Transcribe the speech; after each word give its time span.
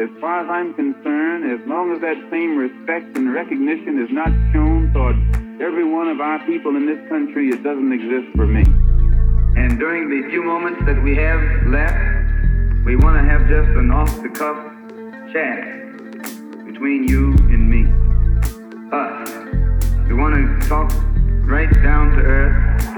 as 0.00 0.10
far 0.20 0.42
as 0.42 0.50
I'm 0.50 0.74
concerned, 0.74 1.44
as 1.50 1.64
long 1.68 1.92
as 1.92 2.00
that 2.00 2.16
same 2.30 2.56
respect 2.56 3.16
and 3.16 3.32
recognition 3.32 4.02
is 4.02 4.10
not 4.10 4.28
shown 4.52 4.92
toward 4.92 5.14
every 5.62 5.84
one 5.84 6.08
of 6.08 6.20
our 6.20 6.44
people 6.46 6.74
in 6.74 6.84
this 6.84 6.98
country, 7.08 7.50
it 7.50 7.62
doesn't 7.62 7.92
exist 7.92 8.26
for 8.34 8.46
me. 8.46 8.62
And 9.56 9.78
during 9.78 10.10
the 10.10 10.28
few 10.30 10.42
moments 10.42 10.82
that 10.86 11.00
we 11.00 11.14
have 11.16 11.40
left, 11.68 11.94
we 12.84 12.96
want 12.96 13.22
to 13.22 13.24
have 13.30 13.46
just 13.46 13.70
an 13.78 13.92
off 13.92 14.10
the 14.20 14.30
cuff 14.30 14.58
chat 15.32 15.62
between 16.66 17.06
you 17.06 17.30
and 17.54 17.70
me. 17.70 17.86
Us. 18.90 19.30
We 20.08 20.14
want 20.14 20.34
to 20.34 20.68
talk 20.68 20.90
right 21.46 21.72
down 21.82 22.10
to 22.16 22.20
earth 22.20 22.93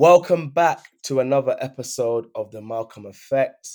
Welcome 0.00 0.48
back 0.48 0.86
to 1.02 1.20
another 1.20 1.58
episode 1.60 2.28
of 2.34 2.50
the 2.50 2.62
Malcolm 2.62 3.04
Effect. 3.04 3.68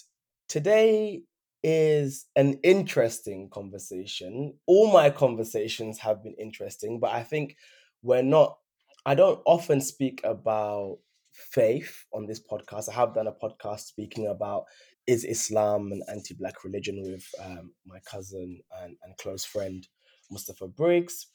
Today 0.50 1.22
is 1.62 2.26
an 2.36 2.60
interesting 2.64 3.48
conversation. 3.52 4.56
All 4.66 4.92
my 4.92 5.12
conversations 5.12 6.00
have 6.00 6.24
been 6.24 6.34
interesting, 6.40 7.00
but 7.00 7.12
I 7.12 7.22
think 7.22 7.58
we're 8.02 8.24
not, 8.24 8.58
I 9.06 9.14
don't 9.14 9.40
often 9.46 9.80
speak 9.80 10.22
about 10.24 10.98
faith 11.32 12.06
on 12.12 12.26
this 12.26 12.42
podcast. 12.42 12.90
I 12.90 12.94
have 12.94 13.14
done 13.14 13.28
a 13.28 13.32
podcast 13.32 13.82
speaking 13.82 14.26
about 14.26 14.64
is 15.06 15.26
Islam 15.26 15.92
an 15.92 16.02
anti 16.12 16.34
black 16.34 16.64
religion 16.64 17.04
with 17.04 17.24
um, 17.46 17.72
my 17.86 18.00
cousin 18.00 18.62
and, 18.82 18.98
and 19.04 19.16
close 19.18 19.46
friend, 19.46 19.88
Mustafa 20.32 20.70
Briggs. 20.70 21.28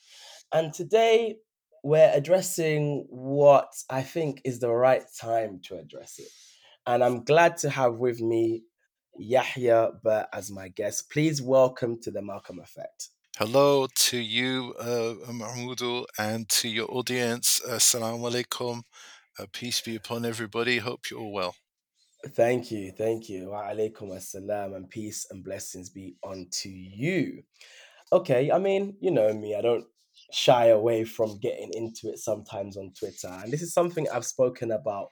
And 0.53 0.75
today 0.75 1.37
we're 1.83 2.11
addressing 2.13 3.07
what 3.09 3.73
I 3.89 4.03
think 4.03 4.43
is 4.45 4.61
the 4.61 4.71
right 4.71 5.05
time 5.21 5.61
to 5.65 5.77
address 5.77 6.19
it. 6.19 6.29
And 6.87 7.03
I'm 7.05 7.25
glad 7.25 7.57
to 7.59 7.71
have 7.71 7.97
with 7.97 8.21
me 8.21 8.65
Yahya 9.19 9.93
Birt 10.03 10.27
as 10.33 10.51
my 10.51 10.69
guest. 10.69 11.11
Please 11.11 11.43
welcome 11.43 12.01
to 12.03 12.11
the 12.11 12.23
Malcolm 12.23 12.59
Effect. 12.61 13.09
Hello 13.39 13.87
to 13.95 14.19
you, 14.19 14.75
uh, 14.79 15.15
Momodou, 15.31 16.05
and 16.19 16.49
to 16.51 16.69
your 16.69 16.91
audience. 16.91 17.61
Assalamu 17.67 18.31
alaikum. 18.31 18.83
Uh, 19.39 19.47
peace 19.53 19.81
be 19.81 19.97
upon 19.97 20.25
everybody. 20.25 20.79
Hope 20.79 21.11
you're 21.11 21.21
all 21.21 21.33
well. 21.33 21.55
Thank 22.29 22.71
you, 22.71 22.93
thank 22.93 23.31
you. 23.31 23.51
Wa 23.51 23.63
alaikum 23.71 24.11
assalam 24.13 24.77
and 24.77 24.91
peace 24.91 25.27
and 25.31 25.43
blessings 25.43 25.89
be 25.89 26.17
unto 26.23 26.69
you. 26.69 27.43
Okay, 28.13 28.51
I 28.51 28.59
mean, 28.59 28.97
you 29.01 29.11
know 29.11 29.33
me, 29.33 29.55
I 29.55 29.63
don't 29.63 29.87
shy 30.33 30.67
away 30.67 31.05
from 31.05 31.39
getting 31.41 31.71
into 31.75 32.09
it 32.09 32.19
sometimes 32.19 32.77
on 32.77 32.93
Twitter. 32.99 33.29
And 33.29 33.53
this 33.53 33.63
is 33.63 33.73
something 33.73 34.07
I've 34.09 34.27
spoken 34.27 34.73
about 34.73 35.09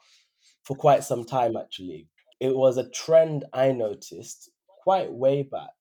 for 0.64 0.76
quite 0.76 1.04
some 1.04 1.24
time, 1.24 1.56
actually. 1.56 2.08
It 2.40 2.54
was 2.54 2.76
a 2.76 2.88
trend 2.90 3.44
I 3.52 3.72
noticed 3.72 4.50
quite 4.82 5.12
way 5.12 5.42
back, 5.42 5.74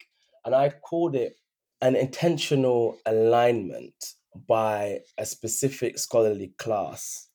and 0.45 0.55
I 0.55 0.69
called 0.69 1.15
it 1.15 1.35
an 1.81 1.95
intentional 1.95 2.97
alignment 3.05 4.13
by 4.47 4.99
a 5.17 5.25
specific 5.25 5.99
scholarly 5.99 6.53
class 6.57 7.29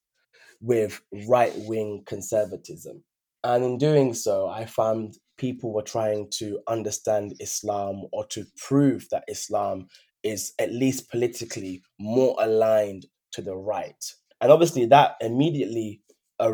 with 0.60 1.00
right 1.28 1.52
wing 1.56 2.02
conservatism. 2.06 3.04
And 3.44 3.64
in 3.64 3.78
doing 3.78 4.14
so, 4.14 4.48
I 4.48 4.66
found 4.66 5.16
people 5.36 5.72
were 5.72 5.82
trying 5.82 6.28
to 6.38 6.60
understand 6.68 7.34
Islam 7.40 8.04
or 8.12 8.24
to 8.26 8.44
prove 8.56 9.08
that 9.10 9.24
Islam 9.28 9.88
is 10.22 10.52
at 10.58 10.72
least 10.72 11.10
politically 11.10 11.82
more 11.98 12.36
aligned 12.38 13.06
to 13.32 13.42
the 13.42 13.56
right. 13.56 14.04
And 14.40 14.50
obviously, 14.50 14.86
that 14.86 15.16
immediately 15.20 16.02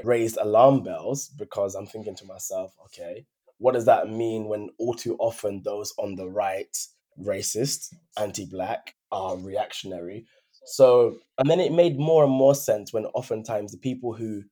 raised 0.05 0.37
alarm 0.37 0.83
bells 0.83 1.29
because 1.29 1.75
I'm 1.75 1.87
thinking 1.87 2.15
to 2.17 2.27
myself, 2.27 2.75
okay, 2.87 3.25
what 3.59 3.73
does 3.75 3.87
that 3.87 4.11
mean 4.11 4.49
when 4.49 4.69
all 4.78 4.95
too 4.95 5.17
often 5.19 5.62
those 5.65 5.93
on 5.99 6.15
the 6.15 6.28
right, 6.28 6.77
racist, 7.19 7.95
anti 8.19 8.47
black, 8.47 8.95
are 9.11 9.37
reactionary? 9.37 10.27
So, 10.67 11.17
and 11.39 11.49
then 11.49 11.61
it 11.61 11.73
made 11.73 11.99
more 11.99 12.25
and 12.25 12.33
more 12.33 12.55
sense 12.55 12.93
when 12.93 13.07
oftentimes 13.07 13.73
the 13.73 13.78
people 13.78 14.12
who 14.12 14.43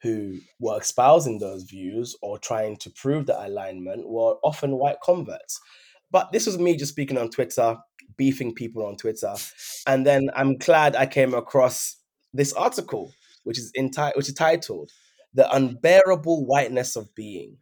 who 0.00 0.38
were 0.60 0.78
espousing 0.80 1.38
those 1.38 1.64
views 1.64 2.16
or 2.22 2.38
trying 2.38 2.76
to 2.76 2.90
prove 2.90 3.26
that 3.26 3.44
alignment 3.44 4.08
were 4.08 4.36
often 4.44 4.78
white 4.78 5.00
converts. 5.02 5.60
But 6.12 6.30
this 6.32 6.46
was 6.46 6.56
me 6.56 6.76
just 6.76 6.92
speaking 6.92 7.18
on 7.18 7.30
Twitter 7.30 7.76
beefing 8.18 8.54
people 8.54 8.84
on 8.84 8.96
Twitter. 8.96 9.32
And 9.86 10.06
then 10.06 10.28
I'm 10.36 10.58
glad 10.58 10.94
I 10.94 11.06
came 11.06 11.32
across 11.32 11.96
this 12.34 12.52
article, 12.52 13.14
which 13.44 13.58
is 13.58 13.72
enti- 13.78 14.14
which 14.16 14.28
is 14.28 14.34
titled 14.34 14.90
"The 15.32 15.50
Unbearable 15.50 16.44
Whiteness 16.44 16.96
of 16.96 17.14
Being: 17.14 17.56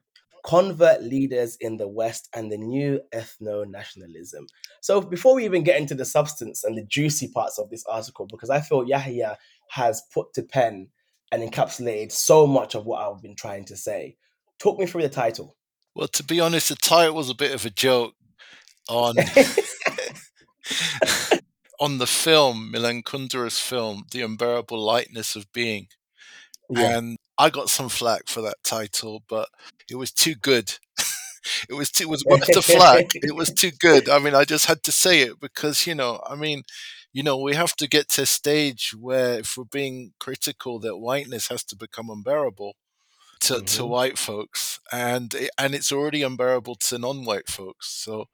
Convert 0.44 1.04
Leaders 1.04 1.56
in 1.60 1.76
the 1.76 1.86
West 1.86 2.28
and 2.34 2.50
the 2.50 2.58
New 2.58 3.00
Ethno 3.14 3.64
Nationalism." 3.70 4.48
So 4.80 5.00
before 5.00 5.36
we 5.36 5.44
even 5.44 5.62
get 5.62 5.80
into 5.80 5.94
the 5.94 6.04
substance 6.04 6.64
and 6.64 6.76
the 6.76 6.84
juicy 6.84 7.28
parts 7.28 7.58
of 7.58 7.70
this 7.70 7.84
article, 7.86 8.26
because 8.26 8.50
I 8.50 8.60
feel 8.60 8.88
Yahya 8.88 9.38
has 9.70 10.02
put 10.12 10.32
to 10.34 10.42
pen 10.42 10.88
and 11.32 11.42
encapsulated 11.42 12.12
so 12.12 12.46
much 12.46 12.74
of 12.74 12.86
what 12.86 13.02
I've 13.02 13.22
been 13.22 13.36
trying 13.36 13.64
to 13.66 13.76
say. 13.76 14.16
Talk 14.58 14.78
me 14.78 14.86
through 14.86 15.02
the 15.02 15.08
title. 15.08 15.56
Well, 15.94 16.08
to 16.08 16.24
be 16.24 16.40
honest, 16.40 16.68
the 16.68 16.76
title 16.76 17.14
was 17.14 17.30
a 17.30 17.34
bit 17.34 17.52
of 17.52 17.64
a 17.64 17.70
joke 17.70 18.14
on 18.88 19.16
on 21.80 21.98
the 21.98 22.06
film, 22.06 22.70
Milan 22.70 23.02
Kundera's 23.02 23.58
film, 23.58 24.04
The 24.10 24.22
Unbearable 24.22 24.78
Lightness 24.78 25.36
of 25.36 25.52
Being. 25.52 25.88
Yeah. 26.68 26.98
And 26.98 27.18
I 27.38 27.50
got 27.50 27.70
some 27.70 27.88
flack 27.88 28.28
for 28.28 28.40
that 28.42 28.56
title, 28.64 29.22
but 29.28 29.48
it 29.90 29.96
was 29.96 30.10
too 30.10 30.34
good. 30.34 30.78
it 31.68 31.74
was 31.74 31.90
too, 31.90 32.04
it 32.04 32.10
was 32.10 32.24
worth 32.24 32.46
the 32.46 32.62
flack. 32.62 33.06
It 33.14 33.36
was 33.36 33.52
too 33.52 33.70
good. 33.78 34.08
I 34.08 34.18
mean, 34.18 34.34
I 34.34 34.44
just 34.44 34.66
had 34.66 34.82
to 34.84 34.92
say 34.92 35.20
it 35.20 35.38
because, 35.40 35.86
you 35.86 35.94
know, 35.94 36.20
I 36.26 36.34
mean, 36.34 36.62
you 37.12 37.22
know, 37.22 37.38
we 37.38 37.54
have 37.54 37.76
to 37.76 37.88
get 37.88 38.08
to 38.10 38.22
a 38.22 38.26
stage 38.26 38.94
where 38.98 39.38
if 39.38 39.56
we're 39.56 39.64
being 39.64 40.12
critical 40.18 40.78
that 40.80 40.98
whiteness 40.98 41.48
has 41.48 41.64
to 41.64 41.76
become 41.76 42.10
unbearable 42.10 42.74
to, 43.46 43.54
mm-hmm. 43.54 43.64
to 43.64 43.86
white 43.86 44.18
folks 44.18 44.76
and 44.92 45.34
and 45.58 45.74
it's 45.74 45.92
already 45.92 46.22
unbearable 46.22 46.76
to 46.76 46.98
non-white 46.98 47.48
folks. 47.48 47.88
So 47.88 48.26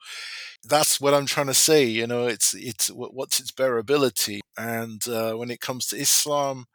that's 0.64 1.00
what 1.00 1.14
I'm 1.14 1.26
trying 1.26 1.46
to 1.46 1.54
say. 1.54 1.84
You 1.84 2.06
know, 2.06 2.26
it's 2.26 2.54
it's 2.54 2.88
what's 2.88 3.40
its 3.40 3.52
bearability, 3.52 4.40
and 4.56 5.06
uh, 5.08 5.34
when 5.34 5.50
it 5.50 5.60
comes 5.60 5.86
to 5.88 5.96
Islam, 5.96 6.66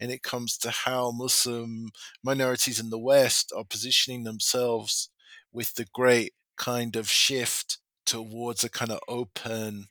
and 0.00 0.10
it 0.10 0.22
comes 0.22 0.58
to 0.58 0.70
how 0.70 1.10
Muslim 1.12 1.90
minorities 2.22 2.80
in 2.80 2.90
the 2.90 2.98
West 2.98 3.52
are 3.56 3.64
positioning 3.64 4.24
themselves 4.24 5.10
with 5.52 5.74
the 5.74 5.86
great 5.92 6.32
kind 6.56 6.96
of 6.96 7.08
shift 7.08 7.78
towards 8.04 8.64
a 8.64 8.70
kind 8.70 8.90
of 8.90 9.00
open 9.08 9.86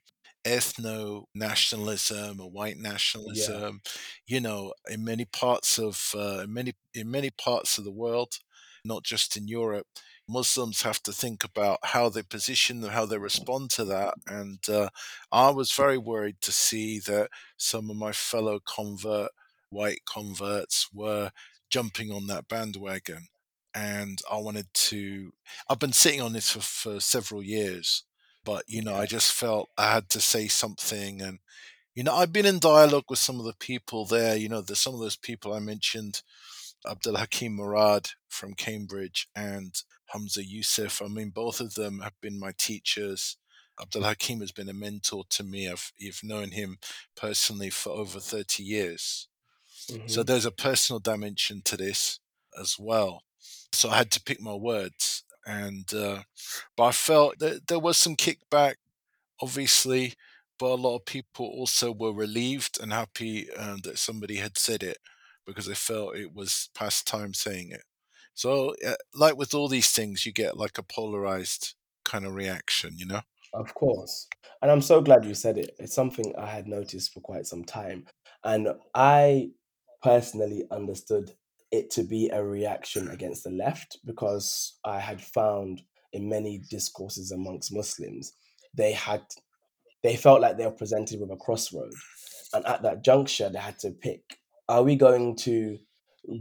ethno 0.45 1.25
nationalism 1.35 2.41
or 2.41 2.49
white 2.49 2.77
nationalism 2.77 3.81
yeah. 3.85 3.91
you 4.25 4.41
know 4.41 4.73
in 4.89 5.03
many 5.03 5.25
parts 5.25 5.77
of 5.77 6.13
uh, 6.15 6.39
in 6.43 6.53
many 6.53 6.73
in 6.93 7.11
many 7.11 7.29
parts 7.29 7.77
of 7.77 7.83
the 7.83 7.91
world 7.91 8.39
not 8.83 9.03
just 9.03 9.37
in 9.37 9.47
Europe 9.47 9.85
Muslims 10.31 10.83
have 10.83 11.03
to 11.03 11.11
think 11.11 11.43
about 11.43 11.79
how 11.83 12.07
they 12.07 12.23
position 12.23 12.81
them, 12.81 12.91
how 12.91 13.05
they 13.05 13.17
respond 13.17 13.69
to 13.71 13.85
that. 13.85 14.13
And 14.27 14.59
uh, 14.69 14.89
I 15.31 15.49
was 15.49 15.73
very 15.73 15.97
worried 15.97 16.37
to 16.41 16.51
see 16.51 16.99
that 16.99 17.29
some 17.57 17.89
of 17.89 17.97
my 17.97 18.13
fellow 18.13 18.59
convert, 18.65 19.31
white 19.69 20.01
converts, 20.05 20.87
were 20.93 21.31
jumping 21.69 22.11
on 22.11 22.27
that 22.27 22.47
bandwagon. 22.47 23.27
And 23.73 24.19
I 24.29 24.37
wanted 24.37 24.67
to, 24.73 25.33
I've 25.69 25.79
been 25.79 25.93
sitting 25.93 26.21
on 26.21 26.33
this 26.33 26.51
for, 26.51 26.61
for 26.61 26.99
several 26.99 27.43
years, 27.43 28.03
but, 28.43 28.63
you 28.67 28.81
know, 28.81 28.95
I 28.95 29.05
just 29.05 29.31
felt 29.31 29.69
I 29.77 29.93
had 29.93 30.09
to 30.09 30.21
say 30.21 30.47
something. 30.47 31.21
And, 31.21 31.39
you 31.93 32.03
know, 32.03 32.15
I've 32.15 32.33
been 32.33 32.45
in 32.45 32.59
dialogue 32.59 33.05
with 33.09 33.19
some 33.19 33.39
of 33.39 33.45
the 33.45 33.55
people 33.59 34.05
there. 34.05 34.35
You 34.35 34.49
know, 34.49 34.61
there's 34.61 34.79
some 34.79 34.93
of 34.93 34.99
those 34.99 35.17
people 35.17 35.53
I 35.53 35.59
mentioned, 35.59 36.21
Abdul 36.89 37.17
Hakim 37.17 37.55
Murad 37.55 38.09
from 38.29 38.53
Cambridge 38.53 39.27
and 39.35 39.75
Hamza 40.07 40.43
Yusuf. 40.43 41.01
I 41.01 41.07
mean, 41.07 41.29
both 41.29 41.59
of 41.59 41.75
them 41.75 41.99
have 41.99 42.19
been 42.21 42.39
my 42.39 42.53
teachers. 42.57 43.37
Abdul 43.81 44.03
Hakim 44.03 44.41
has 44.41 44.51
been 44.51 44.69
a 44.69 44.73
mentor 44.73 45.23
to 45.29 45.43
me. 45.43 45.69
I've, 45.69 45.91
I've 46.05 46.21
known 46.23 46.51
him 46.51 46.77
personally 47.15 47.69
for 47.69 47.91
over 47.91 48.19
30 48.19 48.63
years. 48.63 49.27
Mm-hmm. 49.89 50.07
So 50.07 50.23
there's 50.23 50.45
a 50.45 50.51
personal 50.51 50.99
dimension 50.99 51.61
to 51.65 51.77
this 51.77 52.19
as 52.59 52.77
well. 52.79 53.23
So 53.73 53.89
I 53.89 53.97
had 53.97 54.11
to 54.11 54.21
pick 54.21 54.41
my 54.41 54.53
words. 54.53 55.23
And, 55.45 55.91
uh, 55.93 56.23
but 56.77 56.83
I 56.83 56.91
felt 56.91 57.39
that 57.39 57.67
there 57.67 57.79
was 57.79 57.97
some 57.97 58.15
kickback, 58.15 58.75
obviously, 59.41 60.13
but 60.59 60.73
a 60.73 60.75
lot 60.75 60.97
of 60.97 61.05
people 61.05 61.47
also 61.47 61.91
were 61.91 62.13
relieved 62.13 62.79
and 62.81 62.93
happy 62.93 63.51
um, 63.53 63.79
that 63.83 63.97
somebody 63.97 64.35
had 64.35 64.57
said 64.57 64.83
it 64.83 64.97
because 65.45 65.65
they 65.65 65.73
felt 65.73 66.15
it 66.15 66.33
was 66.33 66.69
past 66.75 67.07
time 67.07 67.33
saying 67.33 67.71
it. 67.71 67.83
So, 68.33 68.75
uh, 68.85 68.93
like 69.13 69.37
with 69.37 69.53
all 69.53 69.67
these 69.67 69.91
things, 69.91 70.25
you 70.25 70.31
get 70.31 70.57
like 70.57 70.77
a 70.77 70.83
polarized 70.83 71.73
kind 72.05 72.25
of 72.25 72.35
reaction, 72.35 72.93
you 72.95 73.05
know? 73.05 73.21
Of 73.53 73.73
course. 73.73 74.27
And 74.61 74.71
I'm 74.71 74.81
so 74.81 75.01
glad 75.01 75.25
you 75.25 75.33
said 75.33 75.57
it. 75.57 75.75
It's 75.79 75.93
something 75.95 76.33
I 76.37 76.45
had 76.45 76.67
noticed 76.67 77.13
for 77.13 77.19
quite 77.19 77.45
some 77.45 77.63
time. 77.63 78.05
And 78.43 78.69
I 78.93 79.49
personally 80.01 80.65
understood 80.71 81.33
it 81.71 81.89
to 81.91 82.03
be 82.03 82.29
a 82.29 82.43
reaction 82.43 83.09
against 83.09 83.43
the 83.43 83.51
left 83.51 83.99
because 84.05 84.77
I 84.85 84.99
had 84.99 85.21
found 85.21 85.81
in 86.13 86.27
many 86.27 86.61
discourses 86.69 87.31
amongst 87.31 87.73
Muslims, 87.73 88.33
they 88.73 88.91
had 88.91 89.21
they 90.03 90.15
felt 90.15 90.41
like 90.41 90.57
they 90.57 90.65
were 90.65 90.71
presented 90.71 91.19
with 91.19 91.31
a 91.31 91.37
crossroad. 91.37 91.93
And 92.53 92.65
at 92.65 92.81
that 92.81 93.03
juncture, 93.03 93.49
they 93.49 93.59
had 93.59 93.79
to 93.79 93.91
pick 93.91 94.21
are 94.71 94.83
we 94.83 94.95
going 94.95 95.35
to 95.35 95.77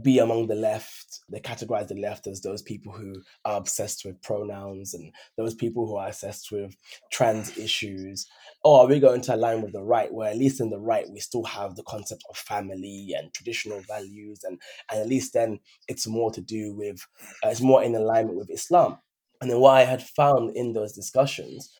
be 0.03 0.19
among 0.19 0.47
the 0.47 0.55
left? 0.55 1.21
They 1.29 1.39
categorize 1.39 1.87
the 1.87 1.95
left 1.95 2.27
as 2.27 2.41
those 2.41 2.61
people 2.61 2.93
who 2.93 3.13
are 3.45 3.57
obsessed 3.57 4.05
with 4.05 4.21
pronouns 4.21 4.93
and 4.93 5.11
those 5.37 5.53
people 5.53 5.87
who 5.87 5.95
are 5.95 6.07
obsessed 6.07 6.51
with 6.51 6.75
trans 7.11 7.57
issues. 7.57 8.27
Or 8.63 8.81
are 8.81 8.87
we 8.87 8.99
going 8.99 9.21
to 9.21 9.35
align 9.35 9.61
with 9.61 9.73
the 9.73 9.83
right, 9.83 10.13
where 10.13 10.29
at 10.29 10.37
least 10.37 10.61
in 10.61 10.69
the 10.69 10.79
right, 10.79 11.09
we 11.09 11.19
still 11.19 11.43
have 11.45 11.75
the 11.75 11.83
concept 11.83 12.23
of 12.29 12.37
family 12.37 13.13
and 13.17 13.33
traditional 13.33 13.81
values, 13.87 14.41
and, 14.43 14.59
and 14.91 15.01
at 15.01 15.07
least 15.07 15.33
then 15.33 15.59
it's 15.87 16.07
more 16.07 16.31
to 16.31 16.41
do 16.41 16.73
with, 16.75 17.05
uh, 17.43 17.49
it's 17.49 17.61
more 17.61 17.83
in 17.83 17.95
alignment 17.95 18.37
with 18.37 18.51
Islam. 18.51 18.97
And 19.41 19.49
then 19.49 19.59
what 19.59 19.71
I 19.71 19.85
had 19.85 20.03
found 20.03 20.55
in 20.55 20.73
those 20.73 20.93
discussions, 20.93 21.79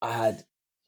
I 0.00 0.12
had 0.12 0.44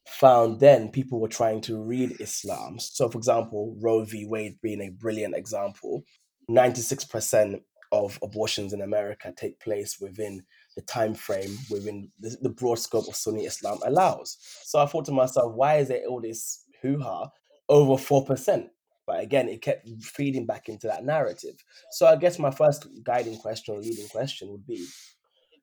found 0.07 0.59
then 0.59 0.89
people 0.89 1.19
were 1.19 1.27
trying 1.27 1.61
to 1.61 1.81
read 1.81 2.19
Islam. 2.19 2.79
So, 2.79 3.09
for 3.09 3.17
example, 3.17 3.75
Roe 3.79 4.03
v. 4.03 4.25
Wade 4.27 4.57
being 4.61 4.81
a 4.81 4.89
brilliant 4.89 5.35
example, 5.35 6.03
96% 6.49 7.61
of 7.91 8.19
abortions 8.21 8.73
in 8.73 8.81
America 8.81 9.33
take 9.35 9.59
place 9.59 9.99
within 9.99 10.43
the 10.75 10.81
time 10.81 11.13
frame, 11.13 11.57
within 11.69 12.09
the, 12.19 12.35
the 12.41 12.49
broad 12.49 12.79
scope 12.79 13.07
of 13.07 13.15
Sunni 13.15 13.45
Islam 13.45 13.79
allows. 13.85 14.37
So 14.63 14.79
I 14.79 14.85
thought 14.85 15.05
to 15.05 15.11
myself, 15.11 15.53
why 15.53 15.77
is 15.77 15.87
there 15.87 16.05
all 16.05 16.21
this 16.21 16.63
hoo 16.81 16.99
ha 16.99 17.29
over 17.69 17.93
4%? 17.93 18.67
But 19.07 19.19
again, 19.21 19.47
it 19.47 19.61
kept 19.61 19.87
feeding 20.03 20.45
back 20.45 20.67
into 20.67 20.87
that 20.87 21.05
narrative. 21.05 21.63
So 21.91 22.07
I 22.07 22.15
guess 22.15 22.39
my 22.39 22.51
first 22.51 22.87
guiding 23.03 23.37
question 23.37 23.75
or 23.75 23.79
leading 23.79 24.07
question 24.07 24.49
would 24.49 24.65
be 24.65 24.85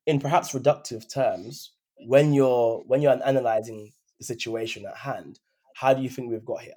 in 0.07 0.21
perhaps 0.21 0.53
reductive 0.53 1.13
terms, 1.13 1.73
when 2.07 2.33
you're 2.33 2.83
when 2.87 3.03
you're 3.03 3.21
analyzing 3.25 3.93
the 4.19 4.25
situation 4.25 4.85
at 4.87 4.97
hand, 4.97 5.39
how 5.75 5.95
do 5.95 6.03
you 6.03 6.09
think 6.09 6.31
we've 6.31 6.45
got 6.45 6.63
here? 6.63 6.75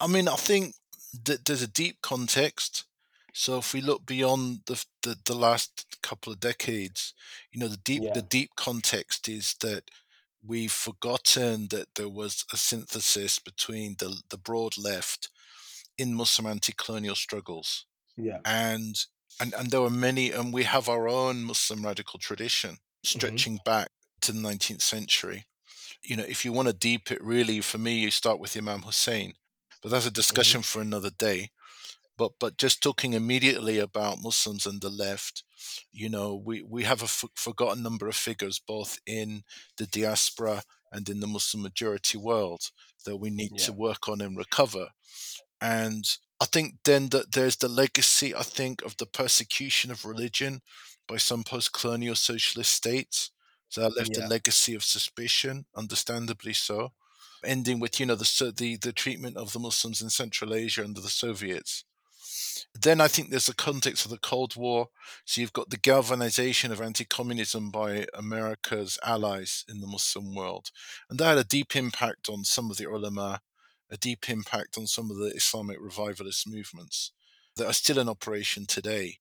I 0.00 0.06
mean, 0.06 0.28
I 0.28 0.36
think 0.36 0.74
that 1.24 1.44
there's 1.44 1.62
a 1.62 1.68
deep 1.68 1.98
context. 2.02 2.84
So 3.44 3.58
if 3.58 3.72
we 3.74 3.80
look 3.80 4.02
beyond 4.06 4.42
the, 4.66 4.84
the, 5.04 5.16
the 5.24 5.34
last 5.46 5.72
couple 6.02 6.32
of 6.32 6.40
decades, 6.40 7.14
you 7.52 7.60
know, 7.60 7.68
the 7.68 7.76
deep 7.90 8.02
Yeah. 8.04 8.14
the 8.18 8.22
deep 8.22 8.50
context 8.56 9.28
is 9.28 9.54
that 9.66 9.82
we've 10.50 10.72
forgotten 10.88 11.68
that 11.68 11.88
there 11.96 12.08
was 12.22 12.44
a 12.52 12.56
synthesis 12.56 13.38
between 13.50 13.96
the 13.98 14.10
the 14.32 14.38
broad 14.48 14.74
left 14.78 15.30
in 15.98 16.14
Muslim 16.14 16.46
anti-colonial 16.46 17.14
struggles, 17.16 17.86
Yeah. 18.16 18.40
and 18.44 18.94
and 19.40 19.54
and 19.54 19.70
there 19.70 19.82
were 19.82 19.90
many, 20.08 20.32
and 20.32 20.52
we 20.52 20.64
have 20.64 20.88
our 20.88 21.08
own 21.08 21.44
Muslim 21.44 21.84
radical 21.84 22.18
tradition 22.20 22.78
Mm-hmm. 23.14 23.18
stretching 23.18 23.56
back 23.64 23.88
to 24.22 24.32
the 24.32 24.40
19th 24.40 24.82
century. 24.82 25.46
You 26.02 26.16
know, 26.16 26.24
if 26.28 26.44
you 26.44 26.52
want 26.52 26.68
to 26.68 26.74
deep 26.74 27.10
it, 27.12 27.22
really, 27.22 27.60
for 27.62 27.78
me, 27.78 27.98
you 28.00 28.10
start 28.10 28.40
with 28.40 28.56
Imam 28.56 28.82
Hussein, 28.82 29.34
but 29.82 29.90
that's 29.90 30.06
a 30.06 30.10
discussion 30.22 30.62
for 30.62 30.80
another 30.82 31.10
day. 31.10 31.50
But 32.18 32.32
but 32.40 32.58
just 32.58 32.82
talking 32.82 33.14
immediately 33.14 33.78
about 33.78 34.22
Muslims 34.22 34.66
and 34.66 34.82
the 34.82 34.90
left, 34.90 35.44
you 35.92 36.10
know, 36.10 36.34
we 36.36 36.62
we 36.62 36.84
have 36.84 37.02
a 37.02 37.06
f- 37.06 37.24
forgotten 37.36 37.82
number 37.82 38.08
of 38.08 38.16
figures 38.16 38.58
both 38.60 38.98
in 39.06 39.44
the 39.78 39.86
diaspora 39.86 40.64
and 40.92 41.08
in 41.08 41.20
the 41.20 41.28
Muslim 41.28 41.62
majority 41.62 42.18
world 42.18 42.70
that 43.06 43.18
we 43.18 43.30
need 43.30 43.54
to 43.58 43.72
work 43.72 44.08
on 44.08 44.20
and 44.22 44.36
recover. 44.38 44.88
And 45.60 46.04
I 46.40 46.46
think 46.46 46.76
then 46.84 47.08
that 47.10 47.32
there's 47.32 47.56
the 47.56 47.68
legacy, 47.68 48.34
I 48.34 48.42
think, 48.42 48.82
of 48.82 48.96
the 48.98 49.06
persecution 49.06 49.90
of 49.90 50.04
religion 50.04 50.62
by 51.08 51.16
some 51.18 51.44
post-colonial 51.44 52.14
socialist 52.16 52.72
states. 52.72 53.30
So 53.68 53.80
that 53.82 53.96
left 53.96 54.16
Yeah. 54.16 54.18
a 54.18 54.22
legacy 54.22 54.74
of 54.74 54.84
suspicion, 54.84 55.66
understandably 55.76 56.54
so, 56.54 56.92
ending 57.44 57.80
with 57.80 58.00
you 58.00 58.06
know 58.06 58.14
the 58.16 58.52
the 58.56 58.76
the 58.76 58.92
treatment 58.92 59.36
of 59.36 59.52
the 59.52 59.58
Muslims 59.60 60.00
in 60.02 60.10
Central 60.10 60.54
Asia 60.54 60.84
under 60.84 61.00
the 61.00 61.10
Soviets. 61.10 61.84
Then 62.74 63.00
I 63.00 63.08
think 63.08 63.30
there's 63.30 63.46
the 63.46 63.54
context 63.54 64.04
of 64.04 64.10
the 64.10 64.18
Cold 64.18 64.56
War. 64.56 64.88
So 65.24 65.40
you've 65.40 65.52
got 65.52 65.70
the 65.70 65.76
galvanization 65.76 66.72
of 66.72 66.80
anti-communism 66.80 67.70
by 67.70 68.06
America's 68.14 68.98
allies 69.04 69.64
in 69.68 69.80
the 69.80 69.86
Muslim 69.86 70.34
world, 70.34 70.70
and 71.08 71.18
that 71.18 71.28
had 71.28 71.38
a 71.38 71.44
deep 71.44 71.74
impact 71.76 72.28
on 72.28 72.44
some 72.44 72.70
of 72.70 72.76
the 72.76 72.88
ulama, 72.88 73.40
a 73.90 73.96
deep 73.96 74.28
impact 74.28 74.78
on 74.78 74.86
some 74.86 75.10
of 75.10 75.16
the 75.16 75.32
Islamic 75.34 75.78
revivalist 75.80 76.48
movements 76.48 77.12
that 77.56 77.66
are 77.66 77.72
still 77.72 77.98
in 77.98 78.08
operation 78.08 78.66
today. 78.66 79.18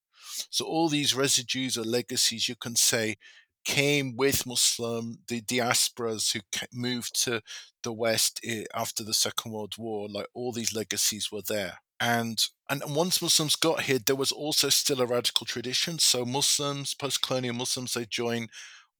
So 0.49 0.65
all 0.65 0.89
these 0.89 1.15
residues 1.15 1.77
or 1.77 1.83
legacies, 1.83 2.47
you 2.47 2.55
can 2.55 2.75
say, 2.75 3.17
came 3.65 4.15
with 4.15 4.45
Muslim 4.45 5.17
the 5.27 5.41
diasporas 5.41 6.31
who 6.31 6.39
moved 6.71 7.21
to 7.23 7.41
the 7.83 7.91
West 7.91 8.39
eh, 8.43 8.63
after 8.73 9.03
the 9.03 9.13
Second 9.13 9.51
World 9.51 9.75
War. 9.77 10.07
Like 10.09 10.27
all 10.33 10.53
these 10.53 10.73
legacies 10.73 11.31
were 11.31 11.41
there, 11.47 11.79
and 11.99 12.43
and 12.69 12.81
once 12.87 13.21
Muslims 13.21 13.55
got 13.55 13.83
here, 13.83 13.99
there 13.99 14.15
was 14.15 14.31
also 14.31 14.69
still 14.69 15.01
a 15.01 15.05
radical 15.05 15.45
tradition. 15.45 15.99
So 15.99 16.25
Muslims, 16.25 16.93
post-colonial 16.93 17.55
Muslims, 17.55 17.93
they 17.93 18.05
joined 18.05 18.49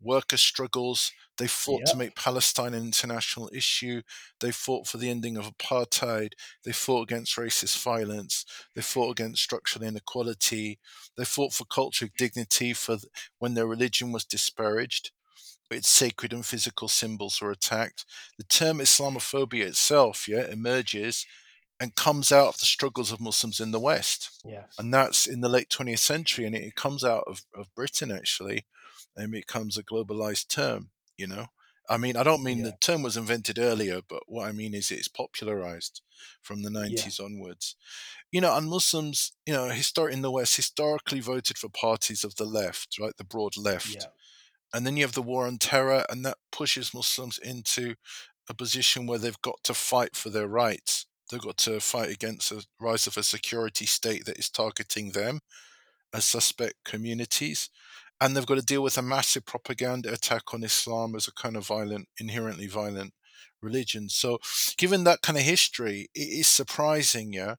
worker 0.02 0.38
struggles. 0.38 1.12
They 1.38 1.48
fought 1.48 1.86
to 1.88 1.98
make 1.98 2.16
Palestine 2.16 2.74
an 2.74 2.84
international 2.84 3.50
issue. 3.54 4.02
They 4.40 4.52
fought 4.52 4.88
for 4.88 4.98
the 4.98 5.10
ending 5.10 5.38
of 5.38 5.52
apartheid. 5.52 6.32
They 6.64 6.72
fought 6.72 7.04
against 7.04 7.36
racist 7.36 7.84
violence. 7.84 8.46
They 8.74 8.82
fought 8.82 9.12
against 9.12 9.44
structural 9.44 9.86
inequality. 9.86 10.80
They 11.18 11.26
fought 11.26 11.54
for 11.54 11.66
cultural 11.66 12.10
dignity 12.18 12.74
for 12.74 12.96
th- 12.96 13.06
when 13.38 13.54
their 13.54 13.68
religion 13.68 14.12
was 14.12 14.24
disparaged. 14.24 15.12
Its 15.70 15.90
sacred 15.90 16.32
and 16.32 16.46
physical 16.46 16.88
symbols 16.88 17.42
were 17.42 17.52
attacked. 17.52 18.06
The 18.38 18.46
term 18.46 18.78
Islamophobia 18.78 19.66
itself, 19.66 20.28
yeah, 20.28 20.48
emerges 20.48 21.26
and 21.80 21.96
comes 21.96 22.32
out 22.32 22.48
of 22.48 22.58
the 22.60 22.66
struggles 22.66 23.12
of 23.12 23.22
Muslims 23.22 23.60
in 23.60 23.72
the 23.72 23.80
West 23.80 24.42
Yes. 24.46 24.74
and 24.80 24.94
that's 24.94 25.28
in 25.28 25.42
the 25.42 25.50
late 25.50 25.70
20th 25.70 26.00
century 26.00 26.46
and 26.46 26.56
it 26.56 26.76
comes 26.76 27.04
out 27.04 27.24
of, 27.28 27.44
of 27.56 27.74
britain 27.76 28.12
actually 28.12 28.66
and 29.16 29.28
it 29.34 29.38
becomes 29.48 29.78
a 29.78 29.84
globalized 29.84 30.48
term 30.48 30.90
you 31.18 31.28
know 31.28 31.48
i 31.90 31.98
mean 31.98 32.16
i 32.18 32.24
don't 32.24 32.44
mean 32.44 32.60
Yeah. 32.60 32.66
the 32.66 32.78
term 32.82 33.02
was 33.04 33.18
invented 33.18 33.58
earlier 33.60 34.02
but 34.08 34.24
what 34.28 34.48
i 34.48 34.52
mean 34.52 34.74
is 34.74 34.92
it's 34.92 35.08
popularized 35.08 36.02
from 36.42 36.64
the 36.64 36.70
90s 36.70 37.20
onwards 37.24 37.76
you 38.32 38.42
know 38.42 38.56
and 38.56 38.68
muslims 38.70 39.32
you 39.46 39.54
know 39.54 39.70
histor- 39.70 40.12
in 40.12 40.22
the 40.22 40.32
west 40.32 40.56
historically 40.56 41.20
voted 41.20 41.58
for 41.58 41.70
parties 41.70 42.24
of 42.24 42.36
the 42.36 42.46
left 42.46 42.98
right 43.00 43.18
the 43.18 43.24
broad 43.24 43.58
left 43.58 43.96
Yeah. 43.96 44.06
and 44.74 44.86
then 44.86 44.98
you 44.98 45.04
have 45.04 45.14
the 45.14 45.22
war 45.22 45.46
on 45.48 45.58
terror 45.58 46.06
and 46.10 46.24
that 46.26 46.38
pushes 46.52 46.94
muslims 46.94 47.38
into 47.38 47.96
a 48.50 48.54
position 48.54 49.06
where 49.08 49.20
they've 49.20 49.42
got 49.42 49.62
to 49.64 49.74
fight 49.74 50.16
for 50.16 50.30
their 50.30 50.48
rights 50.48 51.06
they've 51.30 51.42
got 51.42 51.58
to 51.58 51.80
fight 51.80 52.10
against 52.10 52.50
the 52.50 52.66
rise 52.80 53.08
of 53.08 53.18
a 53.18 53.24
security 53.24 53.86
state 53.86 54.26
that 54.26 54.38
is 54.40 54.50
targeting 54.50 55.12
them 55.12 55.40
as 56.14 56.26
suspect 56.26 56.76
communities 56.86 57.70
and 58.20 58.36
they've 58.36 58.46
got 58.48 58.56
to 58.56 58.62
deal 58.66 58.82
with 58.82 58.98
a 58.98 59.02
massive 59.02 59.46
propaganda 59.46 60.12
attack 60.14 60.54
on 60.54 60.64
islam 60.64 61.16
as 61.16 61.28
a 61.28 61.34
kind 61.34 61.56
of 61.58 61.66
violent 61.68 62.08
inherently 62.20 62.68
violent 62.68 63.14
religion 63.62 64.08
so 64.10 64.38
given 64.78 65.04
that 65.04 65.22
kind 65.22 65.38
of 65.38 65.44
history 65.44 66.08
it 66.16 66.20
is 66.40 66.48
surprising 66.48 67.34
yeah 67.34 67.56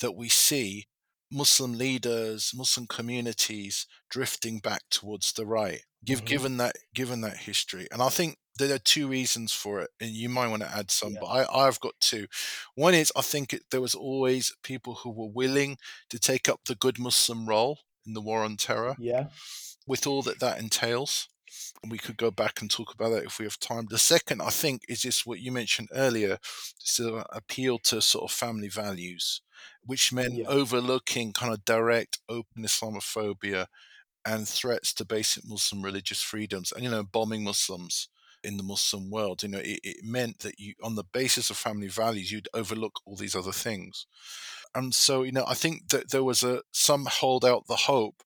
that 0.00 0.12
we 0.16 0.28
see 0.28 0.86
muslim 1.30 1.74
leaders 1.76 2.52
muslim 2.54 2.86
communities 2.86 3.86
drifting 4.08 4.58
back 4.58 4.82
towards 4.90 5.32
the 5.32 5.46
right 5.46 5.82
give 6.04 6.22
Mhm. 6.22 6.26
given 6.26 6.56
that 6.56 6.76
given 6.94 7.20
that 7.20 7.36
history 7.38 7.86
and 7.92 8.00
i 8.02 8.08
think 8.08 8.38
there 8.66 8.76
are 8.76 8.78
two 8.78 9.08
reasons 9.08 9.52
for 9.52 9.80
it 9.80 9.90
and 10.00 10.10
you 10.10 10.28
might 10.28 10.48
want 10.48 10.62
to 10.62 10.74
add 10.74 10.90
some 10.90 11.12
Yeah. 11.14 11.18
but 11.20 11.26
I, 11.26 11.66
i've 11.66 11.80
got 11.80 11.94
two 12.00 12.26
one 12.74 12.94
is 12.94 13.12
i 13.16 13.22
think 13.22 13.52
it, 13.52 13.62
there 13.70 13.80
was 13.80 13.94
always 13.94 14.54
people 14.62 14.94
who 14.96 15.10
were 15.10 15.28
willing 15.28 15.78
to 16.10 16.18
take 16.18 16.48
up 16.48 16.60
the 16.66 16.74
good 16.74 16.98
muslim 16.98 17.46
role 17.48 17.80
in 18.06 18.14
the 18.14 18.20
war 18.20 18.42
on 18.44 18.56
terror 18.56 18.96
Yeah. 18.98 19.28
with 19.86 20.06
all 20.06 20.22
that 20.22 20.40
that 20.40 20.58
entails 20.58 21.28
and 21.82 21.90
we 21.90 21.98
could 21.98 22.16
go 22.16 22.30
back 22.30 22.60
and 22.60 22.70
talk 22.70 22.94
about 22.94 23.10
that 23.10 23.24
if 23.24 23.38
we 23.38 23.44
have 23.44 23.58
time 23.58 23.86
the 23.90 23.98
second 23.98 24.40
i 24.42 24.50
think 24.50 24.82
is 24.88 25.02
just 25.02 25.26
what 25.26 25.40
you 25.40 25.50
mentioned 25.52 25.88
earlier 25.92 26.38
an 26.98 27.24
appeal 27.32 27.78
to 27.78 28.00
sort 28.00 28.24
of 28.30 28.36
family 28.36 28.68
values 28.68 29.42
which 29.84 30.12
meant 30.12 30.34
Yeah. 30.34 30.46
overlooking 30.48 31.32
kind 31.32 31.52
of 31.52 31.64
direct 31.64 32.18
open 32.28 32.62
islamophobia 32.64 33.66
and 34.24 34.46
threats 34.48 34.92
to 34.94 35.04
basic 35.04 35.44
muslim 35.46 35.82
religious 35.82 36.22
freedoms 36.22 36.72
and 36.72 36.84
you 36.84 36.90
know 36.90 37.02
bombing 37.04 37.44
muslims 37.44 38.08
in 38.42 38.56
the 38.56 38.62
muslim 38.62 39.10
world 39.10 39.42
you 39.42 39.48
know 39.48 39.58
it, 39.58 39.80
it 39.82 40.04
meant 40.04 40.40
that 40.40 40.58
you 40.58 40.74
on 40.82 40.94
the 40.94 41.04
basis 41.04 41.50
of 41.50 41.56
family 41.56 41.88
values 41.88 42.30
you'd 42.30 42.48
overlook 42.54 43.00
all 43.04 43.16
these 43.16 43.36
other 43.36 43.52
things 43.52 44.06
and 44.74 44.94
so 44.94 45.22
you 45.22 45.32
know 45.32 45.44
i 45.46 45.54
think 45.54 45.88
that 45.88 46.10
there 46.10 46.24
was 46.24 46.42
a 46.42 46.62
some 46.72 47.06
hold 47.06 47.44
out 47.44 47.66
the 47.66 47.76
hope 47.76 48.22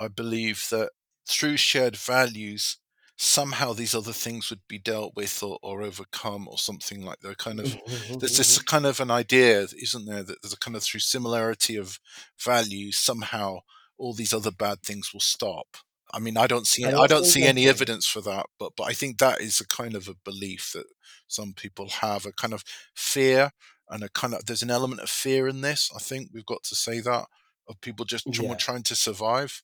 i 0.00 0.08
believe 0.08 0.68
that 0.70 0.90
through 1.28 1.56
shared 1.56 1.96
values 1.96 2.78
somehow 3.16 3.72
these 3.72 3.94
other 3.94 4.12
things 4.12 4.50
would 4.50 4.60
be 4.68 4.78
dealt 4.78 5.16
with 5.16 5.42
or, 5.42 5.58
or 5.62 5.82
overcome 5.82 6.46
or 6.48 6.58
something 6.58 7.02
like 7.02 7.20
that. 7.20 7.38
Kind 7.38 7.60
of 7.60 7.66
mm-hmm, 7.66 7.90
mm-hmm, 7.90 8.18
there's 8.18 8.36
this 8.36 8.58
mm-hmm. 8.58 8.66
kind 8.66 8.86
of 8.86 9.00
an 9.00 9.10
idea, 9.10 9.60
isn't 9.60 10.06
there, 10.06 10.22
that 10.22 10.42
there's 10.42 10.52
a 10.52 10.58
kind 10.58 10.76
of 10.76 10.82
through 10.82 11.00
similarity 11.00 11.76
of 11.76 11.98
values 12.38 12.98
somehow 12.98 13.60
all 13.98 14.12
these 14.12 14.34
other 14.34 14.50
bad 14.50 14.82
things 14.82 15.12
will 15.12 15.20
stop. 15.20 15.78
I 16.12 16.18
mean, 16.18 16.36
I 16.36 16.46
don't 16.46 16.66
see 16.66 16.84
And 16.84 16.96
I 16.96 17.06
don't 17.06 17.24
see 17.24 17.44
any 17.44 17.68
evidence 17.68 18.06
for 18.06 18.20
that, 18.22 18.46
but 18.58 18.72
but 18.76 18.84
I 18.84 18.92
think 18.92 19.18
that 19.18 19.40
is 19.40 19.60
a 19.60 19.66
kind 19.66 19.94
of 19.94 20.08
a 20.08 20.14
belief 20.24 20.72
that 20.74 20.86
some 21.28 21.52
people 21.52 21.88
have, 21.88 22.26
a 22.26 22.32
kind 22.32 22.54
of 22.54 22.64
fear 22.94 23.50
and 23.88 24.02
a 24.02 24.08
kind 24.08 24.34
of 24.34 24.46
there's 24.46 24.62
an 24.62 24.70
element 24.70 25.00
of 25.00 25.10
fear 25.10 25.48
in 25.48 25.60
this. 25.60 25.90
I 25.94 25.98
think 25.98 26.30
we've 26.32 26.46
got 26.46 26.62
to 26.64 26.74
say 26.74 27.00
that 27.00 27.26
of 27.68 27.80
people 27.80 28.04
just 28.04 28.26
yeah, 28.26 28.54
trying 28.54 28.82
to 28.84 28.96
survive. 28.96 29.62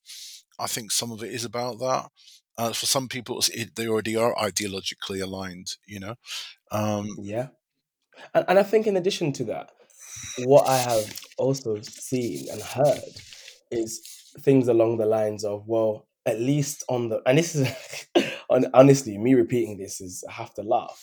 I 0.58 0.66
think 0.66 0.90
some 0.90 1.12
of 1.12 1.22
it 1.22 1.32
is 1.32 1.44
about 1.44 1.78
that. 1.78 2.10
Uh, 2.58 2.72
for 2.72 2.86
some 2.86 3.08
people, 3.08 3.42
it, 3.54 3.76
they 3.76 3.88
already 3.88 4.16
are 4.16 4.34
ideologically 4.34 5.22
aligned. 5.22 5.76
You 5.86 6.00
know, 6.00 6.14
um, 6.70 7.08
yeah. 7.18 7.48
And, 8.34 8.44
and 8.48 8.58
I 8.58 8.62
think 8.62 8.86
in 8.86 8.96
addition 8.96 9.32
to 9.34 9.44
that, 9.44 9.70
what 10.38 10.68
I 10.68 10.76
have 10.76 11.20
also 11.38 11.80
seen 11.80 12.48
and 12.50 12.60
heard 12.60 13.00
is 13.70 14.00
things 14.40 14.68
along 14.68 14.98
the 14.98 15.06
lines 15.06 15.44
of, 15.44 15.66
well, 15.66 16.06
at 16.26 16.40
least 16.40 16.84
on 16.88 17.08
the, 17.08 17.20
and 17.26 17.38
this 17.38 17.54
is, 17.54 17.68
hon- 18.50 18.70
honestly, 18.74 19.18
me 19.18 19.34
repeating 19.34 19.78
this 19.78 20.00
is, 20.00 20.24
I 20.28 20.32
have 20.32 20.54
to 20.54 20.62
laugh. 20.62 21.00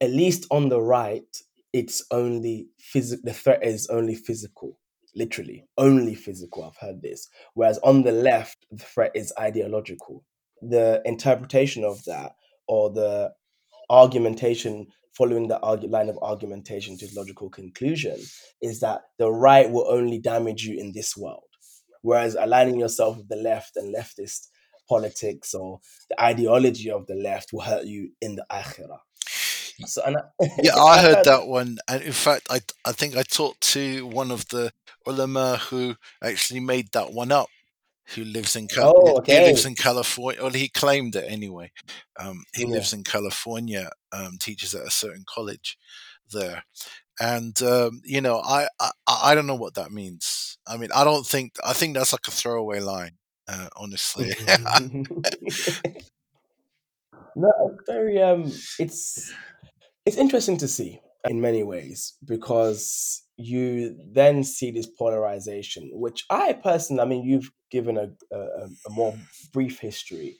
At 0.00 0.10
least 0.10 0.46
on 0.50 0.68
the 0.68 0.80
right, 0.80 1.24
it's 1.72 2.04
only 2.10 2.68
physical, 2.78 3.22
the 3.24 3.32
threat 3.32 3.64
is 3.64 3.88
only 3.88 4.14
physical, 4.14 4.78
literally, 5.14 5.66
only 5.78 6.14
physical. 6.14 6.64
I've 6.64 6.76
heard 6.76 7.02
this. 7.02 7.28
Whereas 7.54 7.78
on 7.78 8.02
the 8.02 8.12
left, 8.12 8.66
the 8.70 8.84
threat 8.84 9.12
is 9.14 9.32
ideological. 9.38 10.24
The 10.62 11.02
interpretation 11.04 11.84
of 11.84 12.04
that 12.04 12.32
or 12.68 12.90
the 12.90 13.32
argumentation 13.90 14.86
following 15.16 15.48
the 15.48 15.58
argu- 15.62 15.90
line 15.90 16.08
of 16.08 16.18
argumentation 16.22 16.98
to 16.98 17.08
logical 17.16 17.48
conclusion 17.50 18.18
is 18.62 18.80
that 18.80 19.02
the 19.18 19.30
right 19.30 19.70
will 19.70 19.88
only 19.88 20.18
damage 20.18 20.64
you 20.64 20.78
in 20.78 20.92
this 20.92 21.16
world 21.16 21.44
whereas 22.04 22.36
aligning 22.38 22.78
yourself 22.78 23.16
with 23.16 23.28
the 23.28 23.36
left 23.36 23.76
and 23.76 23.94
leftist 23.94 24.48
politics 24.88 25.54
or 25.54 25.80
the 26.10 26.22
ideology 26.22 26.90
of 26.90 27.06
the 27.06 27.14
left 27.14 27.52
will 27.52 27.62
hurt 27.62 27.84
you 27.84 28.10
in 28.20 28.36
the 28.36 28.44
akhirah 28.52 28.98
so 29.86 30.02
and 30.04 30.16
I, 30.16 30.20
yeah, 30.62 30.76
I 30.80 31.00
heard 31.00 31.24
that 31.24 31.46
one, 31.46 31.78
and 31.88 32.02
in 32.02 32.12
fact, 32.12 32.46
I 32.50 32.60
I 32.84 32.92
think 32.92 33.16
I 33.16 33.22
talked 33.22 33.60
to 33.72 34.06
one 34.06 34.30
of 34.30 34.46
the 34.48 34.72
ulama 35.06 35.58
who 35.68 35.96
actually 36.22 36.60
made 36.60 36.92
that 36.92 37.12
one 37.12 37.32
up. 37.32 37.48
Who 38.14 38.24
lives 38.24 38.54
in 38.54 38.68
Cal- 38.68 38.92
oh 38.96 39.22
he 39.24 39.32
lives 39.40 39.64
in 39.64 39.74
California? 39.74 40.42
Well, 40.42 40.52
he 40.52 40.68
claimed 40.68 41.16
it 41.16 41.24
anyway. 41.26 41.72
Um, 42.18 42.44
he 42.54 42.64
yeah 42.64 42.74
lives 42.74 42.92
in 42.92 43.02
California, 43.02 43.90
um, 44.12 44.36
teaches 44.38 44.74
at 44.74 44.86
a 44.86 44.90
certain 44.90 45.24
college 45.26 45.78
there, 46.30 46.64
and 47.20 47.60
um, 47.62 48.00
you 48.04 48.20
know, 48.20 48.40
I, 48.40 48.68
I 48.80 48.90
I 49.06 49.34
don't 49.34 49.46
know 49.46 49.54
what 49.54 49.74
that 49.74 49.92
means. 49.92 50.58
I 50.66 50.76
mean, 50.76 50.90
I 50.94 51.04
don't 51.04 51.26
think 51.26 51.54
I 51.64 51.72
think 51.72 51.94
that's 51.96 52.12
like 52.12 52.26
a 52.28 52.30
throwaway 52.30 52.80
line. 52.80 53.12
Uh, 53.46 53.68
honestly, 53.76 54.32
no 57.36 57.52
it's 57.72 57.82
very 57.86 58.22
um 58.22 58.50
it's 58.78 59.32
it's 60.06 60.16
interesting 60.16 60.56
to 60.58 60.68
see 60.68 61.00
in 61.28 61.40
many 61.40 61.62
ways 61.62 62.14
because 62.24 63.22
you 63.36 63.96
then 64.12 64.44
see 64.44 64.70
this 64.70 64.86
polarization, 64.86 65.90
which 65.92 66.24
I 66.30 66.52
personally, 66.52 67.02
I 67.02 67.06
mean, 67.06 67.24
you've 67.24 67.50
given 67.70 67.96
a, 67.96 68.10
a, 68.32 68.38
a 68.86 68.90
more 68.90 69.14
brief 69.52 69.80
history. 69.80 70.38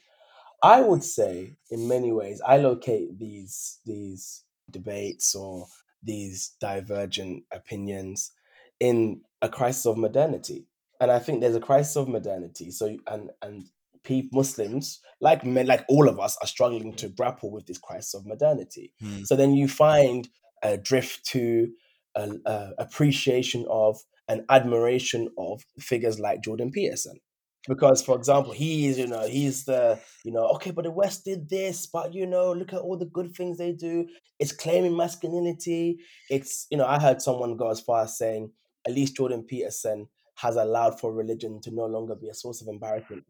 I 0.63 0.81
would 0.81 1.03
say, 1.03 1.57
in 1.69 1.87
many 1.87 2.11
ways, 2.11 2.41
I 2.45 2.57
locate 2.57 3.19
these 3.19 3.79
these 3.85 4.43
debates 4.71 5.35
or 5.35 5.67
these 6.05 6.51
divergent 6.61 7.43
opinions 7.51 8.31
in 8.79 9.21
a 9.41 9.49
crisis 9.49 9.85
of 9.85 9.97
modernity, 9.97 10.67
and 10.99 11.11
I 11.11 11.19
think 11.19 11.41
there's 11.41 11.55
a 11.55 11.61
crisis 11.61 11.95
of 11.95 12.07
modernity. 12.07 12.71
So, 12.71 12.97
and 13.07 13.31
and 13.41 13.65
people, 14.03 14.37
Muslims, 14.37 15.01
like 15.19 15.43
men, 15.43 15.65
like 15.65 15.83
all 15.89 16.07
of 16.07 16.19
us, 16.19 16.37
are 16.41 16.47
struggling 16.47 16.93
to 16.93 17.09
grapple 17.09 17.51
with 17.51 17.65
this 17.65 17.77
crisis 17.77 18.13
of 18.13 18.25
modernity. 18.25 18.93
Hmm. 19.01 19.23
So 19.23 19.35
then 19.35 19.53
you 19.53 19.67
find 19.67 20.29
a 20.63 20.77
drift 20.77 21.25
to 21.27 21.71
a, 22.15 22.31
a 22.45 22.71
appreciation 22.77 23.65
of 23.69 24.01
an 24.27 24.45
admiration 24.49 25.29
of 25.37 25.65
figures 25.79 26.19
like 26.19 26.43
Jordan 26.43 26.71
Peterson 26.71 27.19
because 27.67 28.03
for 28.03 28.15
example 28.15 28.53
he's 28.53 28.97
you 28.97 29.07
know 29.07 29.27
he's 29.27 29.65
the 29.65 29.99
you 30.23 30.31
know 30.31 30.47
okay 30.47 30.71
but 30.71 30.83
the 30.83 30.91
west 30.91 31.25
did 31.25 31.49
this 31.49 31.87
but 31.87 32.13
you 32.13 32.25
know 32.25 32.51
look 32.51 32.73
at 32.73 32.79
all 32.79 32.97
the 32.97 33.05
good 33.05 33.33
things 33.35 33.57
they 33.57 33.71
do. 33.71 34.07
It's 34.37 34.51
claiming 34.51 34.97
masculinity. 34.97 35.99
It's 36.29 36.67
you 36.69 36.77
know 36.77 36.85
i 36.85 36.99
heard 36.99 37.21
someone 37.21 37.57
go 37.57 37.69
as 37.69 37.79
far 37.79 38.03
as 38.03 38.17
saying 38.17 38.51
at 38.85 38.93
least 38.93 39.15
jordan 39.15 39.43
peterson 39.43 40.07
has 40.35 40.55
allowed 40.55 40.99
for 40.99 41.13
religion 41.13 41.61
to 41.61 41.71
no 41.71 41.85
longer 41.85 42.15
be 42.15 42.29
a 42.29 42.33
source 42.33 42.61
of 42.61 42.67
embarrassment 42.67 43.23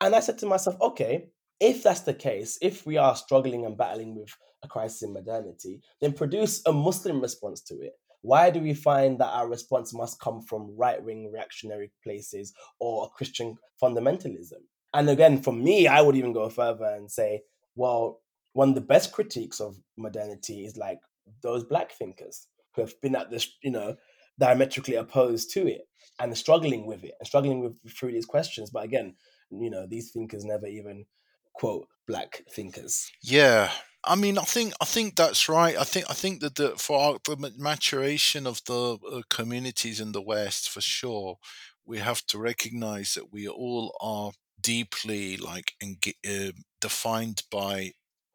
and 0.00 0.14
i 0.14 0.20
said 0.20 0.38
to 0.38 0.46
myself 0.46 0.76
okay 0.80 1.26
if 1.60 1.82
that's 1.82 2.00
the 2.00 2.14
case 2.14 2.58
if 2.60 2.84
we 2.86 2.96
are 2.96 3.16
struggling 3.16 3.64
and 3.64 3.76
battling 3.76 4.14
with 4.16 4.30
a 4.62 4.68
crisis 4.68 5.02
in 5.02 5.12
modernity 5.12 5.80
then 6.00 6.12
produce 6.12 6.62
a 6.66 6.72
muslim 6.72 7.20
response 7.20 7.60
to 7.60 7.74
it 7.80 7.92
why 8.24 8.48
do 8.48 8.58
we 8.58 8.72
find 8.72 9.18
that 9.18 9.34
our 9.34 9.46
response 9.46 9.92
must 9.92 10.18
come 10.18 10.40
from 10.40 10.74
right-wing 10.78 11.30
reactionary 11.30 11.92
places 12.02 12.54
or 12.80 13.10
Christian 13.10 13.58
fundamentalism. 13.82 14.62
And 14.94 15.10
again, 15.10 15.42
for 15.42 15.52
me, 15.52 15.86
I 15.86 16.00
would 16.00 16.16
even 16.16 16.32
go 16.32 16.48
further 16.48 16.86
and 16.86 17.10
say, 17.10 17.42
well, 17.76 18.22
one 18.54 18.70
of 18.70 18.76
the 18.76 18.80
best 18.80 19.12
critiques 19.12 19.60
of 19.60 19.76
modernity 19.98 20.64
is 20.64 20.78
like 20.78 21.00
those 21.42 21.64
black 21.64 21.92
thinkers 21.92 22.46
who 22.74 22.80
have 22.80 22.98
been 23.02 23.14
at 23.14 23.30
this, 23.30 23.46
you 23.62 23.70
know, 23.70 23.96
diametrically 24.40 24.94
opposed 24.94 25.50
to 25.50 25.66
it 25.66 25.82
and 26.18 26.34
struggling 26.34 26.86
with 26.86 27.04
it 27.04 27.12
and 27.20 27.26
struggling 27.26 27.60
with 27.60 27.74
through 27.94 28.12
these 28.12 28.24
questions. 28.24 28.70
But 28.70 28.84
again, 28.84 29.16
you 29.50 29.68
know, 29.68 29.86
these 29.86 30.12
thinkers 30.12 30.46
never 30.46 30.66
even 30.66 31.04
quote 31.52 31.88
black 32.08 32.42
thinkers. 32.50 33.10
Yeah, 33.22 33.70
I 34.06 34.16
mean, 34.16 34.38
I 34.38 34.44
think 34.44 34.74
I 34.80 34.84
think 34.84 35.16
that's 35.16 35.48
right. 35.48 35.76
I 35.78 35.84
think 35.84 36.06
I 36.10 36.14
think 36.14 36.40
that 36.40 36.56
the, 36.56 36.70
for 36.76 36.98
our, 37.00 37.18
the 37.24 37.52
maturation 37.56 38.46
of 38.46 38.62
the 38.64 38.98
uh, 39.12 39.22
communities 39.30 40.00
in 40.00 40.12
the 40.12 40.22
West, 40.22 40.68
for 40.70 40.80
sure, 40.80 41.38
we 41.84 41.98
have 41.98 42.24
to 42.26 42.38
recognize 42.38 43.14
that 43.14 43.32
we 43.32 43.48
all 43.48 43.96
are 44.00 44.32
deeply 44.60 45.36
like 45.36 45.74
uh, 45.82 46.52
defined 46.80 47.42
by 47.50 47.92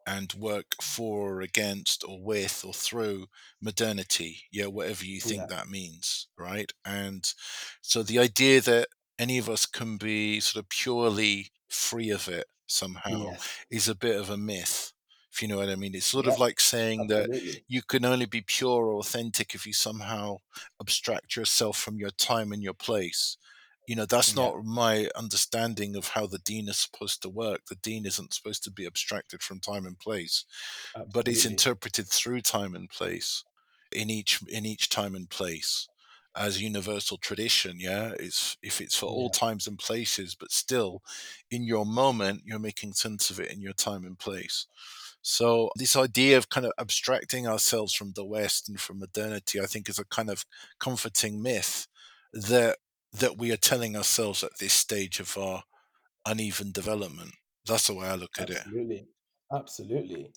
and 0.08 0.34
work 0.34 0.66
for 0.82 1.36
or 1.36 1.42
against 1.42 2.04
or 2.08 2.22
with 2.22 2.64
or 2.66 2.74
through 2.74 3.28
modernity. 3.62 4.44
Yeah, 4.52 4.68
whatever 4.68 5.06
you 5.06 5.20
think 5.22 5.42
Yeah, 5.42 5.48
that 5.50 5.68
means, 5.70 6.28
right? 6.38 6.72
And 6.86 7.32
so 7.82 8.04
the 8.04 8.20
idea 8.20 8.62
that 8.62 8.88
any 9.20 9.38
of 9.38 9.50
us 9.50 9.66
can 9.66 9.98
be 9.98 10.40
sort 10.40 10.64
of 10.64 10.70
purely 10.70 11.52
free 11.68 12.10
of 12.10 12.28
it 12.28 12.48
somehow 12.68 13.32
yes, 13.32 13.66
is 13.70 13.88
a 13.88 13.96
bit 13.96 14.16
of 14.20 14.30
a 14.30 14.38
myth 14.38 14.94
if 15.32 15.42
you 15.42 15.48
know 15.48 15.58
what 15.58 15.70
I 15.70 15.76
mean. 15.76 15.96
It's 15.96 16.06
sort 16.06 16.28
of 16.28 16.40
like 16.40 16.60
saying 16.60 17.08
that 17.08 17.30
you 17.68 17.82
can 17.82 18.06
only 18.06 18.26
be 18.26 18.42
pure 18.42 18.86
or 18.86 18.96
authentic 19.00 19.54
if 19.56 19.66
you 19.66 19.74
somehow 19.74 20.38
abstract 20.82 21.36
yourself 21.36 21.78
from 21.78 21.98
your 22.00 22.10
time 22.12 22.52
and 22.52 22.64
your 22.64 22.74
place. 22.74 23.38
You 23.86 23.96
know, 23.96 24.06
that's 24.06 24.36
Yeah, 24.36 24.36
not 24.36 24.64
my 24.64 25.10
understanding 25.16 25.96
of 25.96 26.10
how 26.10 26.28
the 26.28 26.38
deen 26.40 26.68
is 26.70 26.78
supposed 26.78 27.22
to 27.24 27.30
work. 27.30 27.66
The 27.66 27.76
deen 27.76 28.06
isn't 28.06 28.34
supposed 28.34 28.64
to 28.66 28.72
be 28.72 28.86
abstracted 28.86 29.42
from 29.42 29.60
time 29.60 29.86
and 29.86 29.98
place, 29.98 30.46
but 31.06 31.28
it's 31.28 31.46
interpreted 31.46 32.08
through 32.08 32.42
time 32.42 32.76
and 32.76 32.90
place 32.90 33.44
in 33.92 34.10
each 34.10 34.42
in 34.48 34.66
each 34.66 34.90
time 34.90 35.16
and 35.16 35.30
place 35.30 35.88
as 36.36 36.62
universal 36.62 37.18
tradition 37.18 37.80
yeah 37.80 38.14
it's 38.20 38.56
if 38.62 38.80
it's 38.82 38.96
for 38.96 39.08
all 39.08 39.30
times 39.32 39.66
and 39.66 39.80
places 39.80 40.36
but 40.36 40.52
still 40.52 41.02
in 41.50 41.64
your 41.64 41.86
moment 41.86 42.44
you're 42.46 42.60
making 42.60 42.94
sense 42.94 43.32
of 43.32 43.40
it 43.40 43.52
in 43.52 43.62
your 43.62 43.74
time 43.74 44.06
and 44.06 44.20
place 44.20 44.68
so 45.22 45.70
this 45.76 45.96
idea 45.96 46.38
of 46.38 46.50
kind 46.50 46.66
of 46.66 46.74
abstracting 46.80 47.48
ourselves 47.48 47.94
from 47.94 48.14
the 48.16 48.26
West 48.26 48.70
and 48.70 48.80
from 48.80 49.00
modernity, 49.00 49.60
I 49.60 49.66
think, 49.66 49.90
is 49.90 50.00
a 50.00 50.06
kind 50.06 50.30
of 50.30 50.46
comforting 50.80 51.42
myth 51.42 51.88
that 52.34 52.78
that 53.14 53.38
we 53.38 53.52
are 53.52 53.58
telling 53.58 53.96
ourselves 53.96 54.44
at 54.44 54.60
this 54.60 54.74
stage 54.74 55.20
of 55.20 55.38
our 55.38 55.64
uneven 56.26 56.72
development. 56.72 57.32
That's 57.66 57.88
the 57.88 57.96
way 57.96 58.08
I 58.08 58.16
look 58.16 58.40
at 58.40 58.50
it. 58.50 58.58
absolutely. 58.58 59.08
Absolutely. 59.52 60.32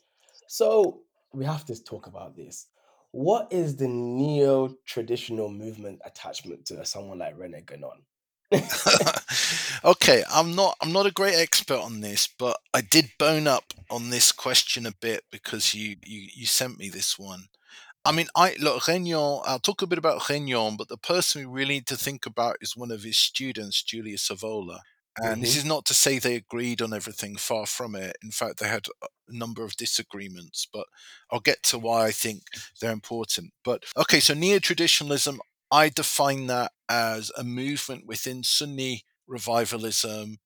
So 0.49 1.03
we 1.33 1.45
have 1.45 1.65
to 1.67 1.85
talk 1.85 2.07
about 2.07 2.35
this. 2.35 2.67
What 3.11 3.53
is 3.53 3.77
the 3.77 3.89
neo-traditional 3.89 5.51
movement 5.51 6.01
attachment 6.05 6.65
to 6.67 6.85
someone 6.87 7.19
like 7.19 7.39
Rene 7.39 7.61
Guénon? 7.61 8.01
okay, 9.85 10.23
I'm 10.31 10.55
not 10.55 10.77
I'm 10.81 10.93
not 10.93 11.07
a 11.07 11.11
great 11.13 11.35
expert 11.37 11.79
on 11.79 12.01
this, 12.01 12.27
but 12.27 12.59
I 12.75 12.81
did 12.83 13.11
bone 13.19 13.47
up 13.47 13.73
on 13.91 14.11
this 14.11 14.33
question 14.33 14.87
a 14.87 14.93
bit 14.93 15.25
because 15.31 15.75
you 15.75 15.97
you, 16.05 16.29
you 16.35 16.47
sent 16.47 16.79
me 16.79 16.89
this 16.89 17.19
one. 17.19 17.47
I 18.05 18.13
mean, 18.13 18.29
I 18.37 18.57
look 18.61 18.85
Guénon. 18.85 19.43
I'll 19.47 19.59
talk 19.61 19.83
a 19.83 19.87
bit 19.87 19.99
about 19.99 20.23
Guénon, 20.23 20.77
but 20.77 20.89
the 20.89 20.99
person 20.99 21.43
we 21.43 21.47
really 21.61 21.75
need 21.75 21.87
to 21.89 21.97
think 21.97 22.27
about 22.27 22.57
is 22.61 22.77
one 22.77 22.91
of 22.91 23.03
his 23.03 23.19
students, 23.19 23.83
Julius 23.83 24.29
Evola. 24.29 24.81
And 25.23 25.43
this 25.43 25.55
hmm 25.55 25.57
is 25.57 25.65
not 25.65 25.85
to 25.87 25.95
say 25.95 26.19
they 26.19 26.37
agreed 26.37 26.81
on 26.83 26.93
everything, 26.95 27.37
far 27.37 27.67
from 27.67 27.95
it. 27.95 28.17
In 28.23 28.31
fact, 28.31 28.59
they 28.61 28.69
had 28.69 28.87
a 29.03 29.09
number 29.29 29.65
of 29.65 29.77
disagreements, 29.77 30.67
but 30.73 30.87
I'll 31.31 31.41
get 31.41 31.63
to 31.65 31.79
why 31.79 32.07
I 32.07 32.11
think 32.13 32.43
they're 32.81 32.93
important. 32.93 33.53
But 33.65 33.85
okay, 33.97 34.21
so 34.21 34.35
neo 34.35 34.59
traditionalism, 34.59 35.41
I 35.71 35.89
define 35.89 36.47
that 36.49 36.73
as 36.93 37.33
a 37.39 37.43
movement 37.45 38.07
within 38.07 38.45
Sunni 38.45 39.05
revivalism, 39.27 40.39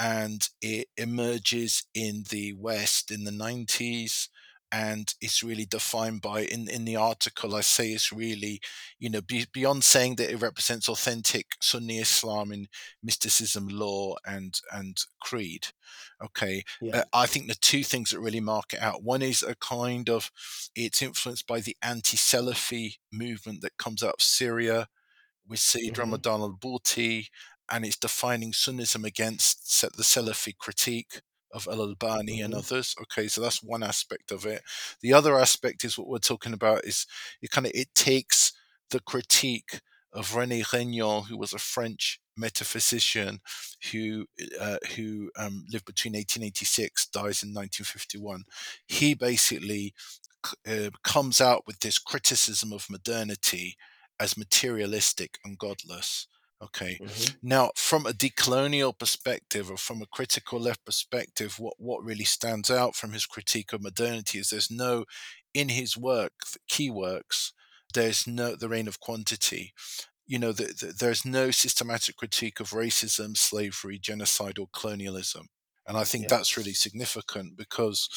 and 0.00 0.48
it 0.60 0.88
emerges 0.96 1.86
in 1.94 2.24
the 2.30 2.54
West 2.54 3.10
in 3.12 3.24
the 3.24 3.30
90s. 3.30 4.28
And 4.74 5.14
it's 5.20 5.42
really 5.42 5.66
defined 5.66 6.22
by, 6.22 6.40
in, 6.44 6.66
in 6.66 6.86
the 6.86 6.96
article, 6.96 7.54
I 7.54 7.60
say 7.60 7.90
it's 7.90 8.10
really, 8.10 8.58
you 8.98 9.10
know, 9.10 9.20
be, 9.20 9.46
beyond 9.52 9.84
saying 9.84 10.16
that 10.16 10.30
it 10.32 10.40
represents 10.40 10.88
authentic 10.88 11.48
Sunni 11.60 11.98
Islam 11.98 12.50
in 12.52 12.68
mysticism, 13.02 13.68
law, 13.68 14.16
and 14.26 14.58
and 14.72 14.96
creed. 15.20 15.68
Okay, 16.24 16.64
Yeah. 16.80 17.00
uh, 17.00 17.04
I 17.12 17.26
think 17.26 17.48
the 17.48 17.54
two 17.54 17.84
things 17.84 18.10
that 18.10 18.20
really 18.20 18.40
mark 18.40 18.72
it 18.72 18.80
out. 18.80 19.02
One 19.02 19.22
is 19.22 19.42
a 19.42 19.54
kind 19.56 20.08
of 20.08 20.30
it's 20.74 21.02
influenced 21.02 21.46
by 21.46 21.60
the 21.60 21.76
anti-Salafi 21.82 22.96
movement 23.12 23.60
that 23.62 23.76
comes 23.76 24.02
out 24.02 24.14
of 24.18 24.22
Syria 24.22 24.88
with 25.46 25.60
Sayyid 25.60 25.98
hmm 25.98 25.98
Ramadan 25.98 26.40
al-Bouti, 26.40 27.28
and 27.70 27.84
it's 27.84 27.96
defining 27.96 28.52
Sunnism 28.52 29.04
against 29.04 29.80
the 29.96 30.02
Salafi 30.02 30.56
critique 30.56 31.20
of 31.52 31.68
al-Albani 31.68 32.40
and 32.40 32.54
hmm 32.54 32.62
others. 32.62 32.94
Okay, 33.02 33.28
so 33.28 33.40
that's 33.40 33.62
one 33.62 33.82
aspect 33.82 34.30
of 34.32 34.46
it. 34.46 34.62
The 35.00 35.12
other 35.12 35.38
aspect 35.38 35.84
is 35.84 35.98
what 35.98 36.08
we're 36.08 36.18
talking 36.18 36.52
about 36.52 36.84
is 36.84 37.06
it 37.40 37.50
kind 37.50 37.66
of 37.66 37.72
it 37.74 37.94
takes 37.94 38.52
the 38.90 39.00
critique 39.00 39.80
of 40.12 40.30
René 40.32 40.62
Guénon, 40.64 41.26
who 41.26 41.36
was 41.38 41.52
a 41.52 41.58
French 41.58 42.20
metaphysician 42.36 43.40
who 43.92 44.26
uh, 44.60 44.78
who 44.96 45.30
um, 45.36 45.64
lived 45.70 45.84
between 45.84 46.14
1886, 46.14 47.06
dies 47.08 47.42
in 47.42 47.52
1951. 47.52 48.44
He 48.86 49.14
basically 49.14 49.94
c- 50.44 50.86
uh, 50.86 50.90
comes 51.02 51.40
out 51.40 51.66
with 51.66 51.80
this 51.80 51.98
criticism 51.98 52.72
of 52.72 52.90
modernity 52.90 53.76
as 54.22 54.36
materialistic 54.36 55.38
and 55.44 55.58
godless. 55.58 56.26
Okay. 56.62 57.00
hmm 57.00 57.34
Now, 57.42 57.72
from 57.76 58.06
a 58.06 58.12
decolonial 58.12 58.96
perspective 58.96 59.70
or 59.70 59.76
from 59.76 60.00
a 60.00 60.06
critical 60.06 60.60
left 60.60 60.84
perspective, 60.84 61.58
what, 61.58 61.74
what 61.78 62.04
really 62.04 62.24
stands 62.24 62.70
out 62.70 62.94
from 62.94 63.12
his 63.12 63.26
critique 63.26 63.72
of 63.72 63.82
modernity 63.82 64.38
is 64.38 64.50
there's 64.50 64.70
no, 64.70 65.04
in 65.54 65.68
his 65.70 65.96
work, 65.96 66.32
key 66.68 66.90
works, 66.90 67.52
there's 67.94 68.26
no, 68.26 68.54
the 68.56 68.68
reign 68.68 68.88
of 68.88 69.00
quantity. 69.00 69.74
You 70.26 70.38
know, 70.38 70.52
the, 70.52 70.66
the, 70.66 70.94
there's 70.98 71.24
no 71.24 71.50
systematic 71.50 72.16
critique 72.16 72.60
of 72.60 72.70
racism, 72.70 73.36
slavery, 73.36 73.98
genocide, 73.98 74.58
or 74.58 74.68
colonialism. 74.72 75.48
And 75.86 75.96
I 75.96 76.04
think 76.04 76.22
Yeah. 76.24 76.28
that's 76.28 76.56
really 76.56 76.74
significant 76.74 77.56
because 77.56 78.08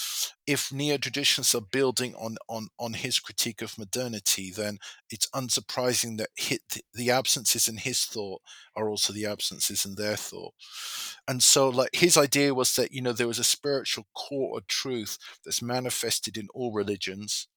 if 0.46 0.72
neo 0.72 0.98
traditions 0.98 1.56
are 1.56 1.62
building 1.62 2.14
on, 2.16 2.38
on, 2.48 2.68
on 2.80 2.94
his 2.94 3.20
critique 3.20 3.62
of 3.62 3.78
modernity, 3.78 4.52
then 4.56 4.78
it's 5.10 5.28
unsurprising 5.34 6.18
that 6.18 6.30
hit 6.36 6.62
the 6.94 7.10
absences 7.10 7.68
in 7.68 7.78
his 7.78 8.06
thought 8.06 8.42
are 8.76 8.88
also 8.88 9.14
the 9.14 9.26
absences 9.26 9.84
in 9.84 9.96
their 9.96 10.16
thought. 10.16 10.54
And 11.28 11.42
so, 11.42 11.70
like, 11.70 11.90
his 11.96 12.18
idea 12.18 12.54
was 12.54 12.76
that, 12.76 12.92
you 12.92 13.02
know, 13.02 13.14
there 13.14 13.28
was 13.28 13.40
a 13.40 13.44
spiritual 13.44 14.06
core 14.16 14.58
or 14.58 14.62
truth 14.68 15.18
that's 15.44 15.62
manifested 15.62 16.38
in 16.38 16.48
all 16.54 16.72
religions. 16.72 17.48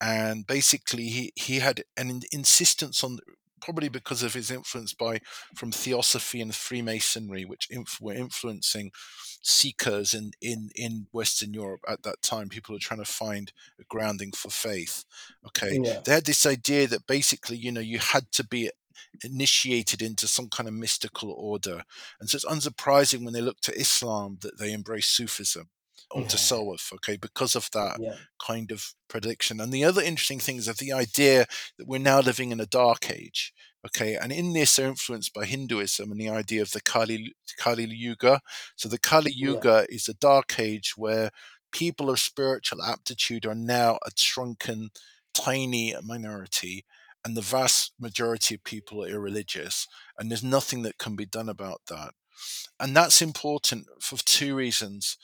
And 0.00 0.46
basically, 0.46 1.08
he, 1.08 1.32
he 1.36 1.58
had 1.60 1.84
an 1.96 2.22
insistence 2.32 3.04
on, 3.04 3.18
probably 3.60 3.90
because 3.90 4.22
of 4.22 4.32
his 4.34 4.50
influence 4.50 4.94
by 4.94 5.20
from 5.54 5.70
theosophy 5.70 6.40
and 6.40 6.54
Freemasonry, 6.54 7.44
which 7.44 7.68
inf- 7.70 7.98
were 8.00 8.14
influencing 8.14 8.90
seekers 9.40 10.14
in, 10.14 10.32
in, 10.40 10.70
in 10.74 11.06
Western 11.12 11.54
Europe 11.54 11.80
at 11.88 12.02
that 12.02 12.22
time. 12.22 12.48
People 12.48 12.74
were 12.74 12.80
trying 12.80 13.02
to 13.02 13.10
find 13.10 13.52
a 13.80 13.84
grounding 13.88 14.32
for 14.32 14.50
faith. 14.50 15.04
Okay. 15.46 15.78
Yeah. 15.82 16.00
They 16.04 16.12
had 16.12 16.26
this 16.26 16.46
idea 16.46 16.86
that 16.88 17.06
basically, 17.06 17.56
you 17.56 17.72
know, 17.72 17.80
you 17.80 17.98
had 17.98 18.30
to 18.32 18.46
be 18.46 18.70
initiated 19.24 20.02
into 20.02 20.26
some 20.26 20.48
kind 20.48 20.68
of 20.68 20.74
mystical 20.74 21.32
order. 21.32 21.82
And 22.20 22.28
so 22.28 22.36
it's 22.36 22.44
unsurprising 22.44 23.24
when 23.24 23.32
they 23.32 23.40
look 23.40 23.60
to 23.62 23.74
Islam 23.74 24.38
that 24.42 24.58
they 24.58 24.72
embrace 24.72 25.06
Sufism 25.06 25.68
or 26.10 26.22
Tasawwuf, 26.24 26.92
okay, 26.94 27.16
because 27.16 27.54
of 27.54 27.70
that 27.72 27.98
Yeah. 28.00 28.16
kind 28.44 28.70
of 28.72 28.94
prediction. 29.08 29.60
And 29.60 29.72
the 29.72 29.84
other 29.84 30.02
interesting 30.02 30.40
thing 30.40 30.56
is 30.56 30.66
that 30.66 30.78
the 30.78 30.92
idea 30.92 31.46
that 31.78 31.86
we're 31.86 31.98
now 31.98 32.20
living 32.20 32.52
in 32.52 32.60
a 32.60 32.66
dark 32.66 33.10
age, 33.10 33.52
okay, 33.86 34.16
and 34.16 34.32
in 34.32 34.52
this 34.52 34.76
they're 34.76 34.88
influenced 34.88 35.32
by 35.32 35.44
Hinduism 35.46 36.10
and 36.10 36.20
the 36.20 36.28
idea 36.28 36.62
of 36.62 36.72
the 36.72 36.80
Kali, 36.80 37.34
Kali 37.58 37.84
Yuga. 37.84 38.40
So 38.76 38.88
the 38.88 38.98
Kali 38.98 39.32
Yeah. 39.34 39.52
Yuga 39.52 39.86
is 39.88 40.08
a 40.08 40.14
dark 40.14 40.58
age 40.58 40.94
where 40.96 41.30
people 41.72 42.10
of 42.10 42.18
spiritual 42.18 42.82
aptitude 42.82 43.46
are 43.46 43.54
now 43.54 43.98
a 44.04 44.10
shrunken, 44.16 44.90
tiny 45.34 45.94
minority, 46.02 46.84
and 47.24 47.36
the 47.36 47.42
vast 47.42 47.92
majority 47.98 48.54
of 48.54 48.64
people 48.64 49.04
are 49.04 49.08
irreligious, 49.08 49.86
and 50.18 50.30
there's 50.30 50.42
nothing 50.42 50.82
that 50.82 50.98
can 50.98 51.16
be 51.16 51.26
done 51.26 51.48
about 51.48 51.82
that. 51.88 52.14
And 52.78 52.96
that's 52.96 53.20
important 53.22 53.86
for 54.00 54.16
two 54.16 54.54
reasons 54.56 55.18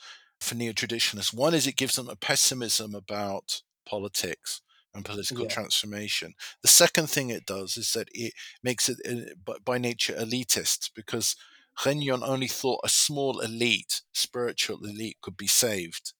for 0.47 0.55
neo 0.55 0.73
traditionalists. 0.73 1.33
One 1.33 1.53
is 1.53 1.67
it 1.67 1.75
gives 1.75 1.95
them 1.95 2.09
a 2.09 2.15
pessimism 2.15 2.95
about 2.95 3.61
politics 3.85 4.61
and 4.93 5.05
political 5.05 5.43
Yeah. 5.43 5.49
transformation. 5.49 6.33
The 6.61 6.67
second 6.69 7.07
thing 7.07 7.29
it 7.29 7.45
does 7.45 7.77
is 7.77 7.93
that 7.93 8.09
it 8.13 8.33
makes 8.63 8.89
it 8.89 8.97
uh, 9.07 9.35
by- 9.43 9.59
by 9.59 9.77
nature 9.77 10.13
elitist 10.15 10.91
because 10.95 11.35
Guénon 11.79 12.21
only 12.23 12.47
thought 12.47 12.81
a 12.83 12.89
small 12.89 13.39
elite, 13.39 14.01
spiritual 14.13 14.83
elite, 14.85 15.17
could 15.21 15.37
be 15.37 15.47
saved. 15.47 16.13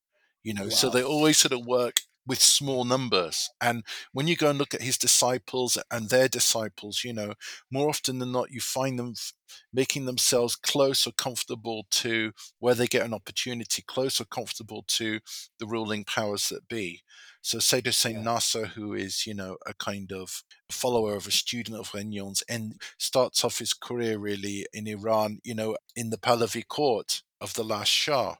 You 0.44 0.54
know, 0.54 0.70
so 0.70 0.90
they 0.90 1.04
always 1.04 1.38
sort 1.40 1.52
of 1.52 1.66
work 1.66 2.02
with 2.28 2.42
small 2.42 2.84
numbers. 2.84 3.50
And 3.62 3.84
when 4.12 4.28
you 4.28 4.36
go 4.36 4.50
and 4.50 4.60
look 4.60 4.74
at 4.74 4.82
his 4.82 4.98
disciples 4.98 5.78
and 5.90 6.10
their 6.10 6.28
disciples, 6.28 7.04
you 7.04 7.14
know, 7.14 7.34
more 7.72 7.90
often 7.90 8.20
than 8.20 8.32
not, 8.32 8.52
you 8.52 8.60
find 8.60 9.00
them 9.00 9.14
f- 9.16 9.34
making 9.74 10.06
themselves 10.06 10.56
close 10.56 11.08
or 11.08 11.14
comfortable 11.14 11.88
to 11.92 12.34
where 12.60 12.76
they 12.76 12.88
get 12.88 13.06
an 13.06 13.14
opportunity, 13.14 13.82
close 13.82 14.20
or 14.20 14.26
comfortable 14.26 14.84
to 14.88 15.20
the 15.60 15.66
ruling 15.68 16.04
powers 16.04 16.50
that 16.50 16.68
be. 16.68 17.02
So, 17.42 17.60
say 17.60 17.82
to 17.82 17.94
Saint 17.94 18.18
Yeah. 18.18 18.24
Nasr, 18.24 18.66
who 18.68 18.94
is, 18.94 19.26
you 19.26 19.34
know, 19.34 19.58
a 19.66 19.74
kind 19.74 20.12
of 20.12 20.44
follower 20.70 21.16
of 21.16 21.28
a 21.28 21.32
student 21.32 21.78
of 21.78 21.92
Guénon's, 21.92 22.44
and 22.50 22.82
starts 22.98 23.44
off 23.46 23.60
his 23.60 23.74
career 23.74 24.18
really 24.18 24.66
in 24.74 24.88
Iran, 24.88 25.40
you 25.44 25.56
know, 25.56 25.78
in 25.96 26.10
the 26.10 26.18
Pahlavi 26.18 26.68
court 26.68 27.24
of 27.40 27.54
the 27.54 27.64
last 27.64 27.90
Shah, 27.90 28.36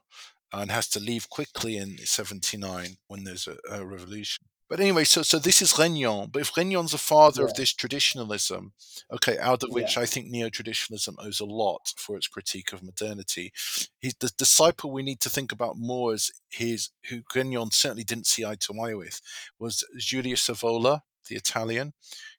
and 0.52 0.70
has 0.70 0.88
to 0.88 1.00
leave 1.00 1.28
quickly 1.28 1.76
in 1.76 1.98
79 1.98 2.96
when 3.08 3.24
there's 3.24 3.46
a, 3.48 3.56
a 3.70 3.84
revolution. 3.84 4.46
But 4.68 4.80
anyway, 4.80 5.04
so 5.04 5.22
so 5.22 5.38
this 5.38 5.62
is 5.62 5.72
Guénon. 5.72 6.30
But 6.30 6.42
if 6.42 6.52
Guénon's 6.52 6.92
the 6.92 6.98
father 6.98 7.42
of 7.44 7.54
this 7.54 7.72
traditionalism, 7.72 8.72
okay, 9.10 9.38
out 9.38 9.62
of 9.62 9.70
which 9.72 9.96
Yeah. 9.96 10.02
I 10.02 10.06
think 10.06 10.26
neo 10.28 10.50
traditionalism 10.50 11.16
owes 11.18 11.40
a 11.40 11.46
lot 11.46 11.94
for 11.96 12.16
its 12.18 12.28
critique 12.28 12.72
of 12.74 12.82
modernity, 12.82 13.52
he's 13.98 14.14
the 14.20 14.30
disciple 14.36 14.90
we 14.90 15.02
need 15.02 15.20
to 15.20 15.30
think 15.30 15.52
about 15.52 15.76
more 15.78 16.12
is 16.12 16.30
his 16.50 16.90
who 17.08 17.22
Guénon 17.22 17.72
certainly 17.72 18.04
didn't 18.04 18.26
see 18.26 18.44
eye 18.44 18.56
to 18.60 18.74
eye 18.78 18.92
with 18.94 19.22
was 19.58 19.84
Julius 19.96 20.46
Evola, 20.48 21.00
the 21.30 21.36
Italian, 21.36 21.94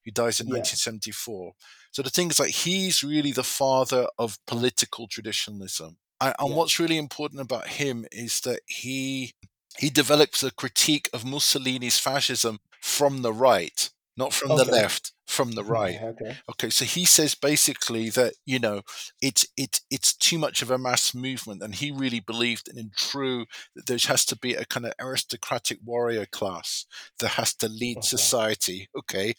who 0.06 0.12
dies 0.12 0.40
in 0.40 0.48
Yeah. 0.48 0.58
1974. 0.58 1.54
So 1.92 2.04
the 2.04 2.12
thing 2.12 2.30
is, 2.30 2.40
like, 2.40 2.52
he's 2.52 3.04
really 3.04 3.32
the 3.32 3.44
father 3.44 4.08
of 4.20 4.38
political 4.46 5.08
traditionalism. 5.08 5.98
And, 6.22 6.36
and 6.40 6.50
Yeah. 6.50 6.56
what's 6.56 6.80
really 6.80 6.98
important 6.98 7.42
about 7.42 7.68
him 7.68 8.06
is 8.12 8.42
that 8.42 8.62
he 8.68 9.34
he 9.78 9.90
develops 9.90 10.44
a 10.44 10.52
critique 10.52 11.10
of 11.14 11.24
Mussolini's 11.24 12.00
fascism 12.00 12.60
from 12.82 13.22
the 13.22 13.32
right, 13.34 13.90
not 14.20 14.34
from 14.34 14.56
the 14.56 14.66
left, 14.66 15.14
from 15.28 15.54
the 15.54 15.66
right. 15.66 16.02
Okay. 16.02 16.40
Okay, 16.52 16.70
so 16.70 16.86
he 16.86 17.06
says 17.06 17.36
basically 17.36 18.10
that 18.12 18.36
you 18.46 18.60
know 18.60 18.82
it's 19.22 19.48
it's 19.58 19.82
it's 19.92 20.14
too 20.16 20.38
much 20.40 20.62
of 20.62 20.72
a 20.72 20.78
mass 20.78 21.16
movement, 21.16 21.64
and 21.64 21.76
he 21.76 21.92
really 21.92 22.20
believed 22.20 22.68
and 22.70 22.78
in 22.80 22.92
true 22.96 23.46
that 23.76 23.88
there 23.88 24.00
has 24.08 24.26
to 24.28 24.38
be 24.38 24.56
a 24.56 24.66
kind 24.66 24.86
of 24.86 24.94
aristocratic 25.02 25.80
warrior 25.86 26.26
class 26.26 26.86
that 27.20 27.30
has 27.40 27.54
to 27.56 27.70
lead 27.70 28.04
Okay. 28.04 28.04
society. 28.04 28.90
Okay, 28.98 29.36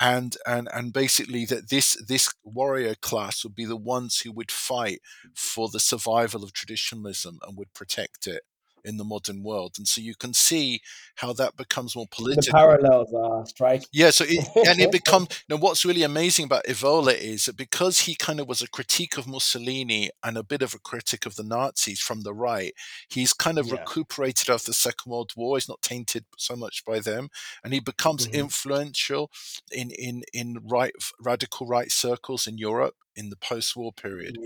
and 0.00 0.36
and 0.46 0.68
and 0.74 0.92
basically 0.92 1.44
that 1.46 1.70
this 1.70 1.96
this 2.06 2.32
warrior 2.44 2.94
class 2.94 3.44
would 3.44 3.54
be 3.54 3.64
the 3.66 3.76
ones 3.76 4.20
who 4.20 4.32
would 4.32 4.50
fight 4.52 5.00
for 5.34 5.68
the 5.68 5.80
survival 5.80 6.44
of 6.44 6.52
traditionalism 6.52 7.38
and 7.46 7.56
would 7.56 7.72
protect 7.74 8.26
it 8.26 8.42
in 8.84 8.96
the 8.96 9.04
modern 9.04 9.42
world. 9.42 9.74
And 9.78 9.86
so 9.88 10.00
you 10.00 10.14
can 10.14 10.34
see 10.34 10.80
how 11.16 11.32
that 11.34 11.56
becomes 11.56 11.96
more 11.96 12.06
political. 12.10 12.42
The 12.42 12.50
parallels 12.52 13.12
are 13.14 13.46
striking. 13.46 13.86
Yeah, 13.92 14.10
so 14.10 14.24
it, 14.28 14.46
and 14.68 14.80
it 14.80 14.90
becomes 15.00 15.28
now 15.48 15.56
what's 15.56 15.84
really 15.84 16.02
amazing 16.02 16.44
about 16.46 16.64
Evola 16.64 17.14
is 17.16 17.46
that 17.46 17.56
because 17.56 18.00
he 18.00 18.14
kind 18.14 18.40
of 18.40 18.48
was 18.48 18.62
a 18.62 18.68
critique 18.68 19.16
of 19.16 19.26
Mussolini 19.26 20.10
and 20.22 20.36
a 20.36 20.42
bit 20.42 20.62
of 20.62 20.74
a 20.74 20.78
critic 20.78 21.26
of 21.26 21.36
the 21.36 21.44
Nazis 21.44 22.00
from 22.00 22.22
the 22.22 22.34
right, 22.34 22.72
he's 23.08 23.32
kind 23.32 23.58
of 23.58 23.66
Yeah. 23.66 23.74
recuperated 23.74 24.50
after 24.50 24.66
the 24.70 24.74
Second 24.74 25.10
World 25.10 25.32
War. 25.36 25.56
He's 25.56 25.68
not 25.68 25.82
tainted 25.82 26.24
so 26.36 26.56
much 26.56 26.84
by 26.84 27.00
them, 27.00 27.28
and 27.62 27.72
he 27.72 27.80
becomes 27.80 28.26
Mhm. 28.26 28.32
influential 28.34 29.30
in 29.72 29.90
in 29.92 30.22
in 30.32 30.58
right 30.62 30.92
radical 31.20 31.66
right 31.66 31.90
circles 31.90 32.46
in 32.46 32.58
Europe. 32.58 32.96
In 33.16 33.30
the 33.30 33.36
post-war 33.36 33.92
period. 33.92 34.36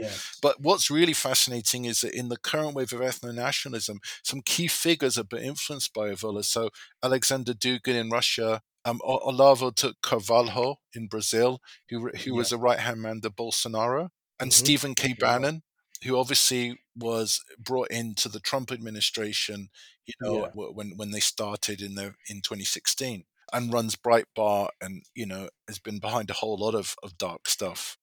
But 0.43 0.61
what's 0.61 0.91
really 0.91 1.13
fascinating 1.15 1.85
is 1.85 2.01
that 2.01 2.15
in 2.15 2.29
the 2.29 2.37
current 2.37 2.75
wave 2.75 2.93
of 2.93 3.01
ethno-nationalism, 3.01 4.01
some 4.23 4.43
key 4.43 4.69
figures 4.69 5.17
have 5.17 5.29
been 5.29 5.43
influenced 5.45 5.93
by 5.95 6.09
Evola. 6.11 6.45
So 6.45 6.71
Alexander 7.03 7.53
Dugin 7.55 7.95
in 7.95 8.11
Russia, 8.11 8.63
um, 8.85 9.01
Olavo 9.05 9.75
took 9.75 10.01
Carvalho 10.03 10.77
in 10.95 11.09
Brazil, 11.09 11.61
who 11.89 12.09
who 12.11 12.35
was 12.35 12.53
a 12.53 12.59
right 12.59 12.81
hand 12.81 13.03
man 13.03 13.21
to 13.23 13.31
Bolsonaro, 13.31 14.11
and 14.41 14.51
Mhm. 14.51 14.55
Stephen 14.55 14.95
K. 14.95 15.09
Yeah. 15.09 15.15
Bannon, 15.19 15.63
who 16.05 16.17
obviously 16.19 16.79
was 16.95 17.43
brought 17.59 17.91
into 17.91 18.29
the 18.29 18.41
Trump 18.41 18.71
administration, 18.73 19.69
you 20.07 20.15
know, 20.21 20.43
Yeah. 20.43 20.51
when 20.55 20.97
when 20.97 21.11
they 21.11 21.21
started 21.21 21.81
in 21.83 21.95
the 21.95 22.15
in 22.29 22.41
2016, 22.43 23.25
and 23.53 23.73
runs 23.73 23.97
Breitbart, 23.97 24.71
and 24.81 25.05
you 25.15 25.27
know 25.27 25.51
has 25.69 25.79
been 25.79 25.99
behind 26.01 26.31
a 26.31 26.35
whole 26.35 26.57
lot 26.59 26.75
of 26.75 26.95
of 27.03 27.19
dark 27.19 27.49
stuff. 27.49 27.99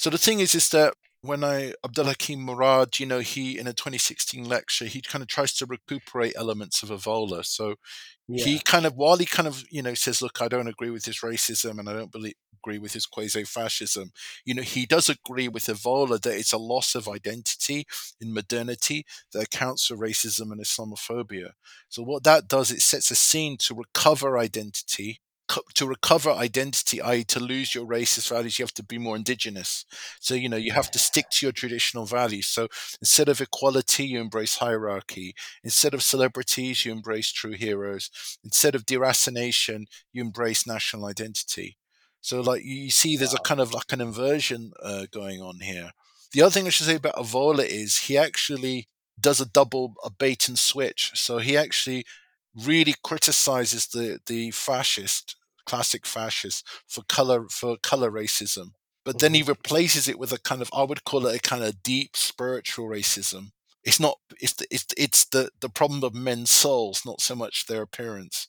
So 0.00 0.08
the 0.08 0.16
thing 0.16 0.40
is, 0.40 0.54
is 0.54 0.70
that 0.70 0.94
when 1.20 1.44
I 1.44 1.74
Abdul 1.84 2.06
Hakim 2.06 2.40
Murad, 2.40 2.98
you 2.98 3.04
know, 3.04 3.18
he 3.18 3.58
in 3.58 3.66
a 3.66 3.74
2016 3.74 4.48
lecture, 4.48 4.86
he 4.86 5.02
kind 5.02 5.20
of 5.20 5.28
tries 5.28 5.52
to 5.56 5.66
recuperate 5.66 6.32
elements 6.36 6.82
of 6.82 6.88
Evola. 6.88 7.44
So 7.44 7.74
he 8.34 8.60
kind 8.60 8.86
of 8.86 8.94
while 8.96 9.16
he 9.18 9.26
kind 9.26 9.48
of 9.48 9.64
you 9.70 9.82
know 9.82 9.94
says 9.94 10.22
look 10.22 10.40
i 10.40 10.48
don't 10.48 10.68
agree 10.68 10.90
with 10.90 11.04
his 11.04 11.18
racism 11.20 11.78
and 11.78 11.88
i 11.88 11.92
don't 11.92 12.12
believe, 12.12 12.34
agree 12.62 12.78
with 12.78 12.92
his 12.92 13.06
quasi-fascism 13.06 14.12
you 14.44 14.54
know 14.54 14.62
he 14.62 14.86
does 14.86 15.08
agree 15.08 15.48
with 15.48 15.64
evola 15.64 16.20
that 16.20 16.36
it's 16.36 16.52
a 16.52 16.58
loss 16.58 16.94
of 16.94 17.08
identity 17.08 17.84
in 18.20 18.32
modernity 18.32 19.04
that 19.32 19.44
accounts 19.44 19.86
for 19.86 19.96
racism 19.96 20.52
and 20.52 20.60
islamophobia 20.60 21.50
so 21.88 22.02
what 22.02 22.22
that 22.22 22.46
does 22.46 22.70
it 22.70 22.82
sets 22.82 23.10
a 23.10 23.16
scene 23.16 23.56
to 23.58 23.74
recover 23.74 24.38
identity 24.38 25.20
to 25.74 25.86
recover 25.86 26.30
identity 26.30 27.00
i.e 27.00 27.24
to 27.24 27.40
lose 27.40 27.74
your 27.74 27.86
racist 27.86 28.28
values 28.28 28.58
you 28.58 28.62
have 28.64 28.74
to 28.74 28.82
be 28.82 28.98
more 28.98 29.16
indigenous. 29.16 29.84
So 30.20 30.34
you 30.34 30.48
know 30.48 30.56
you 30.56 30.72
have 30.72 30.90
to 30.92 30.98
stick 30.98 31.26
to 31.30 31.46
your 31.46 31.52
traditional 31.52 32.06
values. 32.06 32.46
So 32.46 32.68
instead 33.00 33.28
of 33.28 33.40
equality 33.40 34.04
you 34.06 34.20
embrace 34.20 34.56
hierarchy. 34.56 35.34
Instead 35.64 35.94
of 35.94 36.02
celebrities 36.02 36.84
you 36.84 36.92
embrace 36.92 37.32
true 37.32 37.52
heroes. 37.52 38.10
Instead 38.44 38.74
of 38.74 38.86
deracination, 38.86 39.86
you 40.12 40.22
embrace 40.22 40.66
national 40.66 41.06
identity. 41.06 41.76
So, 42.20 42.40
like 42.40 42.64
you 42.64 42.90
see, 42.90 43.16
there's 43.16 43.34
a 43.34 43.38
kind 43.38 43.60
of 43.60 43.72
like 43.72 43.92
an 43.92 44.00
inversion 44.00 44.72
uh, 44.82 45.06
going 45.10 45.40
on 45.40 45.60
here. 45.60 45.92
The 46.32 46.42
other 46.42 46.50
thing 46.50 46.66
I 46.66 46.70
should 46.70 46.86
say 46.86 46.96
about 46.96 47.16
Evola 47.16 47.64
is 47.66 48.00
he 48.00 48.16
actually 48.16 48.88
does 49.18 49.40
a 49.40 49.46
double 49.46 49.94
a 50.04 50.10
bait 50.10 50.48
and 50.48 50.58
switch. 50.58 51.12
So 51.14 51.38
he 51.38 51.56
actually 51.56 52.04
really 52.54 52.94
criticizes 53.02 53.86
the 53.86 54.20
the 54.26 54.50
fascist 54.50 55.36
classic 55.66 56.06
fascists 56.06 56.62
for 56.86 57.02
color 57.04 57.48
for 57.48 57.76
color 57.78 58.10
racism, 58.10 58.72
but 59.04 59.18
then 59.18 59.34
he 59.34 59.42
Mhm. 59.42 59.48
replaces 59.48 60.08
it 60.08 60.18
with 60.18 60.32
a 60.32 60.38
kind 60.38 60.62
of 60.62 60.70
I 60.74 60.82
would 60.84 61.04
call 61.04 61.26
it 61.26 61.36
a 61.36 61.40
kind 61.40 61.64
of 61.64 61.82
deep 61.82 62.16
spiritual 62.16 62.86
racism. 62.88 63.52
It's 63.84 64.00
not 64.00 64.18
it's 64.40 64.54
the, 64.54 64.66
it's 64.70 64.86
it's 64.96 65.24
the 65.26 65.50
the 65.60 65.68
problem 65.70 66.04
of 66.04 66.14
men's 66.14 66.50
souls, 66.50 67.02
not 67.06 67.20
so 67.20 67.34
much 67.34 67.66
their 67.66 67.82
appearance 67.82 68.48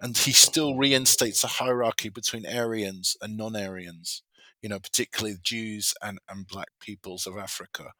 and 0.00 0.16
he 0.16 0.32
still 0.32 0.76
reinstates 0.76 1.44
a 1.44 1.48
hierarchy 1.48 2.08
between 2.08 2.46
Aryans 2.46 3.16
and 3.20 3.36
non-Aryans, 3.36 4.22
you 4.66 4.70
know, 4.70 4.80
particularly 4.80 5.34
the 5.34 5.42
Jews 5.44 5.94
and, 6.02 6.18
and 6.28 6.44
black 6.44 6.70
peoples 6.80 7.24
of 7.24 7.38
Africa. 7.38 7.92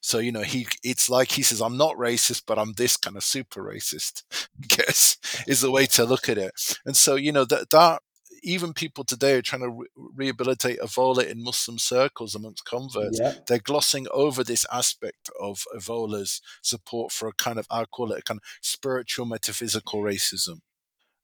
So, 0.00 0.18
you 0.18 0.32
know, 0.32 0.40
he 0.40 0.66
it's 0.82 1.10
like 1.10 1.32
he 1.32 1.42
says, 1.42 1.60
I'm 1.60 1.76
not 1.76 1.96
racist, 1.96 2.44
but 2.46 2.58
I'm 2.58 2.72
this 2.72 2.96
kind 2.96 3.18
of 3.18 3.22
super 3.22 3.62
racist, 3.62 4.22
I 4.32 4.66
guess, 4.66 5.18
is 5.46 5.60
the 5.60 5.70
way 5.70 5.84
to 5.84 6.06
look 6.06 6.30
at 6.30 6.38
it. 6.38 6.52
And 6.86 6.96
so, 6.96 7.16
you 7.16 7.32
know, 7.32 7.44
that 7.44 7.68
that 7.68 8.00
even 8.42 8.72
people 8.72 9.04
today 9.04 9.34
are 9.34 9.42
trying 9.42 9.60
to 9.60 9.68
re- 9.68 9.86
rehabilitate 9.94 10.80
Evola 10.80 11.30
in 11.30 11.44
Muslim 11.44 11.76
circles 11.76 12.34
amongst 12.34 12.64
converts. 12.64 13.20
Yeah. 13.20 13.34
They're 13.46 13.58
glossing 13.58 14.06
over 14.10 14.42
this 14.42 14.64
aspect 14.72 15.28
of 15.38 15.64
Evola's 15.76 16.40
support 16.62 17.12
for 17.12 17.28
a 17.28 17.34
kind 17.34 17.58
of, 17.58 17.66
I 17.70 17.84
call 17.84 18.12
it 18.12 18.20
a 18.20 18.22
kind 18.22 18.40
of 18.40 18.44
spiritual 18.62 19.26
metaphysical 19.26 20.00
racism. 20.00 20.60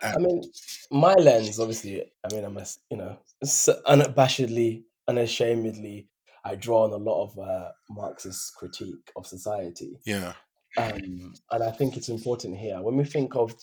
I 0.02 0.18
mean, 0.18 0.42
my 0.90 1.14
lens, 1.14 1.58
obviously, 1.60 2.02
I 2.24 2.34
mean, 2.34 2.44
I'm, 2.44 2.56
a, 2.56 2.62
s- 2.62 2.80
you 2.90 2.96
know, 2.96 3.18
s- 3.42 3.68
unabashedly, 3.86 4.84
unashamedly, 5.08 6.08
I 6.44 6.56
draw 6.56 6.84
on 6.84 6.92
a 6.92 6.96
lot 6.96 7.24
of 7.24 7.38
uh, 7.38 7.70
Marxist 7.90 8.54
critique 8.56 9.10
of 9.16 9.26
society. 9.26 10.00
Yeah. 10.04 10.32
Um, 10.76 11.34
and 11.50 11.62
I 11.62 11.70
think 11.70 11.96
it's 11.96 12.08
important 12.08 12.56
here 12.56 12.80
when 12.82 12.96
we 12.96 13.04
think 13.04 13.36
of 13.36 13.54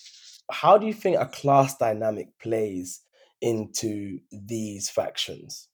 how 0.52 0.78
do 0.78 0.86
you 0.88 0.94
think 0.94 1.18
a 1.20 1.26
class 1.26 1.76
dynamic 1.78 2.38
plays 2.40 3.02
into 3.42 4.20
these 4.32 4.90
factions, 4.90 5.68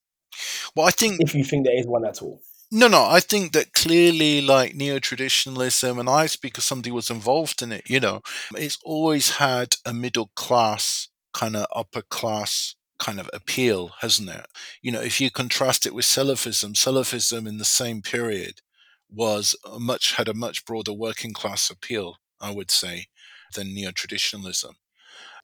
Well, 0.74 0.86
I 0.86 0.90
think 0.90 1.20
if 1.20 1.34
you 1.34 1.44
think 1.44 1.66
there 1.66 1.78
is 1.78 1.86
one 1.86 2.04
at 2.06 2.22
all? 2.22 2.40
No, 2.70 2.88
no. 2.88 3.04
I 3.04 3.20
think 3.20 3.52
that 3.52 3.72
clearly, 3.72 4.40
like 4.40 4.74
neo 4.74 4.98
traditionalism, 4.98 5.98
and 5.98 6.08
I 6.08 6.26
speak 6.26 6.58
as 6.58 6.64
somebody 6.64 6.90
who 6.90 6.96
was 6.96 7.10
involved 7.10 7.62
in 7.62 7.72
it. 7.72 7.88
You 7.88 8.00
know, 8.00 8.22
it's 8.56 8.78
always 8.84 9.36
had 9.36 9.76
a 9.84 9.92
middle 9.92 10.30
class 10.34 11.08
kind 11.32 11.56
of 11.56 11.66
upper 11.74 12.02
class 12.02 12.74
kind 12.98 13.20
of 13.20 13.28
appeal, 13.32 13.92
hasn't 14.00 14.30
it? 14.30 14.46
You 14.82 14.90
know, 14.90 15.00
if 15.00 15.20
you 15.20 15.30
contrast 15.30 15.86
it 15.86 15.94
with 15.94 16.06
Salafism, 16.06 16.74
Salafism 16.74 17.46
in 17.46 17.58
the 17.58 17.64
same 17.64 18.02
period 18.02 18.60
was 19.10 19.54
a 19.70 19.78
much 19.78 20.14
had 20.14 20.28
a 20.28 20.34
much 20.34 20.64
broader 20.64 20.92
working 20.92 21.32
class 21.32 21.70
appeal, 21.70 22.16
I 22.40 22.52
would 22.52 22.70
say, 22.70 23.06
than 23.54 23.74
neo 23.74 23.92
traditionalism. 23.92 24.76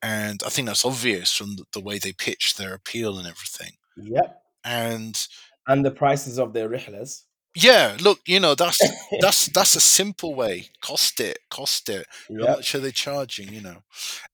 And 0.03 0.43
I 0.45 0.49
think 0.49 0.67
that's 0.67 0.85
obvious 0.85 1.33
from 1.33 1.57
the, 1.57 1.65
the 1.73 1.81
way 1.81 1.99
they 1.99 2.13
pitched 2.13 2.59
their 2.59 2.75
appeal 2.75 3.19
and 3.19 3.27
everything. 3.27 3.73
Yep. 3.97 4.43
And 4.65 5.27
And 5.67 5.85
the 5.85 5.91
prices 5.91 6.39
of 6.39 6.53
their 6.53 6.69
rihlas. 6.69 7.25
yeah, 7.55 7.97
look, 8.01 8.21
you 8.27 8.41
know, 8.41 8.55
that's 8.55 8.91
that's 9.19 9.47
that's 9.47 9.77
a 9.77 9.81
simple 9.81 10.35
way. 10.35 10.69
Cost 10.81 11.21
it, 11.21 11.39
cost 11.51 11.89
it. 11.89 12.07
How 12.41 12.47
much 12.47 12.75
are 12.75 12.81
they 12.81 12.93
charging? 12.93 13.53
You 13.53 13.61
know, 13.61 13.79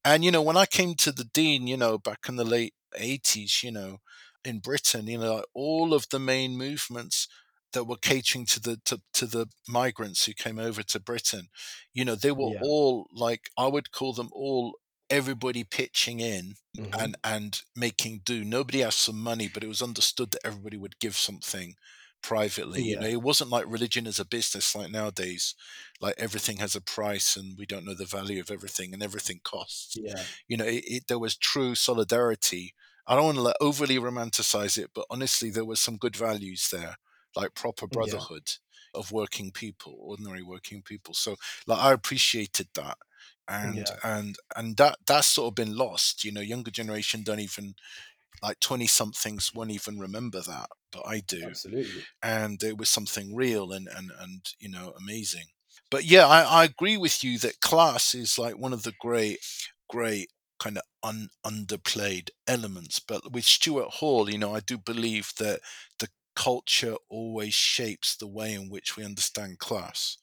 and 0.05 0.25
you 0.25 0.31
know, 0.33 0.43
when 0.43 0.57
I 0.59 0.67
came 0.67 0.95
to 0.97 1.13
the 1.13 1.25
deen, 1.25 1.67
you 1.67 1.77
know, 1.79 1.99
back 1.99 2.29
in 2.29 2.37
the 2.37 2.45
late 2.45 2.75
eighties, 2.97 3.63
you 3.65 3.73
know, 3.73 3.99
in 4.45 4.61
Britain, 4.61 5.07
you 5.09 5.19
know, 5.19 5.45
all 5.55 5.95
of 5.95 6.09
the 6.11 6.21
main 6.21 6.57
movements 6.59 7.29
that 7.73 7.85
were 7.87 7.97
catering 7.99 8.47
to 8.47 8.61
the 8.61 8.79
to, 8.87 9.01
to 9.15 9.27
the 9.27 9.47
migrants 9.69 10.27
who 10.27 10.35
came 10.35 10.59
over 10.59 10.83
to 10.85 11.01
Britain, 11.01 11.49
you 11.95 12.05
know, 12.05 12.15
they 12.17 12.33
were 12.33 12.53
Yeah. 12.53 12.61
all 12.61 13.09
like 13.13 13.51
I 13.59 13.67
would 13.69 13.93
call 13.93 14.13
them 14.15 14.31
all 14.33 14.79
everybody 15.11 15.65
pitching 15.65 16.21
in 16.21 16.57
Mhm. 16.77 16.93
and 16.99 17.17
and 17.25 17.63
making 17.77 18.21
do. 18.25 18.45
Nobody 18.45 18.83
asked 18.83 19.07
for 19.07 19.13
money, 19.13 19.49
but 19.49 19.65
it 19.65 19.69
was 19.69 19.83
understood 19.83 20.31
that 20.33 20.45
everybody 20.47 20.77
would 20.77 20.99
give 21.01 21.17
something 21.17 21.77
privately. 22.23 22.83
You 22.83 22.97
know, 22.97 23.07
it 23.07 23.23
wasn't 23.23 23.51
like 23.51 23.65
religion 23.69 24.07
as 24.07 24.19
a 24.19 24.25
business 24.25 24.75
like 24.75 24.91
nowadays. 24.91 25.55
Like 26.01 26.15
everything 26.19 26.59
has 26.59 26.75
a 26.75 26.81
price, 26.81 27.37
and 27.37 27.57
we 27.59 27.67
don't 27.67 27.85
know 27.85 27.95
the 27.95 28.05
value 28.07 28.41
of 28.41 28.51
everything, 28.51 28.93
and 28.95 29.03
everything 29.03 29.41
costs. 29.45 30.01
Yeah. 30.01 30.29
You 30.49 30.57
know, 30.57 30.65
it, 30.67 30.85
it, 30.87 31.07
there 31.09 31.19
was 31.19 31.37
true 31.37 31.75
solidarity. 31.75 32.75
I 33.07 33.15
don't 33.17 33.25
want 33.25 33.37
to 33.39 33.43
like, 33.43 33.57
overly 33.61 33.97
romanticize 33.97 34.77
it, 34.79 34.91
but 34.95 35.07
honestly, 35.11 35.51
there 35.51 35.65
was 35.65 35.81
some 35.81 35.97
good 35.97 36.17
values 36.17 36.69
there, 36.71 36.97
like 37.37 37.55
proper 37.55 37.87
Yeah. 37.91 38.23
brotherhood 38.27 38.53
of 38.95 39.13
working 39.13 39.51
people, 39.53 39.97
ordinary 40.01 40.43
working 40.43 40.83
people. 40.83 41.15
So, 41.15 41.37
like, 41.67 41.79
I 41.79 41.93
appreciated 41.93 42.69
that 42.75 42.99
and 43.49 43.87
Yeah. 43.87 43.99
and 44.05 44.37
and 44.57 44.77
that 44.77 44.99
that's 45.07 45.29
sort 45.29 45.49
of 45.53 45.55
been 45.55 45.77
lost 45.77 46.25
you 46.25 46.33
know 46.33 46.41
younger 46.41 46.71
generation 46.71 47.23
don't 47.23 47.41
even 47.41 47.75
like 48.43 48.61
20 48.61 48.87
somethings 48.87 49.55
won't 49.55 49.71
even 49.71 49.99
remember 49.99 50.41
that 50.43 50.69
but 50.93 51.07
i 51.07 51.21
do 51.21 51.55
Absolutely. 51.55 52.07
and 52.23 52.63
it 52.63 52.79
was 52.79 52.89
something 52.91 53.35
real 53.35 53.73
and 53.73 53.89
and 53.89 54.11
and 54.19 54.55
you 54.59 54.69
know 54.69 54.93
amazing 55.01 55.47
but 55.91 56.05
yeah 56.05 56.27
i, 56.27 56.43
I 56.43 56.65
agree 56.65 56.97
with 56.97 57.25
you 57.25 57.39
that 57.39 57.61
class 57.61 58.15
is 58.15 58.39
like 58.39 58.59
one 58.59 58.73
of 58.73 58.83
the 58.83 58.95
great 59.01 59.39
great 59.89 60.31
kind 60.59 60.77
of 60.79 60.85
un, 61.03 61.29
underplayed 61.47 62.31
elements 62.47 63.01
but 63.01 63.33
with 63.33 63.45
stuart 63.45 63.89
hall 63.95 64.29
you 64.31 64.39
know 64.39 64.55
i 64.55 64.61
do 64.61 64.79
believe 64.79 65.33
that 65.39 65.61
the 65.99 66.09
culture 66.35 66.97
always 67.09 67.55
shapes 67.55 68.17
the 68.17 68.27
way 68.27 68.53
in 68.55 68.69
which 68.71 68.97
we 68.97 69.05
understand 69.05 69.59
class 69.59 70.17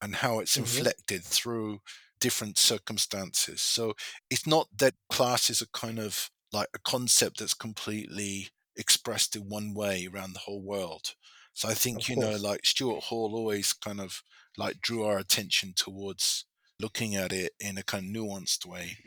and 0.00 0.16
how 0.16 0.38
it's 0.38 0.56
Mhm. 0.56 0.88
inflected 0.96 1.24
through 1.24 1.80
different 2.20 2.58
circumstances. 2.58 3.62
So 3.62 3.94
it's 4.30 4.46
not 4.46 4.68
that 4.78 4.94
class 5.10 5.50
is 5.50 5.62
a 5.62 5.68
kind 5.68 5.98
of 5.98 6.30
like 6.52 6.68
a 6.74 6.78
concept 6.78 7.38
that's 7.40 7.54
completely 7.54 8.48
expressed 8.76 9.36
in 9.36 9.48
one 9.48 9.74
way 9.74 10.08
around 10.12 10.32
the 10.34 10.40
whole 10.40 10.62
world. 10.62 11.14
So 11.54 11.68
I 11.68 11.74
think, 11.74 12.02
Of 12.02 12.08
you 12.08 12.16
know, 12.16 12.36
like 12.36 12.64
Stuart 12.64 13.04
Hall 13.04 13.34
always 13.34 13.72
kind 13.72 14.00
of 14.00 14.22
like 14.56 14.80
drew 14.80 15.04
our 15.04 15.18
attention 15.18 15.72
towards 15.76 16.44
looking 16.80 17.16
at 17.16 17.32
it 17.32 17.52
in 17.60 17.78
a 17.78 17.82
kind 17.82 18.16
of 18.16 18.22
nuanced 18.22 18.66
way. 18.66 18.98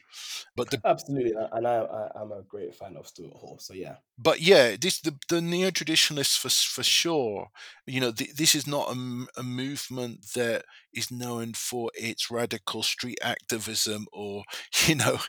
But 0.56 0.72
the 0.72 0.82
Absolutely. 0.84 1.34
And 1.52 1.68
I, 1.68 1.78
I, 1.78 2.22
I'm 2.22 2.32
a 2.32 2.42
great 2.42 2.76
fan 2.76 2.98
of 2.98 3.08
Stuart 3.08 3.34
Hall. 3.34 3.58
So 3.60 3.74
yeah. 3.74 3.96
but 4.18 4.42
yeah, 4.42 4.76
this 4.80 5.00
the 5.00 5.16
the 5.30 5.42
neo 5.42 5.72
traditionalists 5.72 6.36
for 6.36 6.50
for 6.50 6.84
sure. 6.84 7.48
You 7.86 8.02
know, 8.02 8.12
th- 8.12 8.36
this 8.36 8.56
is 8.56 8.68
not 8.68 8.90
a, 8.90 8.92
m- 8.92 9.28
a 9.38 9.44
movement 9.44 10.34
that 10.36 10.66
is 10.94 11.12
known 11.12 11.54
for 11.54 11.92
its 11.96 12.30
radical 12.30 12.84
street 12.84 13.20
activism, 13.22 14.08
or 14.12 14.44
you 14.88 14.96
know, 14.96 15.20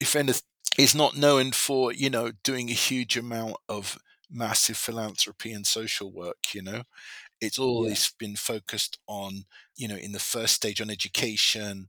if 0.00 0.16
anything, 0.16 0.42
it's 0.78 0.94
not 0.94 1.16
known 1.16 1.52
for 1.52 1.92
you 1.92 2.10
know 2.10 2.32
doing 2.42 2.70
a 2.70 2.74
huge 2.74 3.16
amount 3.16 3.56
of 3.68 3.98
massive 4.30 4.76
philanthropy 4.76 5.52
and 5.52 5.66
social 5.66 6.10
work, 6.12 6.38
you 6.54 6.62
know. 6.62 6.82
It's 7.42 7.58
Yeah. 7.76 7.96
always 7.96 8.14
been 8.18 8.36
focused 8.36 8.98
on, 9.08 9.46
you 9.76 9.88
know, 9.88 9.96
in 9.96 10.12
the 10.12 10.20
first 10.20 10.54
stage 10.54 10.80
on 10.80 10.90
education, 10.90 11.88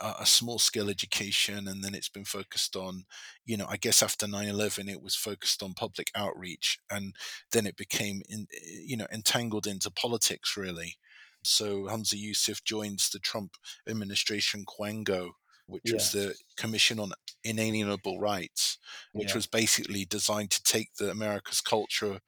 uh, 0.00 0.14
a 0.20 0.26
small 0.26 0.58
scale 0.60 0.90
education, 0.90 1.68
and 1.68 1.84
then 1.84 1.94
it's 1.94 2.08
been 2.10 2.24
focused 2.24 2.76
on, 2.76 3.04
you 3.44 3.56
know, 3.56 3.66
I 3.68 3.78
guess 3.78 4.02
after 4.02 4.28
9 4.28 4.48
11, 4.48 4.88
it 4.88 5.02
was 5.02 5.16
focused 5.16 5.62
on 5.62 5.74
public 5.74 6.10
outreach, 6.14 6.78
and 6.90 7.16
then 7.52 7.66
it 7.66 7.76
became, 7.76 8.22
in, 8.28 8.48
you 8.62 8.96
know, 8.96 9.08
entangled 9.12 9.66
into 9.66 9.90
politics, 9.90 10.56
really. 10.56 10.98
So 11.44 11.88
Hamza 11.88 12.16
Yusuf 12.18 12.64
joins 12.64 13.10
the 13.10 13.18
Trump 13.20 13.56
administration 13.88 14.64
Quango, 14.66 15.32
which 15.66 15.94
was 15.94 16.10
the 16.12 16.36
Commission 16.56 17.00
on 17.00 17.12
Inalienable 17.44 18.20
Rights, 18.20 18.78
which 19.14 19.34
Yeah. 19.34 19.36
was 19.36 19.46
basically 19.48 20.04
designed 20.04 20.50
to 20.52 20.62
take 20.62 20.94
the 20.96 21.10
America's 21.10 21.60
culture 21.60 22.20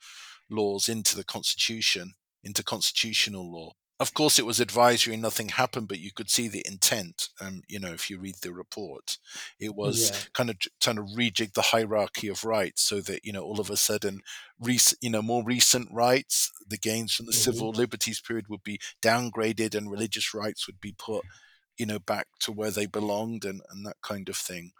laws 0.50 0.88
into 0.88 1.16
the 1.16 1.24
Constitution, 1.24 2.14
into 2.44 2.62
constitutional 2.62 3.50
law. 3.50 3.72
Of 4.00 4.12
course, 4.12 4.40
it 4.40 4.46
was 4.46 4.58
advisory 4.58 5.14
and 5.14 5.22
nothing 5.22 5.50
happened, 5.50 5.86
but 5.86 6.00
you 6.00 6.10
could 6.12 6.28
see 6.28 6.48
the 6.48 6.64
intent. 6.66 7.28
Um, 7.40 7.62
you 7.68 7.78
know, 7.78 7.92
if 7.92 8.10
you 8.10 8.18
read 8.18 8.34
the 8.42 8.52
report, 8.52 9.18
it 9.60 9.74
was 9.76 10.10
Yeah. 10.10 10.24
kind 10.32 10.50
of 10.50 10.58
trying 10.80 10.96
to 10.96 11.02
rejig 11.02 11.52
the 11.54 11.62
hierarchy 11.62 12.26
of 12.28 12.44
rights 12.44 12.82
so 12.82 13.00
that 13.02 13.24
you 13.24 13.32
know 13.32 13.42
all 13.44 13.60
of 13.60 13.70
a 13.70 13.76
sudden, 13.76 14.20
rec- 14.58 14.94
you 15.00 15.10
know, 15.10 15.22
more 15.22 15.44
recent 15.44 15.88
rights, 15.92 16.50
the 16.66 16.76
gains 16.76 17.14
from 17.14 17.26
the 17.26 17.32
Mhm. 17.32 17.32
civil 17.32 17.70
liberties 17.70 18.20
period 18.20 18.48
would 18.48 18.64
be 18.64 18.80
downgraded, 19.00 19.76
and 19.76 19.90
religious 19.90 20.34
rights 20.34 20.66
would 20.66 20.80
be 20.80 20.92
put, 20.92 21.24
you 21.78 21.86
know, 21.86 22.00
back 22.00 22.26
to 22.40 22.52
where 22.52 22.72
they 22.72 22.86
belonged, 22.86 23.44
and 23.44 23.62
and 23.70 23.86
that 23.86 24.00
kind 24.02 24.28
of 24.28 24.36
thing. 24.36 24.72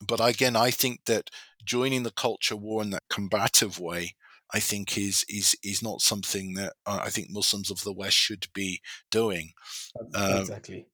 But 0.00 0.20
again, 0.20 0.56
I 0.56 0.70
think 0.70 1.04
that 1.06 1.30
joining 1.64 2.02
the 2.02 2.10
culture 2.10 2.56
war 2.56 2.82
in 2.82 2.90
that 2.90 3.08
combative 3.08 3.78
way, 3.78 4.14
I 4.54 4.60
think 4.60 4.98
is 4.98 5.24
is 5.28 5.56
is 5.64 5.82
not 5.82 6.00
something 6.00 6.54
that 6.54 6.74
uh, 6.86 7.00
I 7.02 7.10
think 7.10 7.28
Muslims 7.30 7.70
of 7.70 7.82
the 7.82 7.92
West 7.92 8.16
should 8.16 8.46
be 8.54 8.80
doing. 9.10 9.52
Um, 10.14 10.40
Exactly. 10.40 10.86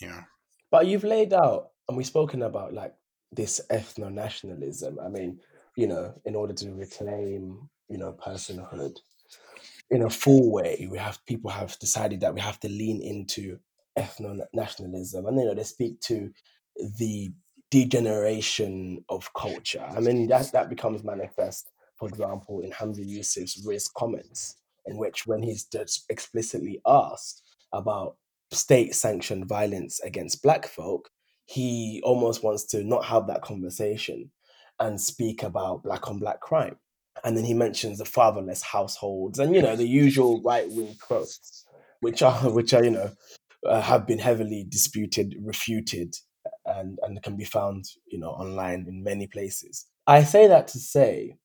yeah. 0.00 0.24
But 0.70 0.86
you've 0.86 1.04
laid 1.04 1.32
out, 1.32 1.70
and 1.88 1.96
we've 1.96 2.06
spoken 2.06 2.42
about 2.42 2.74
like 2.74 2.94
this 3.32 3.60
ethno 3.70 4.12
nationalism. 4.12 4.98
I 4.98 5.08
mean, 5.08 5.40
you 5.76 5.86
know, 5.86 6.14
in 6.24 6.34
order 6.34 6.52
to 6.54 6.72
reclaim, 6.72 7.68
you 7.88 7.98
know, 7.98 8.12
personhood 8.12 8.96
in 9.90 10.02
a 10.02 10.10
full 10.10 10.50
way, 10.50 10.86
we 10.90 10.98
have 10.98 11.24
people 11.26 11.50
have 11.50 11.78
decided 11.78 12.20
that 12.20 12.34
we 12.34 12.40
have 12.40 12.60
to 12.60 12.68
lean 12.68 13.00
into 13.00 13.58
ethno 13.98 14.38
nationalism, 14.52 15.26
and 15.26 15.38
you 15.38 15.46
know, 15.46 15.54
they 15.54 15.64
speak 15.64 16.00
to 16.00 16.30
the 16.98 17.32
degeneration 17.70 19.04
of 19.08 19.32
culture. 19.34 19.86
I 19.88 20.00
mean, 20.00 20.26
that 20.28 20.52
that 20.52 20.68
becomes 20.68 21.04
manifest, 21.04 21.70
for 21.98 22.08
example, 22.08 22.60
in 22.60 22.70
Hamza 22.70 23.02
Yusuf's 23.02 23.64
RIS 23.66 23.88
comments, 23.88 24.56
in 24.86 24.96
which 24.96 25.26
when 25.26 25.42
he's 25.42 25.66
explicitly 26.08 26.80
asked 26.86 27.42
about 27.72 28.16
state 28.50 28.94
sanctioned 28.94 29.46
violence 29.46 30.00
against 30.00 30.42
black 30.42 30.66
folk, 30.66 31.10
he 31.44 32.00
almost 32.04 32.42
wants 32.42 32.64
to 32.66 32.84
not 32.84 33.04
have 33.06 33.26
that 33.26 33.42
conversation 33.42 34.30
and 34.78 35.00
speak 35.00 35.42
about 35.42 35.82
black 35.82 36.08
on 36.08 36.18
black 36.18 36.40
crime. 36.40 36.76
And 37.24 37.36
then 37.36 37.44
he 37.44 37.54
mentions 37.54 37.98
the 37.98 38.04
fatherless 38.04 38.62
households 38.62 39.38
and 39.38 39.54
you 39.54 39.60
know 39.60 39.74
the 39.74 39.86
usual 39.86 40.40
right 40.42 40.66
wing 40.70 40.94
quotes, 41.00 41.64
which 42.00 42.22
are 42.22 42.32
which 42.50 42.72
are 42.74 42.84
you 42.84 42.90
know 42.90 43.10
uh, 43.66 43.80
have 43.80 44.06
been 44.06 44.20
heavily 44.20 44.64
disputed, 44.68 45.34
refuted, 45.40 46.14
and 46.64 46.98
and 47.02 47.20
can 47.22 47.36
be 47.36 47.44
found 47.44 47.86
you 48.06 48.18
know 48.18 48.30
online 48.30 48.86
in 48.88 49.02
many 49.02 49.26
places. 49.26 49.86
I 50.06 50.22
say 50.22 50.46
that 50.46 50.68
to 50.68 50.78
say, 50.78 51.36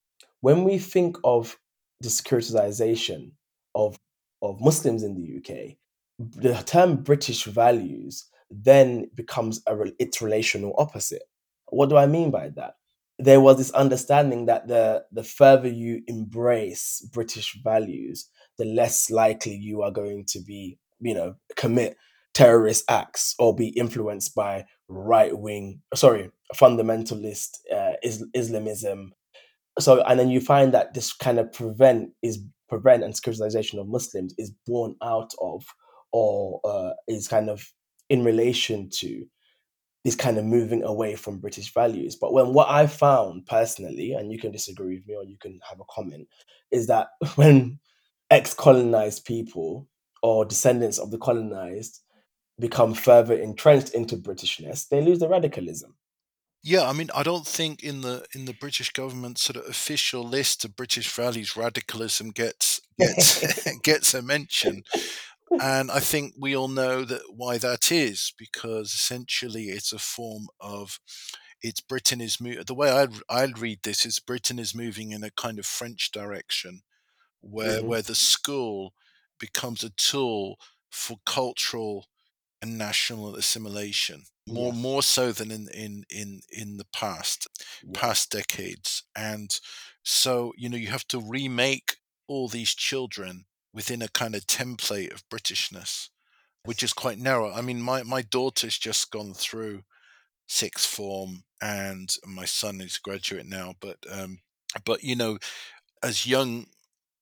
when 0.43 0.65
we 0.65 0.77
think 0.77 1.15
of 1.23 1.57
the 2.01 2.09
securitization 2.09 3.31
of 3.75 3.97
of 4.41 4.59
Muslims 4.59 5.01
in 5.01 5.15
the 5.15 5.37
UK, 5.37 5.77
the 6.19 6.53
term 6.65 6.97
British 6.97 7.45
values 7.45 8.25
then 8.51 9.09
becomes 9.15 9.61
a 9.67 9.73
its 9.99 10.21
relational 10.21 10.75
opposite. 10.77 11.23
What 11.69 11.87
do 11.87 11.95
I 11.95 12.07
mean 12.07 12.29
by 12.29 12.49
that? 12.57 12.73
There 13.17 13.39
was 13.39 13.57
this 13.57 13.71
understanding 13.71 14.47
that 14.47 14.67
the 14.67 15.05
the 15.13 15.23
further 15.23 15.69
you 15.69 16.01
embrace 16.07 17.07
British 17.13 17.57
values, 17.63 18.27
the 18.57 18.65
less 18.65 19.09
likely 19.09 19.55
you 19.55 19.81
are 19.81 19.91
going 19.91 20.25
to 20.25 20.41
be, 20.41 20.77
you 20.99 21.13
know, 21.13 21.35
commit 21.55 21.95
terrorist 22.33 22.83
acts 22.89 23.33
or 23.39 23.55
be 23.55 23.69
influenced 23.69 24.35
by 24.35 24.65
right 24.89 25.37
wing, 25.37 25.79
sorry, 25.95 26.31
fundamentalist 26.53 27.59
uh, 27.73 27.93
is, 28.03 28.25
Islamism. 28.33 29.13
So, 29.79 30.01
and 30.03 30.19
then 30.19 30.29
you 30.29 30.39
find 30.39 30.73
that 30.73 30.93
this 30.93 31.13
kind 31.13 31.39
of 31.39 31.51
prevent 31.51 32.11
is 32.21 32.39
prevent 32.69 33.03
and 33.03 33.13
securitization 33.13 33.79
of 33.79 33.87
Muslims 33.87 34.33
is 34.37 34.51
born 34.65 34.95
out 35.03 35.33
of 35.41 35.63
or 36.11 36.59
uh, 36.63 36.91
is 37.07 37.27
kind 37.27 37.49
of 37.49 37.65
in 38.09 38.23
relation 38.23 38.89
to 38.89 39.25
this 40.03 40.15
kind 40.15 40.37
of 40.37 40.45
moving 40.45 40.83
away 40.83 41.15
from 41.15 41.39
British 41.39 41.73
values. 41.73 42.15
But 42.15 42.33
when 42.33 42.53
what 42.53 42.69
I 42.69 42.87
found 42.87 43.45
personally, 43.45 44.13
and 44.13 44.31
you 44.31 44.39
can 44.39 44.51
disagree 44.51 44.95
with 44.95 45.07
me 45.07 45.15
or 45.15 45.23
you 45.23 45.37
can 45.41 45.59
have 45.67 45.79
a 45.79 45.85
comment, 45.89 46.27
is 46.71 46.87
that 46.87 47.07
when 47.35 47.79
ex-colonized 48.29 49.25
people 49.25 49.87
or 50.21 50.45
descendants 50.45 50.99
of 50.99 51.11
the 51.11 51.17
colonized 51.17 51.99
become 52.59 52.93
further 52.93 53.33
entrenched 53.33 53.93
into 53.93 54.17
Britishness, 54.17 54.87
they 54.89 55.01
lose 55.01 55.19
the 55.19 55.29
radicalism. 55.29 55.95
Yeah, 56.63 56.87
I 56.87 56.93
mean, 56.93 57.09
I 57.13 57.23
don't 57.23 57.45
think 57.45 57.83
in 57.83 58.01
the 58.01 58.25
in 58.33 58.45
the 58.45 58.53
British 58.53 58.91
government 58.91 59.37
sort 59.37 59.57
of 59.57 59.65
official 59.69 60.23
list 60.23 60.63
of 60.63 60.75
British 60.75 61.11
values, 61.13 61.57
radicalism 61.57 62.31
gets 62.31 62.79
gets 62.97 63.41
gets 63.83 64.13
a 64.13 64.21
mention, 64.21 64.83
and 65.59 65.91
I 65.91 65.99
think 65.99 66.35
we 66.39 66.55
all 66.55 66.69
know 66.69 67.05
that 67.05 67.23
why 67.35 67.57
that 67.59 67.91
is 67.91 68.33
because 68.37 68.93
essentially 68.93 69.65
it's 69.69 69.93
a 69.93 69.99
form 69.99 70.47
of 70.59 70.99
it's 71.61 71.81
Britain 71.81 72.21
is 72.21 72.41
mo- 72.41 72.63
the 72.65 72.75
way 72.75 72.91
I'd 72.91 73.13
I'd 73.29 73.59
read 73.59 73.81
this 73.83 74.05
is 74.05 74.19
Britain 74.19 74.59
is 74.59 74.75
moving 74.75 75.11
in 75.11 75.23
a 75.23 75.31
kind 75.31 75.59
of 75.59 75.65
French 75.65 76.11
direction 76.11 76.81
where 77.41 77.81
Mhm. 77.81 77.83
where 77.83 78.03
the 78.03 78.15
school 78.15 78.93
becomes 79.39 79.83
a 79.83 79.91
tool 79.91 80.59
for 80.91 81.17
cultural 81.25 82.07
and 82.61 82.77
national 82.77 83.35
assimilation 83.35 84.25
more 84.47 84.73
Yes. 84.73 84.73
more 84.73 85.03
so 85.03 85.31
than 85.31 85.51
in 85.51 85.67
in 85.69 86.03
in 86.09 86.41
in 86.51 86.77
the 86.77 86.85
past 86.93 87.47
Yeah. 87.81 87.93
past 87.93 88.31
decades 88.31 89.03
and 89.15 89.59
so 90.03 90.51
you 90.57 90.69
know 90.69 90.77
you 90.77 90.87
have 90.87 91.07
to 91.07 91.19
remake 91.19 91.97
all 92.27 92.47
these 92.47 92.73
children 92.73 93.45
within 93.73 94.01
a 94.01 94.07
kind 94.09 94.35
of 94.35 94.45
template 94.47 95.13
of 95.13 95.27
britishness 95.29 96.09
which 96.65 96.83
is 96.83 96.93
quite 96.93 97.19
narrow 97.19 97.51
i 97.53 97.61
mean 97.61 97.81
my 97.81 98.03
my 98.03 98.21
daughter's 98.21 98.77
just 98.77 99.11
gone 99.11 99.33
through 99.33 99.83
sixth 100.47 100.85
form 100.87 101.43
and 101.61 102.15
my 102.25 102.45
son 102.45 102.81
is 102.81 102.97
a 102.97 103.01
graduate 103.09 103.47
now 103.47 103.73
but 103.81 103.97
um 104.11 104.39
but 104.85 105.03
you 105.03 105.15
know 105.15 105.37
as 106.03 106.25
young 106.25 106.67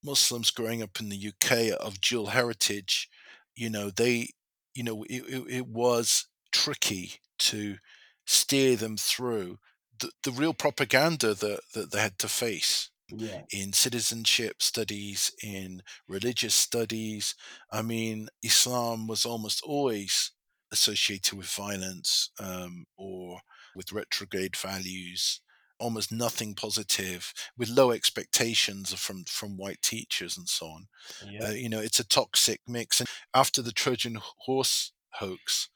Muslims 0.03 0.51
growing 0.51 0.81
up 0.84 0.99
in 0.99 1.10
the 1.10 1.15
UK 1.17 1.71
of 1.71 2.01
dual 2.01 2.27
heritage, 2.27 3.10
you 3.55 3.69
know, 3.69 3.89
they, 3.89 4.29
you 4.73 4.84
know, 4.84 5.03
it, 5.03 5.21
it, 5.27 5.43
it 5.49 5.67
was 5.67 6.27
tricky 6.52 7.14
to 7.40 7.78
steer 8.26 8.76
them 8.76 8.98
through 8.98 9.60
the, 10.00 10.12
the 10.24 10.32
real 10.32 10.54
propaganda 10.54 11.34
that, 11.34 11.62
that 11.74 11.92
they 11.92 12.00
had 12.02 12.18
to 12.20 12.28
face 12.28 12.90
Yeah. 13.10 13.44
in 13.52 13.74
citizenship 13.74 14.62
studies, 14.62 15.32
in 15.44 15.84
religious 16.08 16.56
studies. 16.56 17.36
I 17.72 17.82
mean, 17.82 18.30
Islam 18.44 19.08
was 19.08 19.26
almost 19.26 19.62
always 19.64 20.32
associated 20.72 21.38
with 21.38 21.48
violence 21.48 22.30
um, 22.40 22.86
or 22.98 23.42
with 23.76 23.92
retrograde 23.92 24.56
values 24.56 25.42
almost 25.80 26.12
nothing 26.12 26.54
positive 26.54 27.34
with 27.58 27.68
low 27.68 27.90
expectations 27.92 28.94
from 28.94 29.24
from 29.26 29.58
white 29.58 29.82
teachers 29.82 30.38
and 30.38 30.48
so 30.48 30.68
on 30.68 30.88
Yeah. 31.28 31.48
uh, 31.48 31.52
you 31.52 31.70
know 31.70 31.80
it's 31.80 32.00
a 32.00 32.08
toxic 32.08 32.62
mix 32.68 33.00
and 33.00 33.10
after 33.34 33.62
the 33.64 33.72
trojan 33.72 34.18
horse 34.22 34.92
hoax 35.14 35.70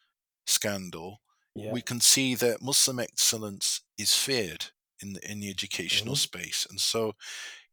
scandal 0.45 1.21
Yeah. 1.55 1.71
we 1.71 1.81
can 1.81 2.01
see 2.01 2.35
that 2.35 2.61
muslim 2.61 2.99
excellence 2.99 3.81
is 3.97 4.15
feared 4.15 4.67
in 5.01 5.13
the, 5.13 5.31
in 5.31 5.39
the 5.39 5.49
educational 5.49 6.15
Mhm. 6.15 6.19
space 6.29 6.65
and 6.69 6.79
so 6.81 7.13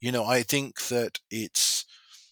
you 0.00 0.12
know 0.12 0.24
i 0.24 0.42
think 0.42 0.88
that 0.88 1.20
it's 1.30 1.84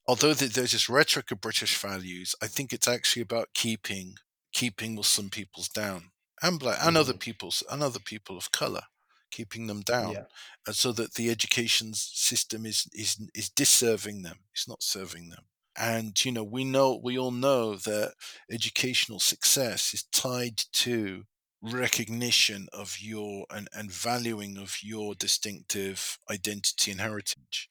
although 0.07 0.35
th- 0.35 0.53
there's 0.53 0.73
this 0.73 0.89
rhetoric 0.89 1.31
of 1.31 1.41
british 1.41 1.77
values 1.79 2.35
i 2.43 2.47
think 2.47 2.73
it's 2.73 2.89
actually 2.89 3.23
about 3.23 3.55
keeping 3.55 4.17
keeping 4.53 4.95
muslim 4.95 5.31
peoples 5.31 5.69
down 5.69 6.13
and 6.43 6.59
black 6.61 6.79
and 6.83 6.97
other 6.97 7.15
Mhm. 7.15 7.21
peoples 7.21 7.63
and 7.71 7.83
other 7.83 8.01
people 8.01 8.37
of 8.37 8.53
color 8.53 8.85
keeping 9.31 9.67
them 9.69 9.83
down 9.83 10.17
Yeah. 10.17 10.27
and 10.67 10.77
so 10.77 10.93
that 10.93 11.15
the 11.15 11.31
education 11.31 11.95
system 11.95 12.67
is 12.67 12.87
is 12.93 13.19
is 13.35 13.49
disserving 13.51 14.23
them 14.23 14.41
it's 14.53 14.69
not 14.69 14.83
serving 14.83 15.29
them 15.31 15.47
and 15.81 16.23
you 16.25 16.31
know 16.31 16.45
we 16.45 16.63
know 16.63 17.01
we 17.03 17.19
all 17.19 17.31
know 17.31 17.75
that 17.75 18.13
educational 18.51 19.19
success 19.19 19.95
is 19.95 20.05
tied 20.13 20.59
to 20.73 21.25
recognition 21.63 22.69
of 22.73 22.97
your 23.01 23.47
and, 23.51 23.69
and 23.73 23.91
valuing 23.93 24.57
of 24.59 24.77
your 24.83 25.15
distinctive 25.15 26.19
identity 26.31 26.91
and 26.91 27.01
heritage. 27.01 27.69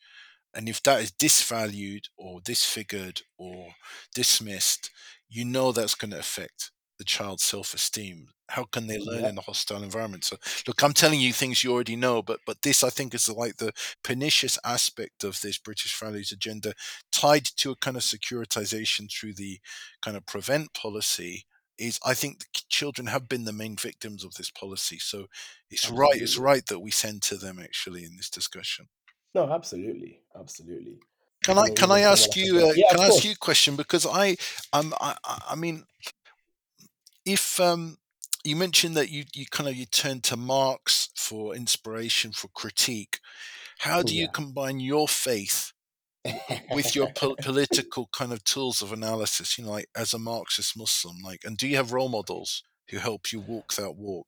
And 0.54 0.68
if 0.70 0.82
that 0.84 1.02
is 1.02 1.12
disvalued 1.12 2.06
or 2.18 2.42
disfigured 2.42 3.22
or 3.38 3.70
dismissed, 4.14 4.92
you 5.28 5.46
know 5.46 5.72
that's 5.72 5.96
going 5.96 6.12
to 6.12 6.20
affect 6.20 6.72
the 7.00 7.04
child's 7.04 7.44
self-esteem 7.44 8.28
how 8.50 8.64
can 8.64 8.88
they 8.88 8.98
learn 8.98 9.26
in 9.26 9.38
a 9.38 9.42
hostile 9.42 9.84
environment? 9.84 10.26
So 10.26 10.36
look 10.68 10.84
i'm 10.84 10.94
telling 10.94 11.20
you 11.20 11.32
things 11.32 11.64
you 11.64 11.72
already 11.72 11.96
know 11.96 12.22
but 12.22 12.40
but 12.46 12.62
this 12.64 12.84
i 12.84 12.90
think 12.90 13.14
is 13.14 13.30
like 13.30 13.58
the 13.58 13.72
pernicious 14.04 14.58
aspect 14.66 15.24
of 15.24 15.40
this 15.42 15.60
british 15.60 15.98
values 16.00 16.32
agenda 16.32 16.74
tied 17.12 17.46
to 17.46 17.72
a 17.72 17.76
kind 17.76 17.96
of 17.96 18.02
securitization 18.04 19.08
through 19.12 19.34
the 19.34 19.60
kind 20.02 20.18
of 20.18 20.26
prevent 20.26 20.74
policy 20.74 21.46
is 21.78 22.00
i 22.06 22.14
think 22.14 22.46
children 22.70 23.08
have 23.08 23.28
been 23.28 23.46
the 23.46 23.54
main 23.54 23.76
victims 23.76 24.24
of 24.24 24.36
this 24.36 24.52
policy. 24.52 25.00
So 25.00 25.28
it's 25.70 25.86
absolutely. 25.86 26.02
right 26.02 26.22
it's 26.22 26.38
right 26.38 26.66
that 26.68 26.80
we 26.80 26.92
center 26.92 27.36
them 27.36 27.60
actually 27.62 28.04
in 28.04 28.16
this 28.16 28.30
discussion. 28.30 28.88
No 29.36 29.52
absolutely 29.52 30.22
absolutely. 30.40 31.00
Can 31.44 31.58
I 31.58 31.70
can 31.70 31.92
I 31.92 32.02
ask 32.02 32.36
you 32.36 32.60
uh, 32.60 32.74
yeah, 32.76 32.86
can 32.92 33.00
I 33.00 33.08
ask 33.08 33.24
you 33.24 33.32
a 33.32 33.36
question? 33.36 33.76
Because 33.76 34.06
I 34.06 34.36
um 34.74 34.94
I 35.00 35.16
I 35.50 35.56
mean 35.56 35.86
if 37.30 37.60
um 37.60 37.98
you 38.44 38.56
mentioned 38.56 38.96
that 38.96 39.10
you 39.10 39.24
you 39.34 39.46
kind 39.50 39.70
of 39.70 39.76
you 39.76 39.86
turn 39.86 40.22
to 40.22 40.38
Marx 40.38 41.10
for 41.16 41.56
inspiration 41.56 42.32
for 42.32 42.48
critique 42.50 43.20
how 43.80 44.02
do 44.02 44.16
yeah. 44.16 44.24
you 44.24 44.30
combine 44.30 44.80
your 44.80 45.08
faith 45.08 45.72
with 46.74 46.96
your 46.96 47.12
po- 47.16 47.36
political 47.42 48.10
kind 48.12 48.34
of 48.34 48.44
tools 48.44 48.82
of 48.82 48.92
analysis 48.92 49.58
you 49.58 49.66
know 49.66 49.72
like 49.72 49.90
as 49.96 50.14
a 50.14 50.20
Marxist 50.20 50.78
Muslim 50.78 51.18
like 51.24 51.42
and 51.44 51.58
do 51.58 51.68
you 51.68 51.76
have 51.76 51.94
role 51.94 52.10
models 52.10 52.64
who 52.90 52.98
help 52.98 53.32
you 53.32 53.40
walk 53.40 53.74
that 53.76 53.96
walk 53.96 54.26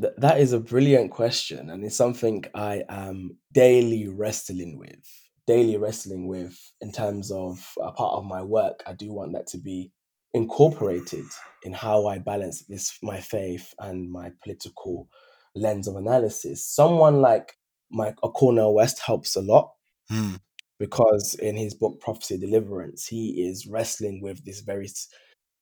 Th- 0.00 0.14
that 0.18 0.38
is 0.38 0.52
a 0.52 0.60
brilliant 0.60 1.10
question 1.10 1.70
and 1.70 1.84
it's 1.84 1.96
something 1.96 2.44
I 2.54 2.84
am 2.88 3.38
daily 3.52 4.08
wrestling 4.08 4.78
with 4.78 5.04
daily 5.46 5.76
wrestling 5.76 6.26
with 6.26 6.58
in 6.80 6.92
terms 6.92 7.30
of 7.30 7.72
a 7.80 7.92
part 7.92 8.14
of 8.14 8.24
my 8.24 8.42
work. 8.42 8.82
I 8.86 8.92
do 8.92 9.12
want 9.12 9.32
that 9.34 9.46
to 9.48 9.58
be 9.58 9.92
incorporated 10.36 11.24
in 11.64 11.72
how 11.72 12.06
I 12.06 12.18
balance 12.18 12.62
this 12.66 12.98
my 13.02 13.20
faith 13.20 13.72
and 13.78 14.10
my 14.12 14.32
political 14.42 15.08
lens 15.54 15.88
of 15.88 15.96
analysis. 15.96 16.64
Someone 16.64 17.22
like 17.22 17.54
Mike 17.90 18.16
Cornel 18.16 18.74
West 18.74 19.00
helps 19.00 19.34
a 19.34 19.40
lot 19.40 19.72
mm. 20.12 20.38
because 20.78 21.34
in 21.36 21.56
his 21.56 21.74
book 21.74 22.00
Prophecy 22.00 22.38
Deliverance, 22.38 23.06
he 23.06 23.46
is 23.48 23.66
wrestling 23.66 24.20
with 24.22 24.44
this 24.44 24.60
very 24.60 24.88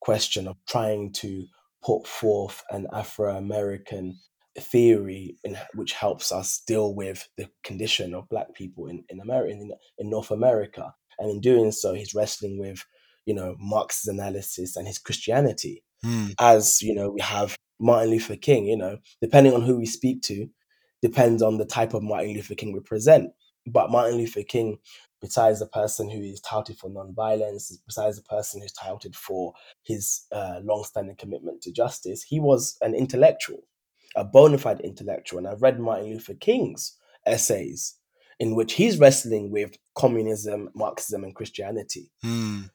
question 0.00 0.48
of 0.48 0.56
trying 0.68 1.12
to 1.12 1.46
put 1.82 2.06
forth 2.06 2.62
an 2.70 2.88
Afro 2.92 3.36
American 3.36 4.18
theory 4.58 5.36
in, 5.44 5.56
which 5.74 5.92
helps 5.92 6.32
us 6.32 6.62
deal 6.66 6.94
with 6.94 7.28
the 7.36 7.48
condition 7.62 8.12
of 8.14 8.28
black 8.28 8.54
people 8.54 8.86
in, 8.86 9.04
in 9.08 9.20
America 9.20 9.52
in, 9.52 9.70
in 9.98 10.10
North 10.10 10.30
America. 10.30 10.92
And 11.18 11.30
in 11.30 11.40
doing 11.40 11.70
so, 11.70 11.94
he's 11.94 12.14
wrestling 12.14 12.58
with, 12.58 12.84
you 13.26 13.34
know, 13.34 13.56
Marx's 13.58 14.08
analysis 14.08 14.76
and 14.76 14.86
his 14.86 14.98
Christianity. 14.98 15.82
Mm. 16.04 16.34
As, 16.40 16.82
you 16.82 16.94
know, 16.94 17.10
we 17.10 17.20
have 17.20 17.56
Martin 17.80 18.10
Luther 18.10 18.36
King, 18.36 18.66
you 18.66 18.76
know, 18.76 18.98
depending 19.20 19.54
on 19.54 19.62
who 19.62 19.78
we 19.78 19.86
speak 19.86 20.22
to, 20.22 20.48
depends 21.02 21.42
on 21.42 21.58
the 21.58 21.64
type 21.64 21.94
of 21.94 22.02
Martin 22.02 22.34
Luther 22.34 22.54
King 22.54 22.72
we 22.72 22.80
present. 22.80 23.30
But 23.66 23.90
Martin 23.90 24.18
Luther 24.18 24.42
King, 24.42 24.78
besides 25.20 25.60
the 25.60 25.66
person 25.66 26.10
who 26.10 26.20
is 26.20 26.40
touted 26.40 26.76
for 26.76 26.90
nonviolence, 26.90 27.72
besides 27.86 28.16
the 28.16 28.22
person 28.22 28.60
who's 28.60 28.72
touted 28.72 29.16
for 29.16 29.54
his 29.82 30.26
uh, 30.32 30.60
long-standing 30.62 31.16
commitment 31.16 31.62
to 31.62 31.72
justice, 31.72 32.22
he 32.22 32.40
was 32.40 32.76
an 32.82 32.94
intellectual 32.94 33.64
a 34.14 34.24
bona 34.24 34.58
fide 34.58 34.80
intellectual, 34.80 35.38
and 35.38 35.48
I've 35.48 35.62
read 35.62 35.80
Martin 35.80 36.10
Luther 36.10 36.34
King's 36.34 36.96
essays 37.26 37.96
in 38.40 38.54
which 38.54 38.74
he's 38.74 38.98
wrestling 38.98 39.50
with 39.50 39.76
communism, 39.94 40.70
Marxism, 40.74 41.24
and 41.24 41.34
Christianity. 41.34 42.10
Mm. 42.24 42.70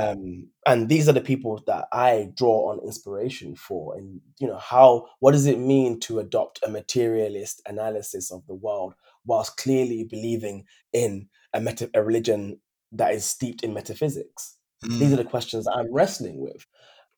Um, 0.00 0.48
and 0.66 0.88
these 0.88 1.08
are 1.08 1.12
the 1.12 1.20
people 1.20 1.62
that 1.66 1.86
I 1.92 2.30
draw 2.36 2.70
on 2.70 2.80
inspiration 2.84 3.56
for. 3.56 3.96
And 3.96 4.20
you 4.38 4.46
know, 4.46 4.58
how 4.58 5.06
what 5.20 5.32
does 5.32 5.46
it 5.46 5.58
mean 5.58 6.00
to 6.00 6.18
adopt 6.18 6.60
a 6.64 6.70
materialist 6.70 7.62
analysis 7.66 8.30
of 8.32 8.46
the 8.46 8.54
world 8.54 8.94
whilst 9.26 9.56
clearly 9.56 10.04
believing 10.04 10.64
in 10.92 11.28
a, 11.52 11.60
meta- 11.60 11.90
a 11.94 12.02
religion 12.02 12.60
that 12.92 13.14
is 13.14 13.24
steeped 13.24 13.62
in 13.62 13.74
metaphysics? 13.74 14.56
Mm. 14.84 14.98
These 14.98 15.12
are 15.12 15.16
the 15.16 15.24
questions 15.24 15.66
I'm 15.66 15.92
wrestling 15.92 16.40
with 16.40 16.66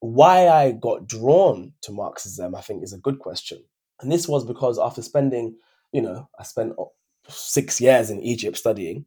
why 0.01 0.49
I 0.49 0.73
got 0.73 1.07
drawn 1.07 1.73
to 1.83 1.93
Marxism, 1.93 2.55
I 2.55 2.61
think, 2.61 2.83
is 2.83 2.93
a 2.93 2.99
good 2.99 3.19
question. 3.19 3.63
And 4.01 4.13
this 4.13 4.29
was 4.29 4.45
because 4.45 4.79
after 4.79 5.03
spending, 5.03 5.57
you 5.93 6.03
know, 6.03 6.29
I 6.39 6.43
spent 6.43 6.75
six 7.29 7.81
years 7.81 8.11
in 8.11 8.21
Egypt 8.21 8.57
studying 8.57 9.07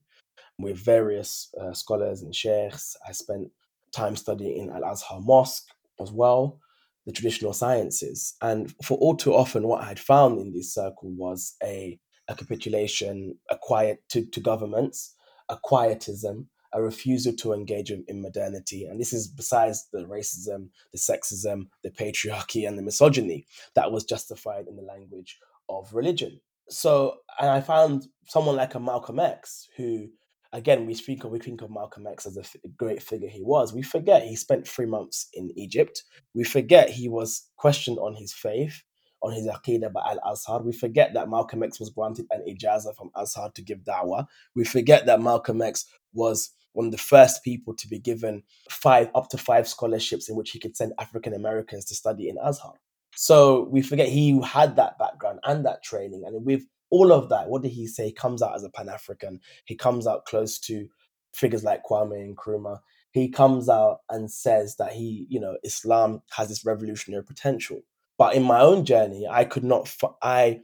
with 0.58 0.78
various 0.78 1.54
uh, 1.60 1.74
scholars 1.74 2.22
and 2.22 2.36
sheikhs. 2.36 2.98
I 3.08 3.12
spent 3.12 3.50
time 3.92 4.16
studying 4.16 4.58
in 4.58 4.70
Al 4.70 4.86
Azhar 4.86 5.22
Mosque 5.22 5.68
as 6.00 6.12
well, 6.12 6.60
the 7.06 7.12
traditional 7.12 7.54
sciences. 7.54 8.36
And 8.42 8.74
for 8.84 8.98
all 8.98 9.16
too 9.16 9.34
often, 9.34 9.68
what 9.68 9.84
I 9.84 9.88
had 9.88 10.00
found 10.00 10.40
in 10.40 10.54
this 10.54 10.74
circle 10.74 11.12
was 11.12 11.56
a, 11.64 12.00
a 12.28 12.36
capitulation, 12.36 13.38
a 13.50 13.58
quiet 13.58 14.04
to, 14.10 14.26
to 14.26 14.40
governments, 14.40 15.16
a 15.50 15.58
quietism, 15.58 16.48
a 16.74 16.82
refusal 16.82 17.34
to 17.34 17.54
engage 17.54 17.92
in, 17.92 18.06
in 18.08 18.22
modernity. 18.22 18.86
And 18.86 19.00
this 19.00 19.14
is 19.14 19.28
besides 19.28 19.88
the 19.92 20.06
racism, 20.06 20.70
the 20.92 21.00
sexism, 21.00 21.68
the 21.84 21.90
patriarchy, 21.90 22.68
and 22.68 22.78
the 22.78 22.84
misogyny 22.84 23.48
that 23.76 23.92
was 23.92 24.04
justified 24.04 24.68
in 24.68 24.76
the 24.76 24.84
language 24.84 25.40
of 25.68 25.94
religion. 25.94 26.40
So, 26.70 27.18
and 27.40 27.50
I 27.50 27.62
found 27.62 28.08
someone 28.28 28.56
like 28.56 28.76
a 28.76 28.80
Malcolm 28.80 29.20
X 29.20 29.68
who 29.76 30.10
again, 30.54 30.86
we 30.86 30.94
speak 30.94 31.24
of 31.24 31.32
we 31.32 31.40
think 31.40 31.62
of 31.62 31.72
Malcolm 31.72 32.08
X 32.08 32.26
as 32.26 32.38
a 32.38 32.42
f- 32.42 32.56
great 32.78 33.02
figure 33.02 33.30
he 33.30 33.42
was. 33.42 33.74
We 33.74 33.82
forget 33.82 34.24
he 34.24 34.36
spent 34.36 34.68
three 34.68 34.86
months 34.86 35.28
in 35.34 35.52
Egypt. 35.56 36.04
We 36.34 36.44
forget 36.44 36.90
he 36.90 37.08
was 37.08 37.50
questioned 37.58 38.00
on 38.00 38.16
his 38.16 38.34
faith, 38.34 38.84
on 39.22 39.34
his 39.34 39.48
aqidah 39.48 39.94
by 39.94 40.02
Al 40.02 40.34
Azhar. 40.34 40.64
We 40.64 40.74
forget 40.74 41.14
that 41.14 41.30
Malcolm 41.30 41.64
X 41.64 41.80
was 41.80 41.90
granted 41.90 42.26
an 42.32 42.44
ijazah 42.48 42.96
from 42.96 43.12
Azhar 43.16 43.54
to 43.54 43.62
give 43.62 43.80
da'wah. 43.80 44.26
We 44.56 44.66
forget 44.66 45.06
that 45.06 45.22
Malcolm 45.22 45.62
X 45.62 45.86
was 46.14 46.52
one 46.74 46.88
of 46.88 46.92
the 46.92 46.98
first 46.98 47.44
people 47.44 47.74
to 47.76 47.88
be 47.88 48.00
given 48.00 48.44
five 48.70 49.10
up 49.16 49.30
to 49.30 49.38
five 49.38 49.68
scholarships 49.68 50.30
in 50.30 50.36
which 50.36 50.52
he 50.52 50.60
could 50.60 50.78
send 50.78 50.94
African 51.00 51.34
Americans 51.34 51.86
to 51.86 51.96
study 51.96 52.30
in 52.30 52.38
Azhar. 52.38 52.74
So 53.16 53.68
we 53.72 53.82
forget 53.82 54.08
he 54.08 54.40
had 54.42 54.76
that 54.78 54.98
background 54.98 55.40
and 55.44 55.66
that 55.66 55.84
training. 55.84 56.24
And 56.26 56.46
with 56.46 56.64
all 56.90 57.12
of 57.12 57.30
that, 57.30 57.50
what 57.50 57.62
did 57.62 57.72
he 57.72 57.88
say? 57.88 58.06
He 58.06 58.14
comes 58.14 58.42
out 58.42 58.56
as 58.56 58.64
a 58.64 58.70
Pan 58.70 58.90
African. 58.90 59.40
He 59.66 59.76
comes 59.76 60.08
out 60.08 60.26
close 60.26 60.60
to 60.62 60.88
figures 61.34 61.64
like 61.64 61.84
Kwame 61.90 62.36
Nkrumah. 62.36 62.80
He 63.12 63.30
comes 63.30 63.70
out 63.70 64.00
and 64.10 64.32
says 64.32 64.76
that 64.78 64.94
he, 64.94 65.26
you 65.30 65.40
know, 65.40 65.58
Islam 65.64 66.22
has 66.32 66.50
this 66.50 66.66
revolutionary 66.66 67.24
potential. 67.24 67.82
But 68.18 68.36
in 68.36 68.44
my 68.44 68.60
own 68.60 68.86
journey, 68.86 69.28
I 69.30 69.46
could 69.46 69.64
not, 69.64 69.94
I 70.22 70.60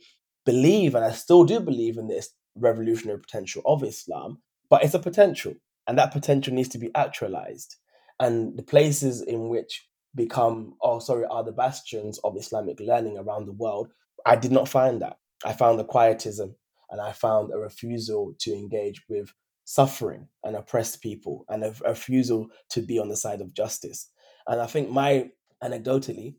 believe, 0.46 0.96
and 0.96 1.06
I 1.06 1.12
still 1.12 1.44
do 1.44 1.60
believe 1.60 1.98
in 1.98 2.08
this 2.08 2.30
revolutionary 2.56 3.20
potential 3.20 3.62
of 3.66 3.84
Islam, 3.84 4.40
but 4.70 4.84
it's 4.84 4.94
a 4.94 5.00
potential 5.00 5.54
and 5.88 5.98
that 5.98 6.12
potential 6.12 6.54
needs 6.54 6.70
to 6.70 6.78
be 6.78 6.92
actualized. 6.96 7.76
And 8.20 8.58
the 8.58 8.64
places 8.64 9.22
in 9.22 9.50
which 9.50 9.88
become, 10.16 10.76
oh, 10.82 11.00
sorry, 11.00 11.26
are 11.26 11.44
the 11.44 11.52
bastions 11.52 12.18
of 12.20 12.38
Islamic 12.38 12.80
learning 12.80 13.18
around 13.18 13.46
the 13.46 13.54
world, 13.54 13.90
I 14.26 14.36
did 14.36 14.52
not 14.52 14.70
find 14.70 15.02
that. 15.02 15.18
I 15.46 15.54
found 15.54 15.80
the 15.80 15.86
quietism 15.86 16.56
and 16.90 17.00
I 17.00 17.14
found 17.14 17.54
a 17.54 17.58
refusal 17.58 18.36
to 18.40 18.54
engage 18.54 19.04
with 19.08 19.32
suffering 19.64 20.28
and 20.44 20.56
oppressed 20.56 21.02
people 21.02 21.46
and 21.50 21.64
a, 21.64 21.74
a 21.86 21.92
refusal 21.92 22.48
to 22.72 22.82
be 22.82 23.00
on 23.00 23.10
the 23.10 23.18
side 23.18 23.42
of 23.42 23.54
justice. 23.54 24.10
And 24.48 24.60
I 24.60 24.68
think 24.68 24.90
my, 24.90 25.30
anecdotally, 25.64 26.36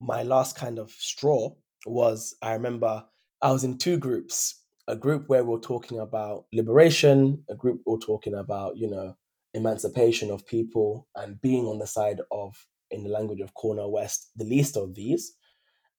my 0.00 0.22
last 0.22 0.56
kind 0.56 0.78
of 0.78 0.90
straw 0.92 1.54
was 1.86 2.36
I 2.42 2.52
remember 2.52 3.04
I 3.42 3.50
was 3.50 3.64
in 3.64 3.78
two 3.78 3.98
groups 3.98 4.60
a 4.86 4.96
group 4.96 5.28
where 5.28 5.44
we're 5.44 5.58
talking 5.58 5.98
about 5.98 6.44
liberation, 6.52 7.42
a 7.48 7.54
group 7.54 7.80
we're 7.86 7.98
talking 7.98 8.34
about, 8.34 8.76
you 8.76 8.90
know, 8.90 9.16
emancipation 9.54 10.30
of 10.30 10.46
people 10.46 11.08
and 11.14 11.40
being 11.40 11.66
on 11.66 11.78
the 11.78 11.86
side 11.86 12.20
of, 12.30 12.54
in 12.90 13.02
the 13.04 13.10
language 13.10 13.40
of 13.40 13.54
Cornel 13.54 13.92
West, 13.92 14.30
the 14.36 14.44
least 14.44 14.76
of 14.76 14.94
these. 14.94 15.34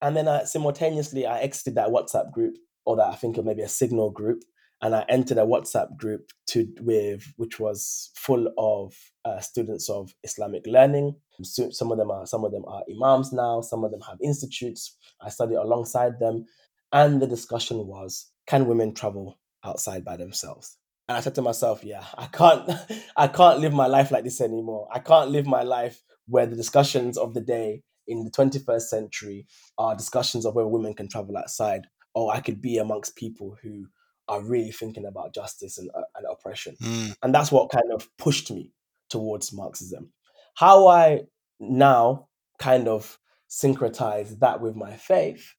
And 0.02 0.16
then 0.16 0.28
I, 0.28 0.43
simultaneously, 0.43 1.26
I 1.26 1.39
exited 1.39 1.76
that 1.76 1.89
WhatsApp 1.89 2.32
group, 2.32 2.58
or 2.86 2.96
that 2.98 3.08
I 3.08 3.16
think 3.16 3.38
of 3.38 3.46
maybe 3.46 3.62
a 3.62 3.70
Signal 3.70 4.12
group, 4.12 4.43
and 4.82 4.96
I 4.96 5.06
entered 5.10 5.38
a 5.38 5.46
WhatsApp 5.46 5.98
group 5.98 6.32
to 6.48 6.68
with 6.82 7.34
which 7.38 7.60
was 7.60 8.12
full 8.16 8.52
of 8.58 8.93
uh, 9.24 9.39
students 9.39 9.89
of 9.89 10.14
Islamic 10.24 10.64
learning. 10.68 11.16
So, 11.41 11.70
some 11.72 11.91
of 11.91 11.98
them 11.98 12.12
are 12.12 12.26
some 12.26 12.43
of 12.43 12.52
them 12.52 12.66
are 12.68 12.84
imams 12.91 13.32
now. 13.34 13.62
Some 13.62 13.84
of 13.84 13.91
them 13.91 14.02
have 14.02 14.18
institutes. 14.22 14.98
I 15.22 15.30
study 15.30 15.56
alongside 15.56 16.20
them, 16.20 16.46
and 16.91 17.22
the 17.22 17.28
discussion 17.28 17.88
was 17.88 18.30
can 18.48 18.68
women 18.68 18.93
travel 18.93 19.39
outside 19.64 20.06
by 20.06 20.18
themselves? 20.18 20.78
And 21.08 21.18
I 21.18 21.22
said 21.22 21.36
to 21.36 21.41
myself, 21.41 21.84
yeah, 21.84 22.04
I 22.18 22.28
can't 22.28 22.70
I 23.18 23.28
can't 23.28 23.60
live 23.60 23.74
my 23.74 23.88
life 23.88 24.12
like 24.12 24.24
this 24.24 24.41
anymore. 24.41 24.88
I 24.91 25.00
can't 25.00 25.32
live 25.32 25.46
my 25.46 25.64
life 25.64 26.02
where 26.28 26.46
the 26.46 26.56
discussions 26.56 27.18
of 27.18 27.34
the 27.34 27.41
day 27.41 27.84
in 28.08 28.24
the 28.24 28.32
21st 28.32 28.82
century 28.82 29.45
are 29.78 29.95
discussions 29.95 30.45
of 30.45 30.56
whether 30.56 30.68
women 30.68 30.93
can 30.93 31.08
travel 31.08 31.38
outside. 31.38 31.88
Or 32.14 32.34
I 32.34 32.39
could 32.39 32.62
be 32.62 32.78
amongst 32.78 33.18
people 33.18 33.58
who 33.62 33.88
are 34.28 34.41
really 34.41 34.72
thinking 34.72 35.06
about 35.06 35.34
justice 35.34 35.78
and 35.78 35.89
uh, 35.93 36.01
and 36.16 36.26
oppression. 36.30 36.76
Mm. 36.82 37.16
And 37.22 37.36
that's 37.36 37.51
what 37.51 37.72
kind 37.72 37.91
of 37.93 38.10
pushed 38.18 38.51
me 38.51 38.72
towards 39.10 39.53
Marxism. 39.53 40.12
How 40.56 40.88
I 40.88 41.24
now 41.60 42.28
kind 42.58 42.88
of 42.88 43.20
syncretize 43.49 44.39
that 44.39 44.62
with 44.62 44.76
my 44.76 44.95
faith, 44.95 45.53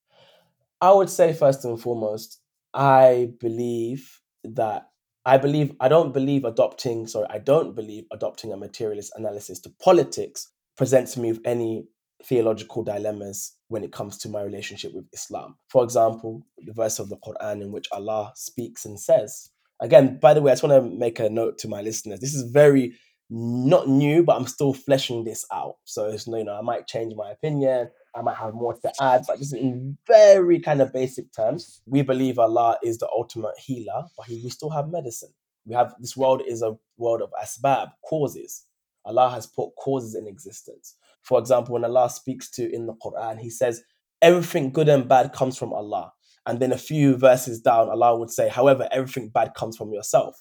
I 0.81 0.93
would 0.93 1.11
say 1.11 1.33
first 1.33 1.65
and 1.65 1.81
foremost, 1.81 2.41
I 2.75 3.31
believe 3.41 4.21
that 4.45 4.89
I 5.25 5.39
believe 5.39 5.75
I 5.81 5.89
don't 5.89 6.13
believe 6.13 6.45
adopting 6.45 7.07
sorry 7.07 7.27
I 7.31 7.39
don't 7.39 7.75
believe 7.75 8.05
adopting 8.13 8.53
a 8.53 8.57
materialist 8.57 9.13
analysis 9.17 9.59
to 9.61 9.71
politics 9.83 10.49
presents 10.77 11.17
me 11.17 11.33
with 11.33 11.41
any 11.45 11.89
theological 12.25 12.83
dilemmas 12.83 13.57
when 13.69 13.85
it 13.85 13.93
comes 13.93 14.17
to 14.19 14.29
my 14.29 14.43
relationship 14.43 14.93
with 14.95 15.07
Islam. 15.13 15.57
For 15.69 15.85
example, 15.85 16.47
the 16.59 16.73
verse 16.73 16.99
of 16.99 17.09
the 17.09 17.17
Quran 17.17 17.63
in 17.63 17.73
which 17.73 17.89
Allah 17.93 18.33
speaks 18.35 18.85
and 18.85 18.99
says, 18.99 19.51
again, 19.81 20.19
by 20.21 20.35
the 20.35 20.43
way, 20.43 20.53
I 20.53 20.55
just 20.55 20.65
want 20.65 20.83
to 20.83 20.99
make 20.99 21.19
a 21.19 21.29
note 21.29 21.59
to 21.59 21.69
my 21.69 21.83
listeners. 21.83 22.21
This 22.21 22.35
is 22.35 22.51
very 22.51 22.95
not 23.29 23.89
new, 23.89 24.23
but 24.23 24.37
I'm 24.37 24.47
still 24.47 24.73
fleshing 24.73 25.25
this 25.25 25.45
out. 25.53 25.77
So 25.85 26.07
it's 26.07 26.27
you 26.27 26.45
know, 26.45 26.57
I 26.57 26.63
might 26.63 26.87
change 26.87 27.15
my 27.17 27.31
opinion, 27.31 27.91
I 28.15 28.23
might 28.23 28.37
have 28.37 28.55
more 28.55 28.75
to 28.75 28.93
add, 29.01 29.25
but 29.27 29.39
just 29.39 29.55
in 29.55 29.99
very 30.07 30.61
kind 30.61 30.81
of 30.81 30.93
basic 30.93 31.33
terms, 31.33 31.83
we 31.87 32.03
believe 32.03 32.39
Allah 32.39 32.79
is 32.83 32.99
the 32.99 33.09
ultimate 33.15 33.59
healer, 33.59 34.05
but 34.17 34.29
we 34.29 34.49
still 34.49 34.71
have 34.71 34.89
medicine. 34.89 35.31
We 35.65 35.75
have 35.75 35.95
this 35.99 36.17
world 36.17 36.43
is 36.47 36.63
a 36.63 36.77
world 36.97 37.21
of 37.21 37.31
asbab, 37.43 37.91
causes. 38.09 38.65
Allah 39.05 39.31
has 39.31 39.47
put 39.47 39.71
causes 39.77 40.15
in 40.15 40.27
existence. 40.27 40.97
For 41.27 41.41
example, 41.41 41.75
when 41.75 41.85
Allah 41.85 42.09
speaks 42.09 42.49
to 42.53 42.73
in 42.73 42.87
the 42.87 42.95
Quran, 42.95 43.41
He 43.41 43.51
says, 43.51 43.83
everything 44.23 44.73
good 44.73 44.89
and 44.89 45.09
bad 45.09 45.33
comes 45.33 45.59
from 45.59 45.73
Allah. 45.73 46.13
And 46.47 46.61
then 46.61 46.73
a 46.73 46.79
few 46.79 47.17
verses 47.17 47.61
down, 47.61 47.89
Allah 47.89 48.17
would 48.17 48.31
say, 48.31 48.49
however, 48.49 48.89
everything 48.93 49.31
bad 49.31 49.55
comes 49.55 49.77
from 49.77 49.93
yourself. 49.93 50.41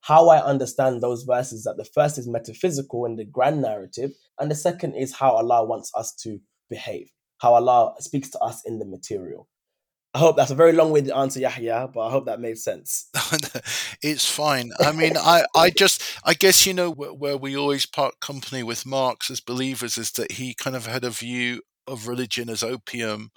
How 0.00 0.30
I 0.30 0.42
understand 0.42 1.02
those 1.02 1.24
verses 1.24 1.64
that 1.64 1.76
the 1.76 1.84
first 1.84 2.18
is 2.18 2.26
metaphysical 2.26 3.04
in 3.04 3.16
the 3.16 3.24
grand 3.24 3.60
narrative, 3.60 4.12
and 4.38 4.50
the 4.50 4.54
second 4.54 4.94
is 4.94 5.14
how 5.14 5.32
Allah 5.32 5.64
wants 5.64 5.92
us 5.94 6.14
to 6.22 6.40
behave, 6.70 7.10
how 7.38 7.54
Allah 7.54 7.94
speaks 8.00 8.30
to 8.30 8.38
us 8.38 8.62
in 8.64 8.78
the 8.78 8.86
material. 8.86 9.48
I 10.14 10.18
hope 10.20 10.36
that's 10.36 10.52
a 10.52 10.54
very 10.54 10.72
long-winded 10.72 11.12
answer, 11.12 11.40
Yahya, 11.40 11.90
but 11.92 12.06
I 12.06 12.10
hope 12.12 12.26
that 12.26 12.40
made 12.40 12.56
sense. 12.56 13.08
it's 14.02 14.28
fine. 14.28 14.70
I 14.78 14.92
mean, 14.92 15.16
I, 15.16 15.44
I 15.56 15.70
just, 15.70 16.02
I 16.24 16.34
guess, 16.34 16.64
you 16.66 16.72
know, 16.72 16.88
where, 16.88 17.12
where 17.12 17.36
we 17.36 17.56
always 17.56 17.84
part 17.84 18.20
company 18.20 18.62
with 18.62 18.86
Marx 18.86 19.28
as 19.28 19.40
believers 19.40 19.98
is 19.98 20.12
that 20.12 20.32
he 20.32 20.54
kind 20.54 20.76
of 20.76 20.86
had 20.86 21.02
a 21.02 21.10
view 21.10 21.62
of 21.88 22.06
religion 22.06 22.48
as 22.48 22.62
opium. 22.62 23.32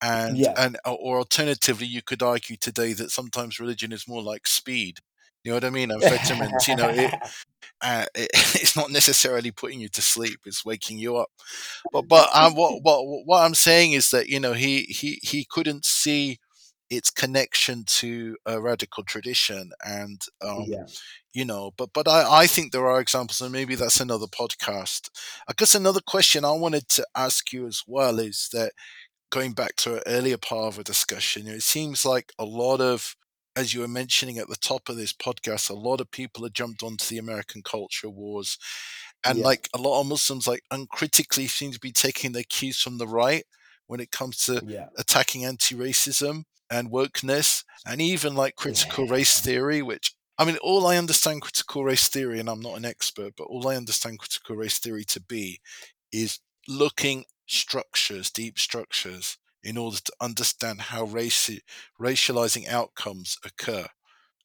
And, 0.00 0.38
Yeah, 0.38 0.54
and, 0.56 0.78
or 0.86 1.18
alternatively, 1.18 1.86
you 1.86 2.00
could 2.00 2.22
argue 2.22 2.56
today 2.56 2.92
that 2.92 3.10
sometimes 3.10 3.58
religion 3.58 3.90
is 3.90 4.06
more 4.06 4.22
like 4.22 4.46
speed. 4.46 5.00
You 5.44 5.50
know 5.50 5.56
what 5.56 5.64
I 5.64 5.70
mean? 5.70 5.90
Amphetamines, 5.90 6.66
you 6.66 6.76
know, 6.76 6.88
it, 6.88 7.14
uh, 7.82 8.06
it, 8.14 8.30
it's 8.34 8.74
not 8.76 8.90
necessarily 8.90 9.50
putting 9.50 9.78
you 9.78 9.88
to 9.90 10.02
sleep; 10.02 10.40
it's 10.46 10.64
waking 10.64 10.98
you 10.98 11.16
up. 11.16 11.28
But 11.92 12.08
but 12.08 12.28
um, 12.34 12.54
what 12.54 12.72
what 12.82 13.02
what 13.26 13.44
I'm 13.44 13.54
saying 13.54 13.92
is 13.92 14.10
that 14.10 14.28
you 14.28 14.40
know 14.40 14.54
he 14.54 14.82
he 14.82 15.18
he 15.22 15.46
couldn't 15.48 15.84
see 15.84 16.38
its 16.90 17.10
connection 17.10 17.84
to 17.86 18.36
a 18.46 18.60
radical 18.60 19.04
tradition, 19.04 19.72
and 19.84 20.22
um, 20.42 20.64
yeah, 20.66 20.86
you 21.34 21.44
know. 21.44 21.72
But 21.76 21.90
but 21.92 22.08
I 22.08 22.42
I 22.42 22.46
think 22.46 22.72
there 22.72 22.88
are 22.88 23.00
examples, 23.00 23.42
and 23.42 23.52
maybe 23.52 23.74
that's 23.74 24.00
another 24.00 24.26
podcast. 24.26 25.10
I 25.46 25.52
guess 25.54 25.74
another 25.74 26.00
question 26.00 26.44
I 26.44 26.52
wanted 26.52 26.88
to 26.90 27.06
ask 27.14 27.52
you 27.52 27.66
as 27.66 27.82
well 27.86 28.18
is 28.18 28.48
that 28.52 28.72
going 29.30 29.52
back 29.52 29.76
to 29.76 29.96
an 29.96 30.02
earlier 30.06 30.38
part 30.38 30.72
of 30.72 30.78
a 30.78 30.84
discussion, 30.84 31.48
it 31.48 31.62
seems 31.62 32.06
like 32.06 32.32
a 32.38 32.44
lot 32.44 32.80
of 32.80 33.16
as 33.56 33.72
you 33.72 33.80
were 33.80 33.88
mentioning 33.88 34.38
at 34.38 34.48
the 34.48 34.56
top 34.56 34.88
of 34.88 34.96
this 34.96 35.12
podcast, 35.12 35.70
a 35.70 35.74
lot 35.74 36.00
of 36.00 36.10
people 36.10 36.42
have 36.44 36.52
jumped 36.52 36.82
onto 36.82 37.06
the 37.06 37.18
American 37.18 37.62
culture 37.62 38.10
wars. 38.10 38.58
And 39.24 39.38
yeah, 39.38 39.44
like 39.44 39.68
a 39.74 39.78
lot 39.78 40.00
of 40.00 40.06
Muslims, 40.06 40.46
like 40.46 40.62
uncritically 40.70 41.46
seem 41.46 41.72
to 41.72 41.80
be 41.80 41.92
taking 41.92 42.32
their 42.32 42.44
cues 42.44 42.80
from 42.80 42.98
the 42.98 43.06
right 43.06 43.44
when 43.86 44.00
it 44.00 44.10
comes 44.10 44.44
to 44.44 44.62
yeah. 44.66 44.86
attacking 44.98 45.44
anti 45.44 45.74
racism 45.74 46.44
and 46.70 46.90
wokeness 46.90 47.64
and 47.86 48.00
even 48.00 48.34
like 48.34 48.56
critical 48.56 49.06
race 49.06 49.40
theory, 49.40 49.82
which 49.82 50.14
I 50.36 50.44
mean, 50.44 50.56
all 50.62 50.86
I 50.86 50.96
understand 50.96 51.42
critical 51.42 51.84
race 51.84 52.08
theory, 52.08 52.40
and 52.40 52.48
I'm 52.48 52.60
not 52.60 52.76
an 52.76 52.84
expert, 52.84 53.34
but 53.36 53.44
all 53.44 53.68
I 53.68 53.76
understand 53.76 54.18
critical 54.18 54.56
race 54.56 54.78
theory 54.78 55.04
to 55.04 55.20
be 55.20 55.60
is 56.12 56.40
looking 56.66 57.24
structures, 57.46 58.30
deep 58.30 58.58
structures, 58.58 59.38
in 59.64 59.76
order 59.76 59.98
to 59.98 60.12
understand 60.20 60.82
how 60.82 61.06
raci- 61.06 61.60
racializing 62.00 62.68
outcomes 62.68 63.38
occur. 63.44 63.86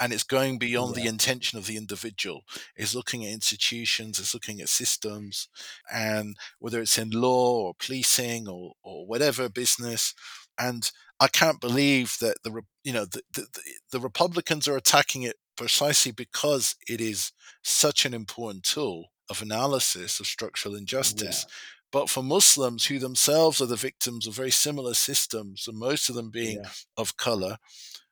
And 0.01 0.13
it's 0.13 0.23
going 0.23 0.59
beyond 0.59 0.95
the 0.95 1.07
intention 1.07 1.59
of 1.59 1.67
the 1.67 1.75
individual. 1.75 2.43
It's 2.77 2.95
looking 2.95 3.25
at 3.25 3.33
institutions, 3.33 4.17
it's 4.17 4.33
looking 4.33 4.61
at 4.61 4.69
systems, 4.69 5.49
and 5.91 6.37
whether 6.59 6.79
it's 6.81 6.97
in 6.97 7.09
law 7.09 7.65
or 7.65 7.73
policing 7.77 8.47
or, 8.47 8.73
or 8.81 9.05
whatever 9.05 9.49
business. 9.49 10.13
And 10.57 10.89
I 11.19 11.27
can't 11.27 11.59
believe 11.59 12.15
that 12.21 12.37
the 12.43 12.61
you 12.83 12.93
know 12.93 13.05
the, 13.05 13.23
the, 13.33 13.47
the 13.91 13.99
Republicans 13.99 14.69
are 14.69 14.77
attacking 14.77 15.23
it 15.23 15.35
precisely 15.57 16.13
because 16.13 16.75
it 16.87 17.01
is 17.01 17.33
such 17.61 18.05
an 18.05 18.13
important 18.13 18.63
tool 18.63 19.07
of 19.29 19.41
analysis 19.41 20.21
of 20.21 20.27
structural 20.27 20.75
yeah, 20.75 20.79
injustice. 20.79 21.45
But 21.91 22.09
for 22.09 22.21
Muslims 22.21 22.85
who 22.85 22.99
themselves 22.99 23.61
are 23.61 23.65
the 23.65 23.75
victims 23.75 24.27
of 24.27 24.35
very 24.35 24.51
similar 24.51 24.93
systems, 24.93 25.67
and 25.67 25.77
most 25.77 26.09
of 26.09 26.15
them 26.15 26.29
being 26.29 26.59
yeah, 26.59 26.69
of 26.97 27.17
color, 27.17 27.57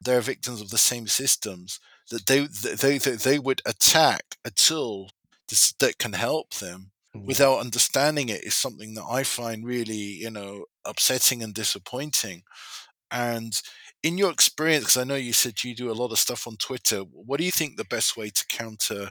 they're 0.01 0.21
victims 0.21 0.61
of 0.61 0.69
the 0.69 0.77
same 0.77 1.07
systems 1.07 1.79
that 2.09 2.25
they 2.25 2.47
they 2.75 2.97
they, 2.97 3.15
they 3.15 3.39
would 3.39 3.61
attack 3.65 4.37
a 4.43 4.51
tool 4.51 5.11
that 5.79 5.97
can 5.97 6.13
help 6.13 6.55
them 6.55 6.91
yeah. 7.13 7.21
without 7.25 7.59
understanding 7.59 8.29
it 8.29 8.43
is 8.43 8.53
something 8.53 8.93
that 8.95 9.05
I 9.09 9.23
find 9.23 9.65
really 9.65 9.95
you 9.95 10.31
know 10.31 10.65
upsetting 10.85 11.43
and 11.43 11.53
disappointing. 11.53 12.43
And 13.11 13.53
in 14.03 14.17
your 14.17 14.31
experience, 14.31 14.85
because 14.85 14.97
I 14.97 15.03
know 15.03 15.15
you 15.15 15.33
said 15.33 15.63
you 15.63 15.75
do 15.75 15.91
a 15.91 15.93
lot 15.93 16.11
of 16.11 16.19
stuff 16.19 16.47
on 16.47 16.57
Twitter, 16.57 16.99
what 16.99 17.39
do 17.39 17.45
you 17.45 17.51
think 17.51 17.77
the 17.77 17.85
best 17.85 18.17
way 18.17 18.29
to 18.29 18.45
counter 18.49 19.09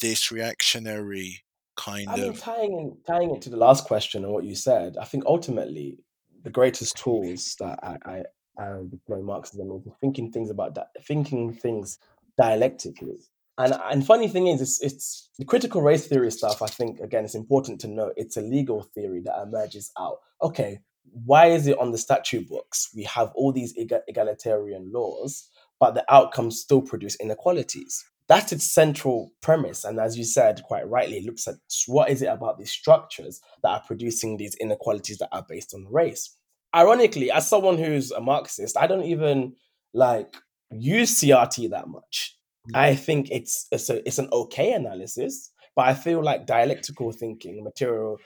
this 0.00 0.30
reactionary 0.30 1.42
kind 1.76 2.08
I 2.08 2.16
mean, 2.16 2.28
of 2.30 2.40
tying 2.40 2.72
in, 2.72 2.96
tying 3.06 3.34
it 3.34 3.42
to 3.42 3.50
the 3.50 3.56
last 3.56 3.84
question 3.84 4.24
and 4.24 4.32
what 4.32 4.44
you 4.44 4.54
said, 4.54 4.96
I 5.00 5.04
think 5.04 5.24
ultimately 5.26 5.98
the 6.42 6.50
greatest 6.50 6.96
tools 6.96 7.56
that 7.60 7.78
I, 7.82 7.98
I, 8.04 8.62
I 8.62 8.82
deploy 8.88 9.22
Marxism 9.22 9.70
is 9.72 9.92
thinking 10.00 10.30
things 10.30 10.50
about 10.50 10.74
that, 10.74 10.88
thinking 11.04 11.52
things 11.52 11.98
dialectically. 12.38 13.20
And 13.58 13.74
and 13.90 14.06
funny 14.06 14.28
thing 14.28 14.46
is, 14.46 14.60
it's, 14.60 14.82
it's 14.82 15.30
the 15.38 15.44
critical 15.44 15.82
race 15.82 16.06
theory 16.06 16.30
stuff. 16.30 16.62
I 16.62 16.66
think 16.66 17.00
again, 17.00 17.24
it's 17.24 17.34
important 17.34 17.80
to 17.82 17.88
note 17.88 18.14
it's 18.16 18.36
a 18.36 18.40
legal 18.40 18.82
theory 18.82 19.20
that 19.24 19.42
emerges 19.42 19.92
out. 19.98 20.18
Okay, 20.40 20.80
why 21.12 21.46
is 21.46 21.66
it 21.66 21.78
on 21.78 21.92
the 21.92 21.98
statute 21.98 22.48
books? 22.48 22.90
We 22.94 23.04
have 23.04 23.30
all 23.34 23.52
these 23.52 23.74
egalitarian 23.76 24.90
laws, 24.92 25.48
but 25.78 25.94
the 25.94 26.04
outcomes 26.12 26.60
still 26.60 26.80
produce 26.80 27.16
inequalities. 27.16 28.04
That's 28.32 28.50
its 28.50 28.64
central 28.64 29.30
premise. 29.42 29.84
And 29.84 30.00
as 30.00 30.16
you 30.16 30.24
said 30.24 30.62
quite 30.62 30.88
rightly, 30.88 31.18
it 31.18 31.26
looks 31.26 31.46
at 31.46 31.56
what 31.86 32.08
is 32.08 32.22
it 32.22 32.28
about 32.28 32.56
these 32.56 32.72
structures 32.72 33.42
that 33.62 33.68
are 33.68 33.82
producing 33.86 34.38
these 34.38 34.54
inequalities 34.54 35.18
that 35.18 35.28
are 35.32 35.44
based 35.46 35.74
on 35.74 35.86
race. 35.90 36.34
Ironically, 36.74 37.30
as 37.30 37.46
someone 37.46 37.76
who's 37.76 38.10
a 38.10 38.22
Marxist, 38.22 38.78
I 38.78 38.86
don't 38.86 39.04
even 39.04 39.56
like 39.92 40.34
use 40.70 41.20
CRT 41.20 41.68
that 41.72 41.88
much. 41.88 42.38
I 42.72 42.94
think 42.94 43.30
it's 43.30 43.66
it's, 43.70 43.90
a, 43.90 43.98
it's 44.08 44.18
an 44.18 44.30
okay 44.32 44.72
analysis, 44.72 45.52
but 45.76 45.88
I 45.88 45.92
feel 45.92 46.24
like 46.24 46.46
dialectical 46.46 47.12
thinking, 47.12 47.62
material 47.62 48.16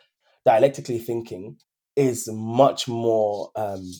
dialectically 0.44 1.00
thinking, 1.00 1.56
is 1.96 2.28
much 2.30 2.86
more 2.86 3.50
um, 3.56 3.90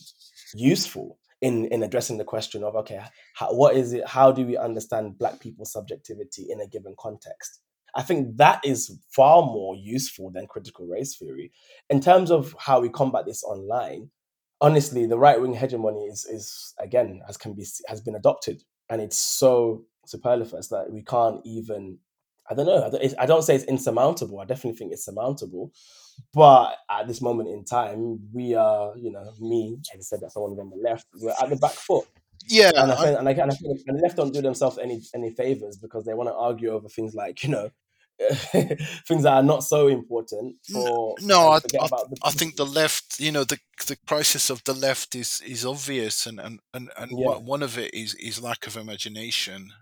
useful 0.55 1.19
in 1.41 1.65
in 1.65 1.83
addressing 1.83 2.17
the 2.17 2.23
question 2.23 2.63
of 2.63 2.75
okay, 2.75 3.01
how, 3.35 3.53
what 3.53 3.75
is 3.75 3.93
it? 3.93 4.07
How 4.07 4.31
do 4.31 4.45
we 4.45 4.57
understand 4.57 5.17
Black 5.17 5.39
people's 5.39 5.71
subjectivity 5.71 6.47
in 6.49 6.61
a 6.61 6.67
given 6.67 6.95
context? 6.99 7.61
I 7.95 8.03
think 8.03 8.37
that 8.37 8.61
is 8.63 8.99
far 9.09 9.43
more 9.43 9.75
useful 9.75 10.31
than 10.31 10.47
critical 10.47 10.85
race 10.87 11.15
theory 11.15 11.51
in 11.89 11.99
terms 11.99 12.31
of 12.31 12.55
how 12.59 12.79
we 12.79 12.89
combat 12.89 13.25
this 13.25 13.43
online. 13.43 14.09
Honestly, 14.59 15.05
the 15.05 15.17
right 15.17 15.39
wing 15.39 15.53
hegemony 15.53 16.05
is 16.05 16.25
is 16.25 16.73
again 16.79 17.21
as 17.27 17.37
can 17.37 17.53
be 17.53 17.65
has 17.87 18.01
been 18.01 18.15
adopted, 18.15 18.63
and 18.89 19.01
it's 19.01 19.17
so 19.17 19.85
superfluous 20.05 20.67
that 20.69 20.91
we 20.91 21.03
can't 21.03 21.41
even. 21.45 21.99
I 22.49 22.53
don't 22.53 22.65
know. 22.65 22.85
I 22.85 22.89
don't, 22.89 23.13
I 23.19 23.25
don't 23.25 23.43
say 23.43 23.55
it's 23.55 23.65
insurmountable. 23.65 24.39
I 24.39 24.45
definitely 24.45 24.77
think 24.77 24.93
it's 24.93 25.05
surmountable, 25.05 25.71
but 26.33 26.75
at 26.89 27.07
this 27.07 27.21
moment 27.21 27.49
in 27.49 27.65
time, 27.65 28.19
we 28.33 28.55
are, 28.55 28.93
you 28.97 29.11
know, 29.11 29.31
me, 29.39 29.77
as 29.93 29.99
I 29.99 30.01
said, 30.01 30.21
that 30.21 30.31
someone 30.31 30.51
on 30.51 30.69
the 30.69 30.89
left, 30.89 31.07
we're 31.19 31.31
at 31.31 31.49
the 31.49 31.57
back 31.57 31.71
foot, 31.71 32.05
yeah 32.47 32.71
and 32.75 32.91
I 32.91 32.95
think, 32.95 33.19
and 33.19 33.29
I, 33.29 33.31
and 33.31 33.51
I 33.51 33.55
think 33.55 33.81
and 33.87 33.97
the 33.97 34.01
left 34.01 34.17
don't 34.17 34.33
do 34.33 34.41
themselves 34.41 34.77
any 34.77 35.01
any 35.13 35.31
favors 35.31 35.77
because 35.77 36.05
they 36.05 36.13
want 36.13 36.29
to 36.29 36.35
argue 36.35 36.69
over 36.69 36.87
things 36.87 37.13
like, 37.13 37.43
you 37.43 37.49
know, 37.49 37.69
things 39.07 39.23
that 39.23 39.33
are 39.33 39.43
not 39.43 39.63
so 39.63 39.87
important 39.87 40.55
for 40.71 41.15
No, 41.21 41.49
I, 41.49 41.55
I, 41.57 41.59
the 41.59 42.17
I 42.23 42.31
think 42.31 42.55
the 42.55 42.65
left, 42.65 43.19
you 43.19 43.31
know, 43.31 43.43
the 43.43 43.59
the 43.85 43.97
crisis 44.07 44.49
of 44.49 44.63
the 44.63 44.73
left 44.73 45.15
is 45.15 45.41
is 45.45 45.65
obvious, 45.65 46.25
and 46.25 46.39
and 46.39 46.59
and, 46.73 46.89
and 46.97 47.11
Yeah, 47.11 47.37
one 47.37 47.61
of 47.61 47.77
it 47.77 47.93
is 47.93 48.15
is 48.15 48.41
lack 48.41 48.65
of 48.65 48.75
imagination, 48.75 49.73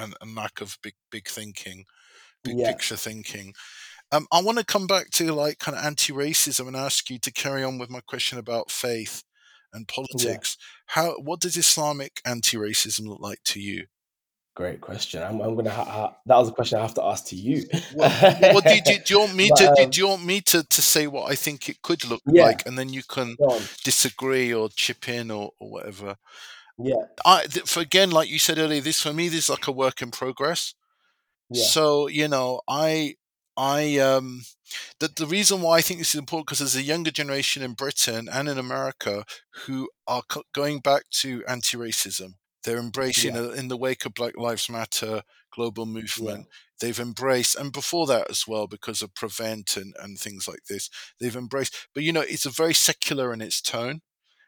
and 0.00 0.14
and, 0.20 0.34
lack 0.34 0.60
of 0.60 0.78
big 0.82 0.94
big 1.10 1.28
thinking, 1.28 1.84
big 2.44 2.58
Yeah. 2.58 2.70
picture 2.72 2.96
thinking. 2.96 3.54
Um, 4.12 4.26
I 4.32 4.42
want 4.42 4.58
to 4.58 4.64
come 4.64 4.86
back 4.88 5.10
to 5.10 5.32
like 5.32 5.58
kind 5.58 5.78
of 5.78 5.84
anti-racism 5.84 6.66
and 6.66 6.76
ask 6.76 7.10
you 7.10 7.18
to 7.20 7.32
carry 7.32 7.62
on 7.62 7.78
with 7.78 7.90
my 7.90 8.00
question 8.00 8.38
about 8.38 8.70
faith 8.70 9.22
and 9.72 9.86
politics. 9.86 10.56
How 10.86 11.12
what 11.20 11.40
does 11.40 11.56
Islamic 11.56 12.20
anti-racism 12.24 13.06
look 13.06 13.20
like 13.20 13.38
to 13.44 13.60
you? 13.60 13.86
Great 14.56 14.80
question. 14.80 15.22
I'm, 15.22 15.40
I'm 15.40 15.54
gonna. 15.54 15.70
Ha- 15.70 15.84
ha- 15.84 16.16
that 16.26 16.36
was 16.36 16.48
a 16.48 16.52
question 16.52 16.78
I 16.78 16.82
have 16.82 16.94
to 16.94 17.04
ask 17.04 17.26
to 17.26 17.36
you. 17.36 17.62
Well, 17.94 18.36
well 18.42 18.60
do, 18.60 18.80
do, 18.84 18.98
do 18.98 19.14
you 19.14 19.20
want 19.20 19.34
me 19.42 19.48
But, 19.48 19.76
to 19.76 19.82
um, 19.84 19.90
do 19.90 20.00
you 20.00 20.08
want 20.08 20.24
me 20.24 20.40
to, 20.40 20.64
to 20.64 20.82
say 20.82 21.06
what 21.06 21.30
I 21.30 21.36
think 21.36 21.68
it 21.68 21.80
could 21.82 22.04
look 22.04 22.20
Yeah. 22.26 22.46
like, 22.46 22.66
and 22.66 22.76
then 22.76 22.88
you 22.88 23.02
can 23.08 23.36
disagree 23.84 24.52
or 24.52 24.68
chip 24.74 25.08
in 25.08 25.30
or, 25.30 25.52
or 25.60 25.70
whatever. 25.70 26.16
Yeah. 26.82 27.04
I 27.24 27.46
th- 27.46 27.66
for 27.66 27.80
again, 27.80 28.10
like 28.10 28.28
you 28.30 28.38
said 28.38 28.58
earlier, 28.58 28.80
this 28.80 29.00
for 29.02 29.12
me 29.12 29.28
this 29.28 29.44
is 29.44 29.50
like 29.50 29.66
a 29.66 29.72
work 29.72 30.02
in 30.02 30.10
progress. 30.10 30.74
Yeah. 31.50 31.64
So 31.64 32.08
you 32.08 32.28
know, 32.28 32.60
I 32.68 33.16
I 33.56 33.98
um 33.98 34.42
the 35.00 35.08
the 35.14 35.26
reason 35.26 35.62
why 35.62 35.78
I 35.78 35.80
think 35.80 35.98
this 36.00 36.14
is 36.14 36.18
important 36.18 36.46
because 36.46 36.58
there's 36.60 36.76
a 36.76 36.82
younger 36.82 37.10
generation 37.10 37.62
in 37.62 37.74
Britain 37.74 38.28
and 38.32 38.48
in 38.48 38.58
America 38.58 39.24
who 39.66 39.88
are 40.06 40.22
co- 40.28 40.44
going 40.54 40.80
back 40.80 41.04
to 41.22 41.44
anti-racism. 41.46 42.34
They're 42.64 42.78
embracing 42.78 43.34
Yeah. 43.34 43.40
uh, 43.42 43.50
in 43.50 43.68
the 43.68 43.76
wake 43.76 44.04
of 44.06 44.14
Black 44.14 44.36
Lives 44.36 44.68
Matter 44.68 45.22
global 45.52 45.86
movement. 45.86 46.46
They've 46.80 47.00
embraced, 47.00 47.56
and 47.56 47.72
before 47.72 48.06
that 48.06 48.30
as 48.30 48.46
well, 48.46 48.66
because 48.66 49.02
of 49.02 49.14
Prevent 49.14 49.76
and, 49.76 49.94
and 50.00 50.18
things 50.18 50.46
like 50.46 50.64
this, 50.68 50.88
they've 51.18 51.36
embraced. 51.36 51.88
But 51.94 52.04
you 52.04 52.12
know, 52.12 52.20
it's 52.22 52.46
a 52.46 52.50
very 52.50 52.72
secular 52.74 53.32
in 53.32 53.40
its 53.42 53.60
tone. 53.60 54.00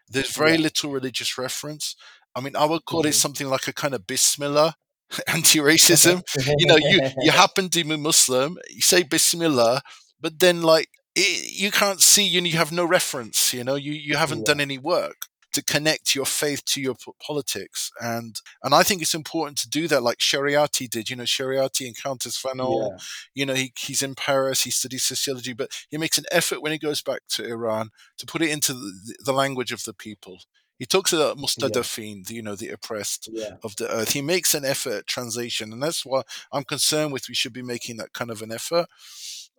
There's 0.08 0.34
very 0.36 0.52
Yeah. 0.52 0.58
little 0.58 0.90
religious 0.92 1.36
reference. 1.38 1.96
I 2.34 2.40
mean, 2.40 2.56
I 2.56 2.64
would 2.64 2.84
call 2.84 3.04
it 3.06 3.10
Mhm. 3.10 3.14
something 3.24 3.48
like 3.48 3.68
a 3.68 3.72
kind 3.72 3.94
of 3.94 4.06
Bismillah 4.06 4.76
anti-racism 5.26 6.22
you 6.58 6.66
know, 6.66 6.76
you 6.76 7.00
you 7.20 7.30
happen 7.44 7.68
to 7.70 7.84
be 7.84 7.96
Muslim, 7.96 8.58
you 8.70 8.80
say 8.82 9.02
Bismillah, 9.02 9.82
but 10.20 10.38
then 10.38 10.62
like 10.62 10.88
it, 11.14 11.52
you 11.52 11.70
can't 11.70 12.00
see 12.00 12.26
you, 12.26 12.40
you 12.40 12.56
have 12.56 12.72
no 12.72 12.84
reference. 12.84 13.52
You 13.52 13.64
know, 13.64 13.74
you 13.74 13.92
you 13.92 14.16
haven't 14.16 14.40
Yeah. 14.40 14.44
done 14.54 14.60
any 14.60 14.78
work 14.78 15.26
to 15.52 15.62
connect 15.62 16.14
your 16.14 16.24
faith 16.24 16.64
to 16.64 16.80
your 16.80 16.94
po- 16.94 17.14
politics, 17.26 17.90
and 18.00 18.40
and 18.62 18.74
I 18.74 18.82
think 18.82 19.02
it's 19.02 19.14
important 19.14 19.58
to 19.58 19.68
do 19.68 19.86
that, 19.88 20.02
like 20.02 20.18
Shariati 20.18 20.88
did. 20.88 21.10
You 21.10 21.16
know, 21.16 21.24
Shariati 21.24 21.86
encounters 21.86 22.38
Fanon. 22.42 22.88
Yeah. 22.92 22.96
You 23.34 23.44
know, 23.46 23.54
he 23.54 23.72
he's 23.78 24.02
in 24.02 24.14
Paris, 24.14 24.62
he 24.62 24.70
studies 24.70 25.02
sociology, 25.04 25.52
but 25.52 25.68
he 25.90 25.98
makes 25.98 26.16
an 26.16 26.24
effort 26.32 26.62
when 26.62 26.72
he 26.72 26.78
goes 26.78 27.02
back 27.02 27.20
to 27.34 27.44
Iran 27.46 27.90
to 28.18 28.24
put 28.24 28.40
it 28.40 28.48
into 28.50 28.72
the, 28.72 29.14
the 29.26 29.32
language 29.34 29.72
of 29.72 29.84
the 29.84 29.92
people. 29.92 30.38
He 30.82 30.86
talks 30.86 31.12
about 31.12 31.38
Mustadafin, 31.38 32.26
the, 32.26 32.34
you 32.34 32.42
know, 32.42 32.56
the 32.56 32.70
oppressed 32.70 33.28
Yeah. 33.30 33.54
of 33.62 33.76
the 33.76 33.88
earth. 33.88 34.14
He 34.14 34.20
makes 34.20 34.52
an 34.52 34.64
effort 34.64 34.94
at 34.94 35.06
translation, 35.06 35.72
and 35.72 35.80
that's 35.80 36.04
why 36.04 36.22
I'm 36.50 36.64
concerned 36.64 37.12
with. 37.12 37.28
We 37.28 37.36
should 37.36 37.52
be 37.52 37.62
making 37.62 37.98
that 37.98 38.12
kind 38.12 38.32
of 38.32 38.42
an 38.42 38.50
effort, 38.50 38.86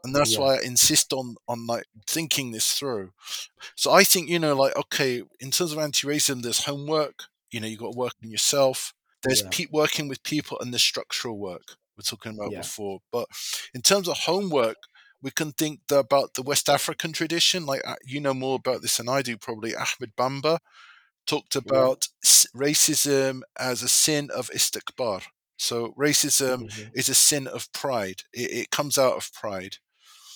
and 0.03 0.13
that's 0.13 0.33
Yeah. 0.33 0.39
why 0.41 0.57
I 0.57 0.61
insist 0.63 1.13
on 1.13 1.35
on 1.47 1.65
like 1.65 1.85
thinking 2.15 2.51
this 2.51 2.73
through. 2.77 3.13
So 3.73 3.89
I 3.93 4.03
think 4.03 4.27
you 4.27 4.37
know, 4.37 4.53
like 4.53 4.75
okay, 4.75 5.23
in 5.39 5.49
terms 5.51 5.71
of 5.71 5.79
anti-racism, 5.79 6.41
there's 6.41 6.65
homework. 6.65 7.17
You 7.51 7.61
know, 7.61 7.67
you 7.67 7.77
got 7.77 7.93
to 7.93 7.97
work 7.97 8.15
on 8.21 8.29
yourself. 8.29 8.93
There's 9.21 9.43
Yeah. 9.43 9.49
pe- 9.53 9.71
working 9.71 10.09
with 10.09 10.23
people, 10.23 10.57
and 10.59 10.73
there's 10.73 10.83
structural 10.93 11.37
work 11.39 11.77
we're 11.95 12.03
talking 12.03 12.33
about 12.35 12.51
Yeah. 12.51 12.63
before. 12.63 12.99
But 13.13 13.27
in 13.73 13.81
terms 13.81 14.09
of 14.09 14.17
homework. 14.17 14.79
We 15.25 15.31
can 15.31 15.53
think 15.53 15.79
about 15.89 16.33
the 16.33 16.41
West 16.43 16.67
African 16.67 17.13
tradition, 17.13 17.65
like 17.65 17.81
uh, 17.87 17.95
you 18.03 18.19
know 18.19 18.33
more 18.33 18.57
about 18.57 18.81
this 18.81 18.97
than 18.97 19.07
I 19.07 19.21
do, 19.21 19.37
probably. 19.37 19.73
Ahmed 19.73 20.11
Bamba, 20.17 20.59
talked 21.25 21.55
about 21.55 22.07
s- 22.23 22.47
racism 22.55 23.41
as 23.57 23.81
a 23.83 23.87
sin 23.89 24.29
of 24.31 24.49
istikbar. 24.51 25.23
So 25.57 25.93
racism 25.93 26.65
Mhm. 26.69 26.91
is 26.93 27.09
a 27.09 27.15
sin 27.15 27.47
of 27.47 27.71
pride. 27.73 28.23
It, 28.33 28.51
it 28.51 28.71
comes 28.71 28.97
out 28.97 29.15
of 29.15 29.31
pride, 29.33 29.77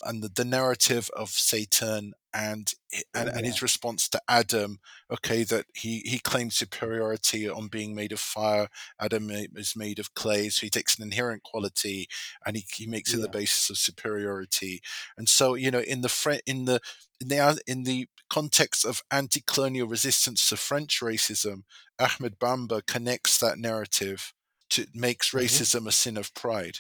and 0.03 0.23
the, 0.23 0.29
the 0.29 0.45
narrative 0.45 1.09
of 1.15 1.29
Satan 1.29 2.13
and 2.33 2.71
and, 3.13 3.29
and 3.29 3.45
his 3.45 3.61
response 3.61 4.07
to 4.09 4.21
Adam. 4.27 4.79
Okay, 5.11 5.43
that 5.43 5.65
he 5.75 5.99
he 6.05 6.19
claims 6.19 6.55
superiority 6.55 7.47
on 7.49 7.67
being 7.67 7.95
made 7.95 8.11
of 8.11 8.19
fire. 8.19 8.67
Adam 8.99 9.29
is 9.31 9.75
made 9.75 9.99
of 9.99 10.13
clay, 10.13 10.49
so 10.49 10.65
he 10.65 10.69
takes 10.69 10.97
an 10.97 11.03
inherent 11.03 11.43
quality 11.43 12.07
and 12.45 12.55
he, 12.57 12.65
he 12.73 12.87
makes 12.87 13.13
it 13.13 13.21
the 13.21 13.29
basis 13.29 13.69
of 13.69 13.77
superiority. 13.77 14.81
And 15.17 15.27
so 15.29 15.55
you 15.55 15.71
know, 15.71 15.79
in 15.81 16.01
the 16.01 16.41
in 16.45 16.65
the 16.65 16.79
in 17.21 17.27
the 17.29 17.59
in 17.67 17.83
the 17.83 18.07
context 18.29 18.85
of 18.85 19.01
anti-colonial 19.11 19.87
resistance 19.87 20.49
to 20.49 20.57
French 20.57 20.99
racism, 21.01 21.63
Ahmed 21.99 22.39
Bamba 22.39 22.85
connects 22.85 23.39
that 23.39 23.57
narrative 23.57 24.33
to 24.71 24.85
makes 24.93 25.31
Mhm. 25.39 25.41
racism 25.41 25.87
a 25.87 25.91
sin 25.91 26.17
of 26.17 26.33
pride. 26.33 26.79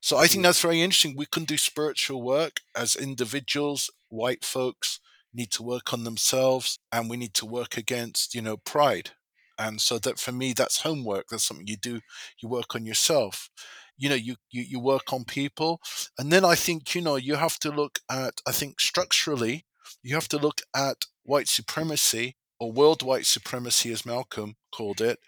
So 0.00 0.16
I 0.16 0.26
think 0.26 0.40
mm. 0.40 0.44
that's 0.44 0.62
very 0.62 0.80
interesting. 0.80 1.16
We 1.16 1.26
can 1.26 1.44
do 1.44 1.56
spiritual 1.56 2.22
work 2.22 2.60
as 2.76 2.94
individuals, 2.94 3.90
white 4.08 4.44
folks 4.44 5.00
need 5.34 5.50
to 5.52 5.62
work 5.62 5.92
on 5.92 6.04
themselves 6.04 6.78
and 6.92 7.08
we 7.08 7.16
need 7.16 7.34
to 7.34 7.46
work 7.46 7.76
against, 7.76 8.34
you 8.34 8.42
know, 8.42 8.56
pride. 8.56 9.10
And 9.58 9.80
so 9.80 9.98
that 9.98 10.18
for 10.18 10.32
me 10.32 10.52
that's 10.52 10.82
homework. 10.82 11.26
That's 11.28 11.44
something 11.44 11.66
you 11.66 11.76
do, 11.76 12.00
you 12.40 12.48
work 12.48 12.74
on 12.74 12.86
yourself. 12.86 13.50
You 13.96 14.08
know, 14.08 14.14
you, 14.14 14.36
you 14.50 14.62
you 14.62 14.78
work 14.78 15.12
on 15.12 15.24
people. 15.24 15.80
And 16.18 16.30
then 16.30 16.44
I 16.44 16.54
think, 16.54 16.94
you 16.94 17.00
know, 17.02 17.16
you 17.16 17.34
have 17.34 17.58
to 17.60 17.70
look 17.70 17.98
at 18.08 18.40
I 18.46 18.52
think 18.52 18.80
structurally, 18.80 19.66
you 20.02 20.14
have 20.14 20.28
to 20.28 20.38
look 20.38 20.60
at 20.74 21.06
white 21.24 21.48
supremacy 21.48 22.36
or 22.60 22.72
world 22.72 23.02
white 23.02 23.26
supremacy 23.26 23.92
as 23.92 24.06
Malcolm 24.06 24.56
called 24.72 25.00
it, 25.00 25.18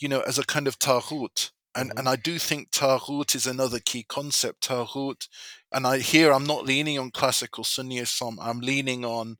you 0.00 0.08
know, 0.08 0.20
as 0.20 0.38
a 0.38 0.46
kind 0.46 0.66
of 0.66 0.78
taghut. 0.78 1.50
And, 1.76 1.92
Mhm. 1.92 1.98
and 1.98 2.08
I 2.08 2.16
do 2.16 2.38
think 2.38 2.70
taghut 2.72 3.34
is 3.36 3.46
another 3.46 3.80
key 3.80 4.02
concept. 4.04 4.66
Taghut, 4.68 5.28
and 5.72 5.86
I 5.86 5.98
here 5.98 6.32
I'm 6.32 6.46
not 6.46 6.64
leaning 6.64 6.98
on 6.98 7.10
classical 7.10 7.64
Sunni 7.64 7.98
Islam. 7.98 8.38
I'm 8.40 8.60
leaning 8.60 9.04
on 9.04 9.36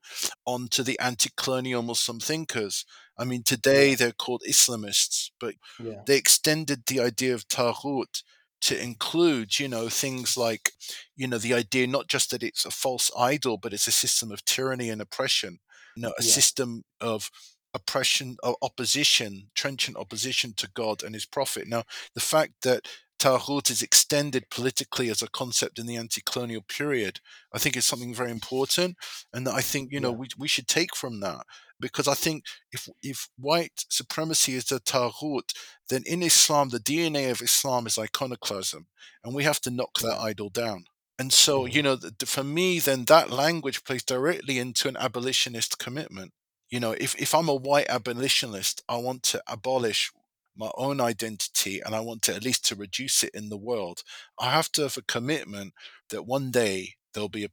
onto 0.47 0.83
the 0.85 0.99
anti-colonial 1.01 1.83
Muslim 1.83 2.21
thinkers. 2.21 2.85
I 3.19 3.25
mean, 3.25 3.43
today 3.43 3.95
they're 3.95 4.13
called 4.13 4.43
Islamists, 4.49 5.31
but 5.41 5.55
Yeah. 5.79 6.07
they 6.07 6.19
extended 6.19 6.85
the 6.87 7.01
idea 7.01 7.35
of 7.35 7.49
taghut 7.49 8.23
to 8.63 8.79
include, 8.79 9.59
you 9.59 9.69
know, 9.69 9.89
things 9.89 10.37
like, 10.37 10.73
you 11.17 11.27
know, 11.29 11.39
the 11.39 11.55
idea 11.55 11.87
not 11.87 12.09
just 12.09 12.31
that 12.31 12.43
it's 12.43 12.67
a 12.67 12.71
false 12.71 13.11
idol, 13.19 13.59
but 13.59 13.73
it's 13.73 13.87
a 13.89 13.93
system 13.93 14.31
of 14.31 14.45
tyranny 14.45 14.91
and 14.91 15.01
oppression. 15.03 15.59
You 15.95 16.03
know, 16.03 16.15
a 16.19 16.23
Yeah. 16.23 16.33
system 16.37 16.85
of 17.01 17.31
oppression 17.77 18.37
or 18.43 18.57
opposition, 18.63 19.31
trenchant 19.55 19.97
opposition 19.97 20.55
to 20.55 20.69
God 20.75 21.03
and 21.05 21.15
His 21.15 21.27
Prophet. 21.27 21.65
Now, 21.69 21.83
the 22.15 22.21
fact 22.35 22.53
that 22.63 22.81
Taghut 23.19 23.71
is 23.71 23.83
extended 23.83 24.51
politically 24.51 25.09
as 25.11 25.23
a 25.23 25.29
concept 25.41 25.79
in 25.79 25.87
the 25.87 25.97
anti-colonial 25.97 26.63
period, 26.79 27.21
I 27.55 27.59
think 27.59 27.77
is 27.77 27.87
something 27.87 28.15
very 28.15 28.31
important, 28.31 28.97
and 29.33 29.47
that 29.47 29.55
I 29.55 29.63
think 29.71 29.85
you 29.93 30.01
know 30.01 30.13
Yeah. 30.13 30.21
we 30.21 30.27
we 30.43 30.49
should 30.49 30.69
take 30.69 30.95
from 30.97 31.21
that 31.21 31.43
because 31.81 32.09
I 32.09 32.15
think 32.25 32.45
if 32.77 32.83
if 33.03 33.19
white 33.49 33.85
supremacy 33.89 34.53
is 34.55 34.67
the 34.67 34.81
Taghut, 34.81 35.49
then 35.89 36.03
in 36.07 36.23
Islam 36.23 36.69
the 36.71 36.81
DNA 36.89 37.31
of 37.31 37.41
Islam 37.43 37.87
is 37.87 37.99
iconoclasm, 37.99 38.83
and 39.25 39.35
we 39.35 39.45
have 39.45 39.61
to 39.63 39.71
knock 39.71 39.95
that 40.01 40.19
idol 40.31 40.51
down. 40.51 40.85
And 41.19 41.33
so, 41.33 41.65
you 41.65 41.83
know, 41.83 41.97
for 42.27 42.45
me, 42.45 42.79
then 42.79 43.07
that 43.07 43.31
language 43.31 43.85
plays 43.85 44.05
directly 44.05 44.59
into 44.59 44.89
an 44.89 44.97
abolitionist 44.99 45.79
commitment. 45.79 46.33
You 46.71 46.81
know, 46.81 46.93
if, 46.93 47.15
if 47.21 47.35
I'm 47.35 47.49
a 47.49 47.55
white 47.55 47.87
abolitionist, 47.89 48.83
I 48.89 48.97
want 48.97 49.23
to 49.25 49.43
abolish 49.47 50.13
my 50.57 50.71
own 50.77 51.01
identity 51.01 51.81
and 51.85 51.95
I 51.95 52.01
want 52.01 52.23
to 52.23 52.35
at 52.35 52.45
least 52.45 52.67
to 52.67 52.75
reduce 52.75 53.23
it 53.23 53.31
in 53.35 53.49
the 53.49 53.57
world. 53.57 54.03
I 54.39 54.51
have 54.51 54.73
to 54.73 54.83
have 54.83 54.97
a 54.97 55.03
commitment 55.03 55.75
that 56.11 56.27
one 56.27 56.51
day 56.51 56.95
there'll 57.13 57.29
be 57.29 57.45
a 57.45 57.49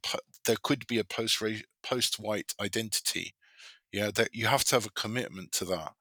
there 0.46 0.56
could 0.62 0.86
be 0.86 0.98
a 0.98 1.04
post 1.04 1.42
post 1.82 2.18
white 2.18 2.54
identity. 2.60 3.34
Yeah, 3.92 4.10
that 4.14 4.34
you 4.34 4.46
have 4.46 4.64
to 4.64 4.76
have 4.76 4.86
a 4.86 4.90
commitment 4.90 5.52
to 5.52 5.64
that. 5.66 5.92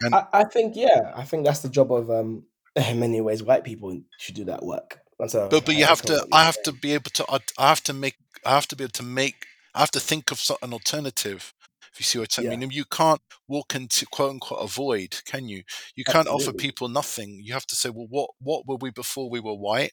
And 0.00 0.14
I, 0.14 0.26
I 0.32 0.44
think 0.44 0.76
yeah, 0.76 1.12
I 1.14 1.24
think 1.24 1.44
that's 1.44 1.60
the 1.60 1.68
job 1.68 1.92
of 1.92 2.10
um 2.10 2.44
in 2.76 3.00
many 3.00 3.20
ways 3.20 3.42
white 3.42 3.64
people 3.64 4.00
should 4.18 4.34
do 4.34 4.44
that 4.44 4.64
work. 4.64 5.00
So 5.26 5.48
but 5.48 5.64
but 5.64 5.74
I 5.74 5.78
you 5.78 5.84
have 5.84 6.02
to 6.02 6.26
I 6.32 6.44
have 6.44 6.62
to 6.62 6.72
be 6.72 6.92
able 6.92 7.10
to 7.14 7.24
I 7.28 7.38
I 7.58 7.68
have 7.68 7.82
to 7.84 7.92
make 7.92 8.16
I 8.44 8.50
have 8.54 8.68
to 8.68 8.76
be 8.76 8.84
able 8.84 8.92
to 8.92 9.02
make 9.02 9.46
I 9.74 9.80
have 9.80 9.90
to 9.92 10.00
think 10.00 10.30
of 10.30 10.42
an 10.62 10.72
alternative. 10.72 11.52
If 11.92 12.00
you 12.00 12.04
see 12.04 12.18
what 12.18 12.38
I 12.38 12.42
Yeah. 12.42 12.50
mean, 12.56 12.70
you 12.70 12.84
can't 12.84 13.20
walk 13.48 13.74
into 13.74 14.06
quote 14.06 14.30
unquote 14.30 14.62
a 14.62 14.66
void, 14.68 15.20
can 15.24 15.48
you? 15.48 15.62
You 15.96 16.04
can't 16.04 16.28
offer 16.28 16.52
people 16.52 16.88
nothing. 16.88 17.40
You 17.42 17.52
have 17.54 17.66
to 17.66 17.76
say, 17.76 17.90
well, 17.90 18.06
what 18.08 18.30
what 18.40 18.66
were 18.66 18.76
we 18.76 18.90
before 18.90 19.30
we 19.30 19.40
were 19.40 19.54
white, 19.54 19.92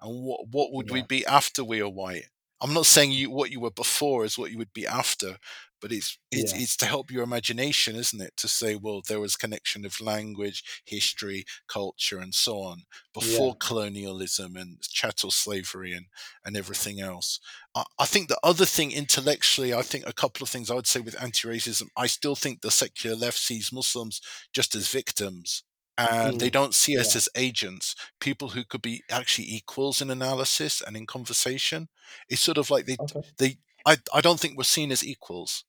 and 0.00 0.24
what 0.24 0.48
what 0.48 0.72
would 0.72 0.90
we 0.90 1.02
be 1.02 1.24
after 1.26 1.64
we 1.64 1.80
are 1.80 1.88
white? 1.90 2.26
I'm 2.60 2.72
not 2.74 2.86
saying 2.86 3.12
you 3.12 3.30
what 3.30 3.50
you 3.50 3.60
were 3.60 3.70
before 3.70 4.24
is 4.24 4.38
what 4.38 4.50
you 4.50 4.58
would 4.58 4.72
be 4.72 4.86
after, 4.86 5.36
but 5.80 5.92
it's 5.92 6.18
it's 6.30 6.52
Yeah. 6.52 6.58
it's 6.58 6.76
to 6.78 6.86
help 6.86 7.10
your 7.10 7.22
imagination, 7.22 7.96
isn't 7.96 8.20
it? 8.20 8.36
To 8.38 8.48
say, 8.48 8.76
well, 8.76 9.02
there 9.06 9.20
was 9.20 9.36
connection 9.36 9.84
of 9.84 10.00
language, 10.00 10.62
history, 10.84 11.44
culture, 11.68 12.18
and 12.18 12.34
so 12.34 12.60
on 12.62 12.84
Yeah. 13.18 13.50
before 13.52 13.56
colonialism 13.56 14.56
and 14.56 14.80
chattel 14.82 15.30
slavery 15.30 15.92
and 15.92 16.06
and 16.44 16.56
everything 16.56 17.00
else. 17.00 17.40
I, 17.74 17.84
I 17.98 18.06
think 18.06 18.28
the 18.28 18.38
other 18.42 18.64
thing 18.66 18.90
intellectually, 18.92 19.74
I 19.74 19.82
think 19.82 20.06
a 20.06 20.12
couple 20.12 20.42
of 20.42 20.48
things 20.50 20.70
I 20.70 20.74
would 20.74 20.86
say 20.86 21.00
with 21.00 21.20
anti-racism. 21.22 21.88
I 21.96 22.06
still 22.06 22.36
think 22.36 22.60
the 22.62 22.70
secular 22.70 23.16
left 23.16 23.38
sees 23.38 23.72
Muslims 23.72 24.20
just 24.52 24.74
as 24.74 24.88
victims. 24.88 25.62
And 25.98 26.38
they 26.38 26.50
Mm. 26.50 26.50
don't 26.50 26.74
see 26.74 26.98
us 26.98 27.14
Yeah. 27.14 27.16
as 27.16 27.28
agents, 27.36 27.94
people 28.20 28.50
who 28.50 28.64
could 28.64 28.82
be 28.82 29.02
actually 29.10 29.48
equals 29.50 30.02
in 30.02 30.10
analysis 30.10 30.80
and 30.82 30.96
in 30.96 31.06
conversation. 31.06 31.88
It's 32.28 32.42
sort 32.42 32.58
of 32.58 32.70
like 32.70 32.86
they 32.86 32.98
Okay. 32.98 33.22
they 33.38 33.58
I 33.86 33.98
I 34.12 34.20
don't 34.20 34.40
think 34.40 34.56
we're 34.58 34.64
seen 34.64 34.92
as 34.92 35.04
equals. 35.04 35.64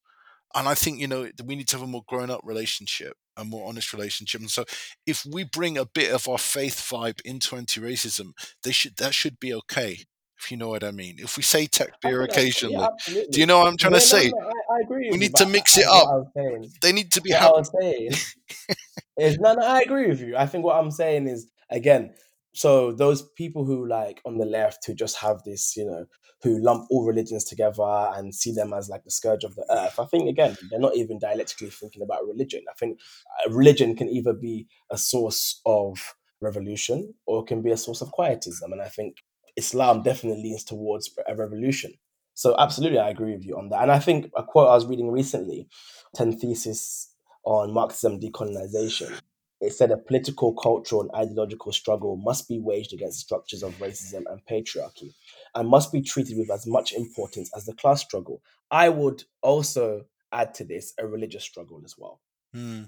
And 0.56 0.68
I 0.68 0.76
think, 0.76 1.00
you 1.00 1.08
know, 1.08 1.30
we 1.44 1.56
need 1.56 1.68
to 1.70 1.78
have 1.78 1.84
a 1.84 1.88
more 1.88 2.04
grown 2.08 2.30
up 2.32 2.42
relationship, 2.44 3.18
a 3.38 3.44
more 3.46 3.68
honest 3.68 3.94
relationship. 3.94 4.42
And 4.42 4.50
so 4.52 4.66
if 5.06 5.26
we 5.26 5.44
bring 5.44 5.78
a 5.78 5.86
bit 5.86 6.14
of 6.14 6.28
our 6.28 6.38
faith 6.40 6.76
vibe 6.90 7.22
into 7.22 7.56
anti 7.58 7.82
racism, 7.82 8.32
they 8.64 8.72
should 8.72 8.96
that 8.98 9.14
should 9.16 9.40
be 9.40 9.54
okay. 9.54 10.06
If 10.40 10.52
you 10.52 10.58
know 10.58 10.70
what 10.70 10.84
I 10.84 10.92
mean. 10.92 11.16
If 11.18 11.36
we 11.38 11.44
say 11.44 11.66
takbir 11.68 12.02
think 12.04 12.28
that's 12.30 12.62
yeah, 12.64 12.78
occasionally, 12.78 12.88
do 13.32 13.40
you 13.40 13.46
know 13.46 13.60
what 13.60 13.68
I'm 13.68 13.78
trying 13.78 13.94
Yeah, 13.94 14.00
to 14.00 14.02
say? 14.02 14.30
no, 14.30 14.38
I, 14.40 14.76
I 14.76 14.80
agree 14.84 15.12
We 15.12 15.12
with 15.12 15.22
you, 15.22 15.30
need 15.30 15.36
to 15.36 15.46
mix 15.46 15.78
it 15.78 15.86
up. 15.88 16.08
I 16.08 16.16
was 16.16 16.28
saying, 16.36 16.72
They 16.82 16.92
need 16.92 17.12
to 17.14 17.22
be 17.22 17.32
what 17.32 17.42
I 17.42 17.46
happy. 17.46 17.54
was 17.60 17.72
saying 17.82 18.12
is 19.18 19.40
no, 19.40 19.54
no, 19.54 19.66
I 19.66 19.82
agree 19.82 20.08
with 20.08 20.22
you. 20.22 20.38
I 20.38 20.46
think 20.46 20.64
what 20.64 20.78
I'm 20.78 20.92
saying 20.92 21.28
is 21.28 21.50
again, 21.72 22.14
so 22.54 22.92
those 22.92 23.24
people 23.36 23.66
who 23.66 23.88
like 23.88 24.22
on 24.26 24.38
the 24.38 24.46
left 24.46 24.86
who 24.86 24.94
just 24.94 25.18
have 25.18 25.44
this, 25.44 25.76
you 25.76 25.86
know, 25.86 26.06
who 26.44 26.60
lump 26.62 26.86
all 26.90 27.06
religions 27.06 27.44
together 27.44 28.12
and 28.16 28.34
see 28.34 28.52
them 28.54 28.74
as 28.74 28.90
like 28.90 29.04
the 29.04 29.12
scourge 29.12 29.44
of 29.44 29.56
the 29.56 29.66
earth. 29.72 30.00
I 30.00 30.06
think 30.06 30.30
again, 30.30 30.56
they're 30.70 30.80
not 30.80 30.96
even 30.96 31.20
dialectically 31.20 31.70
thinking 31.70 32.02
about 32.04 32.26
religion. 32.28 32.62
I 32.70 32.74
think 32.80 33.00
uh, 33.46 33.52
religion 33.52 33.96
can 33.96 34.08
either 34.10 34.34
be 34.34 34.68
a 34.92 34.98
source 34.98 35.62
of 35.66 36.16
revolution 36.42 37.14
or 37.26 37.42
it 37.42 37.48
can 37.48 37.62
be 37.64 37.72
a 37.72 37.78
source 37.78 38.02
of 38.02 38.12
quietism, 38.12 38.72
and 38.72 38.82
I 38.82 38.88
think 38.90 39.18
Islam 39.58 40.04
definitely 40.04 40.44
leans 40.44 40.64
towards 40.64 41.10
a 41.28 41.36
revolution. 41.36 41.94
So 42.34 42.56
absolutely, 42.58 43.00
I 43.00 43.10
agree 43.10 43.34
with 43.34 43.44
you 43.44 43.58
on 43.58 43.70
that. 43.70 43.82
And 43.82 43.92
I 43.92 44.00
think 44.00 44.32
a 44.38 44.44
quote 44.44 44.70
I 44.70 44.76
was 44.76 44.86
reading 44.86 45.12
recently, 45.12 45.68
ten 46.16 46.38
thesis 46.38 47.12
on 47.44 47.74
Marxism 47.74 48.20
decolonization. 48.20 49.20
It 49.60 49.74
said 49.74 49.90
a 49.90 49.98
political, 49.98 50.54
cultural, 50.54 51.02
and 51.02 51.12
ideological 51.16 51.72
struggle 51.72 52.16
must 52.16 52.48
be 52.48 52.60
waged 52.60 52.94
against 52.94 53.20
structures 53.20 53.64
of 53.64 53.74
racism 53.80 54.24
and 54.30 54.40
patriarchy 54.48 55.16
and 55.56 55.68
must 55.68 55.92
be 55.92 56.02
treated 56.02 56.38
with 56.38 56.52
as 56.52 56.68
much 56.68 56.94
importance 56.94 57.50
as 57.56 57.66
the 57.66 57.74
class 57.74 58.02
struggle. 58.02 58.44
I 58.70 58.90
would 58.90 59.24
also 59.42 60.06
add 60.32 60.54
to 60.56 60.64
this 60.64 60.94
a 61.00 61.08
religious 61.08 61.44
struggle 61.44 61.82
as 61.84 61.96
well. 61.98 62.22
Hmm. 62.54 62.84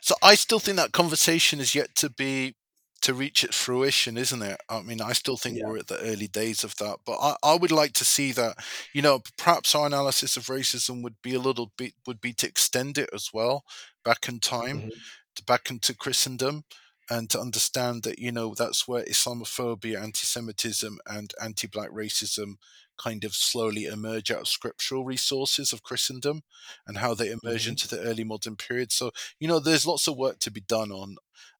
So 0.00 0.16
I 0.22 0.34
still 0.34 0.58
think 0.58 0.76
that 0.76 0.92
conversation 0.92 1.60
is 1.60 1.74
yet 1.74 1.94
to 1.96 2.10
be 2.10 2.56
to 3.02 3.14
reach 3.14 3.44
its 3.44 3.56
fruition, 3.56 4.16
isn't 4.16 4.42
it? 4.42 4.60
I 4.68 4.82
mean, 4.82 5.00
I 5.00 5.12
still 5.12 5.36
think 5.36 5.60
Yeah. 5.60 5.62
we're 5.62 5.78
at 5.78 5.86
the 5.86 6.00
early 6.00 6.26
days 6.28 6.64
of 6.64 6.76
that, 6.76 6.98
but 7.06 7.18
I, 7.20 7.36
I 7.42 7.54
would 7.56 7.70
like 7.72 7.92
to 7.94 8.04
see 8.04 8.32
that. 8.32 8.56
You 8.92 9.02
know, 9.02 9.20
perhaps 9.36 9.74
our 9.74 9.86
analysis 9.86 10.36
of 10.36 10.46
racism 10.46 11.02
would 11.02 11.16
be 11.22 11.34
a 11.34 11.40
little 11.40 11.72
bit 11.76 11.94
would 12.06 12.20
be 12.20 12.32
to 12.34 12.46
extend 12.48 12.98
it 12.98 13.10
as 13.12 13.30
well 13.32 13.64
back 14.04 14.28
in 14.28 14.40
time, 14.40 14.84
Mhm. 14.84 15.02
to 15.36 15.44
back 15.44 15.70
into 15.70 15.94
Christendom, 15.94 16.64
and 17.10 17.30
to 17.30 17.40
understand 17.40 18.02
that 18.02 18.18
you 18.18 18.32
know 18.32 18.54
that's 18.54 18.86
where 18.88 19.04
Islamophobia, 19.04 20.00
anti-Semitism, 20.02 20.98
and 21.06 21.32
anti-black 21.40 21.90
racism 21.90 22.56
kind 22.98 23.22
of 23.24 23.34
slowly 23.34 23.84
emerge 23.84 24.30
out 24.30 24.40
of 24.40 24.48
scriptural 24.48 25.04
resources 25.04 25.72
of 25.72 25.82
Christendom, 25.84 26.42
and 26.86 26.98
how 26.98 27.14
they 27.14 27.30
emerge 27.30 27.66
Mhm. 27.66 27.68
into 27.68 27.86
the 27.88 28.00
early 28.00 28.24
modern 28.24 28.56
period. 28.56 28.92
So 28.92 29.12
you 29.38 29.46
know, 29.48 29.60
there's 29.60 29.86
lots 29.86 30.08
of 30.08 30.16
work 30.16 30.38
to 30.40 30.50
be 30.50 30.60
done 30.60 30.90
on 30.90 31.16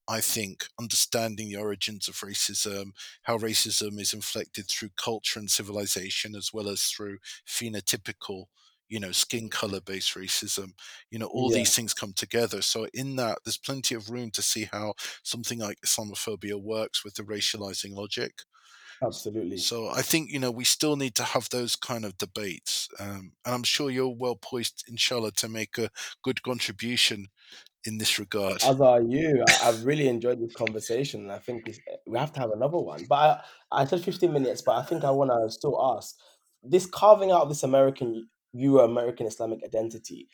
I 0.09 0.21
think, 0.21 0.67
understanding 0.81 1.49
the 1.49 1.57
origins 1.57 2.09
of 2.09 2.17
racism, 2.17 2.93
how 3.23 3.39
racism 3.39 4.01
is 4.01 4.13
inflected 4.15 4.69
through 4.69 4.91
culture 4.97 5.39
and 5.39 5.51
civilization, 5.51 6.35
as 6.35 6.53
well 6.53 6.69
as 6.69 6.85
through 6.85 7.19
phenotypical, 7.47 8.47
you 8.89 8.99
know, 9.01 9.13
skin 9.13 9.51
color 9.51 9.81
based 9.81 10.15
racism. 10.15 10.73
You 11.11 11.19
know, 11.19 11.27
all 11.27 11.51
Yeah, 11.51 11.51
these 11.51 11.75
things 11.77 11.93
come 11.95 12.15
together. 12.15 12.63
So, 12.63 12.89
in 12.95 13.17
that, 13.17 13.41
there's 13.45 13.59
plenty 13.59 13.95
of 13.95 14.09
room 14.11 14.31
to 14.33 14.43
see 14.43 14.65
how 14.65 14.95
something 15.23 15.59
like 15.59 15.81
Islamophobia 15.85 16.61
works 16.61 17.05
with 17.05 17.15
the 17.15 17.23
racializing 17.23 17.93
logic. 17.95 18.43
absolutely. 19.03 19.61
So, 19.61 19.89
I 19.89 20.03
think, 20.03 20.31
you 20.31 20.39
know, 20.39 20.53
we 20.53 20.65
still 20.65 20.95
need 20.97 21.17
to 21.17 21.25
have 21.25 21.49
those 21.51 21.75
kind 21.75 22.05
of 22.05 22.17
debates. 22.17 22.89
Um, 23.01 23.33
and 23.45 23.55
I'm 23.57 23.63
sure 23.65 23.91
you're 23.91 24.09
well 24.17 24.37
poised, 24.37 24.85
inshallah, 24.87 25.33
to 25.33 25.49
make 25.49 25.77
a 25.79 25.91
good 26.23 26.43
contribution 26.45 27.27
in 27.89 27.99
this 27.99 28.19
regard. 28.19 28.63
As 28.63 28.81
are 28.81 29.01
you. 29.01 29.45
I've 29.65 29.85
really 29.85 30.07
enjoyed 30.09 30.41
this 30.41 30.55
conversation, 30.55 31.31
I 31.31 31.39
think 31.39 31.69
we, 32.07 32.19
have 32.19 32.33
to 32.35 32.41
have 32.41 32.53
another 32.53 32.79
one. 32.79 33.05
But 33.09 33.43
I, 33.73 33.83
I 33.83 33.85
said 33.87 34.03
15 34.03 34.33
minutes, 34.33 34.63
but 34.63 34.77
I 34.77 34.83
think 34.85 35.03
I 35.05 35.11
want 35.11 35.31
to 35.31 35.51
still 35.51 35.81
ask 35.97 36.15
this 36.63 36.87
carving 36.87 37.31
out 37.31 37.43
of 37.43 37.49
this 37.49 37.63
American, 37.63 38.29
Euro 38.53 38.85
American 38.85 39.27
Islamic 39.27 39.61
identity. 39.65 40.29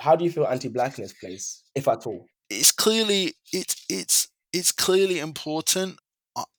How 0.00 0.16
do 0.16 0.24
you 0.24 0.30
feel 0.30 0.46
anti-blackness 0.46 1.14
plays, 1.14 1.62
if 1.74 1.88
at 1.88 2.06
all? 2.06 2.26
it's 2.50 2.72
clearly 2.72 3.34
it's 3.52 3.84
it's 3.88 4.28
it's 4.52 4.72
clearly 4.72 5.18
important. 5.18 5.98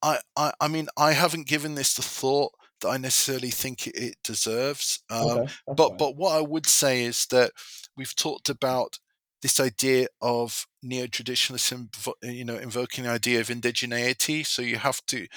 I 0.04 0.20
I 0.36 0.52
I 0.60 0.68
mean 0.68 0.88
I 0.98 1.14
haven't 1.14 1.48
given 1.48 1.76
this 1.76 1.94
the 1.94 2.02
thought 2.02 2.52
that 2.82 2.90
I 2.90 2.98
necessarily 2.98 3.50
think 3.50 3.88
it, 3.88 3.96
it 3.98 4.16
deserves. 4.24 5.04
Um, 5.10 5.28
Okay, 5.28 5.54
but 5.68 5.90
fine. 5.90 5.98
but 5.98 6.16
what 6.16 6.38
I 6.38 6.42
would 6.42 6.66
say 6.66 7.04
is 7.04 7.26
that 7.28 7.52
we've 7.98 8.16
talked 8.16 8.50
about 8.50 9.00
this 9.42 9.60
idea 9.60 10.08
of 10.22 10.68
neo-traditionalism, 10.84 11.90
you 12.24 12.46
know, 12.46 12.58
invoking 12.58 13.06
the 13.06 13.10
idea 13.12 13.40
of 13.40 13.48
indigeneity. 13.48 14.46
So 14.46 14.62
you 14.62 14.78
have 14.78 15.06
to 15.08 15.28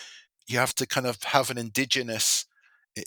you 0.48 0.58
have 0.58 0.74
to 0.76 0.86
kind 0.86 1.06
of 1.06 1.22
have 1.24 1.50
an 1.50 1.58
indigenous 1.58 2.46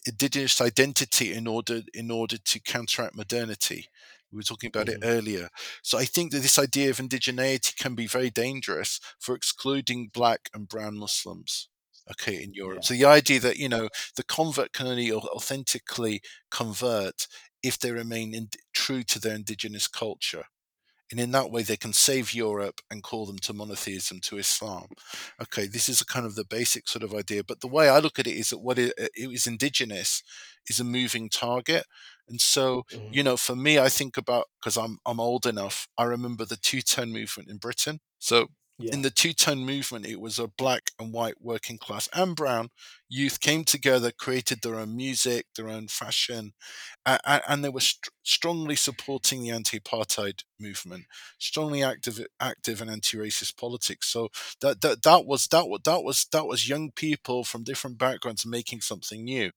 indigenous 0.07 0.61
identity 0.61 1.33
in 1.33 1.47
order 1.47 1.81
in 1.93 2.09
order 2.11 2.37
to 2.37 2.59
counteract 2.59 3.15
modernity. 3.15 3.87
We 4.31 4.37
were 4.37 4.43
talking 4.43 4.67
about 4.69 4.89
it 4.89 4.97
Mhm. 4.97 5.03
earlier. 5.03 5.49
So 5.83 5.97
I 5.97 6.05
think 6.05 6.31
that 6.31 6.39
this 6.39 6.59
idea 6.59 6.89
of 6.89 6.97
indigeneity 6.97 7.75
can 7.77 7.95
be 7.95 8.07
very 8.07 8.29
dangerous 8.31 8.99
for 9.19 9.35
excluding 9.35 10.09
black 10.09 10.49
and 10.53 10.67
brown 10.67 10.97
Muslims. 10.97 11.69
Okay, 12.11 12.43
in 12.43 12.53
Europe. 12.53 12.79
Yeah. 12.79 12.85
So 12.85 12.93
the 12.93 13.05
idea 13.05 13.39
that 13.41 13.57
you 13.57 13.69
know 13.69 13.89
the 14.15 14.23
convert 14.23 14.73
can 14.73 14.87
only 14.87 15.11
authentically 15.11 16.21
convert 16.51 17.27
if 17.63 17.79
they 17.79 17.91
remain 17.91 18.33
in, 18.35 18.49
true 18.73 19.03
to 19.03 19.19
their 19.19 19.35
indigenous 19.35 19.87
culture. 19.87 20.45
And 21.11 21.19
in 21.19 21.31
that 21.31 21.51
way, 21.51 21.61
they 21.63 21.77
can 21.77 21.93
save 21.93 22.33
Europe 22.33 22.81
and 22.89 23.03
call 23.03 23.25
them 23.25 23.37
to 23.39 23.53
monotheism, 23.53 24.19
to 24.21 24.37
Islam. 24.37 24.87
Okay, 25.41 25.67
this 25.67 25.87
is 25.89 26.01
a 26.01 26.05
kind 26.05 26.25
of 26.25 26.35
the 26.35 26.45
basic 26.45 26.87
sort 26.87 27.03
of 27.03 27.13
idea. 27.13 27.43
But 27.43 27.61
the 27.61 27.67
way 27.67 27.89
I 27.89 27.99
look 27.99 28.19
at 28.19 28.27
it 28.27 28.35
is 28.35 28.49
that 28.49 28.59
what 28.59 28.79
it, 28.79 28.93
it 28.97 29.11
is 29.15 29.47
indigenous 29.47 30.23
is 30.67 30.79
a 30.79 30.83
moving 30.83 31.29
target. 31.29 31.85
And 32.27 32.41
so, 32.41 32.83
Mhm. 32.91 33.11
you 33.11 33.23
know, 33.23 33.37
for 33.37 33.55
me, 33.55 33.77
I 33.79 33.89
think 33.89 34.17
about 34.17 34.47
because 34.59 34.77
I'm 34.77 34.97
I'm 35.05 35.19
old 35.19 35.45
enough. 35.45 35.87
I 35.97 36.03
remember 36.05 36.45
the 36.45 36.57
two 36.57 36.81
tone 36.81 37.11
movement 37.11 37.49
in 37.49 37.57
Britain. 37.57 37.99
So 38.19 38.47
Yeah. 38.77 38.93
in 38.93 39.03
the 39.03 39.09
two 39.09 39.31
tone 39.33 39.65
movement, 39.65 40.05
it 40.05 40.19
was 40.19 40.37
a 40.37 40.47
black 40.47 40.91
and 40.99 41.13
white 41.13 41.41
working 41.41 41.77
class 41.77 42.09
and 42.13 42.35
brown 42.35 42.71
youth 43.07 43.39
came 43.39 43.63
together, 43.63 44.11
created 44.11 44.61
their 44.61 44.75
own 44.75 44.95
music, 44.95 45.45
their 45.55 45.69
own 45.69 45.87
fashion, 45.87 46.53
and, 47.05 47.41
and 47.47 47.63
they 47.63 47.69
were 47.69 47.79
st- 47.79 48.09
strongly 48.23 48.75
supporting 48.75 49.41
the 49.43 49.49
anti-apartheid 49.51 50.43
movement, 50.59 51.05
strongly 51.37 51.83
active, 51.83 52.25
active 52.39 52.81
in 52.81 52.89
anti-racist 52.89 53.57
politics. 53.57 54.07
So 54.07 54.29
that 54.61 54.81
that 54.81 55.03
that 55.03 55.25
was 55.25 55.47
that 55.47 55.65
that 55.85 56.03
was 56.03 56.25
that 56.31 56.45
was 56.45 56.67
young 56.67 56.91
people 56.91 57.43
from 57.43 57.63
different 57.63 57.97
backgrounds 57.97 58.45
making 58.45 58.81
something 58.81 59.23
new 59.23 59.51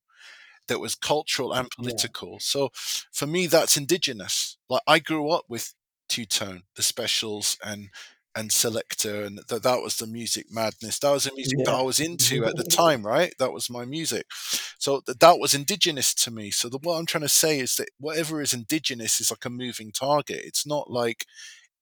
that 0.68 0.80
was 0.80 0.94
cultural 0.94 1.52
and 1.52 1.68
Yeah. 1.78 1.92
political. 1.92 2.38
So 2.40 2.70
for 3.12 3.26
me, 3.26 3.46
that's 3.46 3.76
indigenous. 3.76 4.58
Like 4.68 4.82
I 4.86 4.98
grew 4.98 5.30
up 5.30 5.44
with 5.48 5.74
two 6.08 6.24
tone, 6.26 6.62
the 6.76 6.82
specials, 6.82 7.56
and 7.64 7.90
and 8.34 8.50
Selecter, 8.50 9.26
and 9.26 9.40
that 9.48 9.62
that 9.62 9.82
was 9.82 9.96
the 9.96 10.06
music 10.06 10.46
madness. 10.50 10.98
That 11.00 11.10
was 11.12 11.24
the 11.24 11.34
music 11.34 11.58
that 11.64 11.74
I 11.74 11.82
was 11.82 11.98
into 12.00 12.44
at 12.46 12.56
the 12.56 12.64
time, 12.70 13.04
right? 13.06 13.34
That 13.38 13.52
was 13.52 13.70
my 13.70 13.84
music. 13.84 14.26
So 14.78 15.00
th- 15.00 15.18
that 15.18 15.38
was 15.38 15.54
indigenous 15.54 16.14
to 16.14 16.30
me. 16.30 16.50
So 16.50 16.68
the, 16.68 16.78
what 16.82 16.98
I'm 16.98 17.06
trying 17.06 17.22
to 17.22 17.28
say 17.28 17.58
is 17.58 17.76
that 17.76 17.88
whatever 17.98 18.40
is 18.40 18.52
indigenous 18.54 19.20
is 19.20 19.30
like 19.30 19.44
a 19.44 19.50
moving 19.50 19.92
target. 19.92 20.40
It's 20.44 20.66
not 20.66 20.90
like 20.90 21.26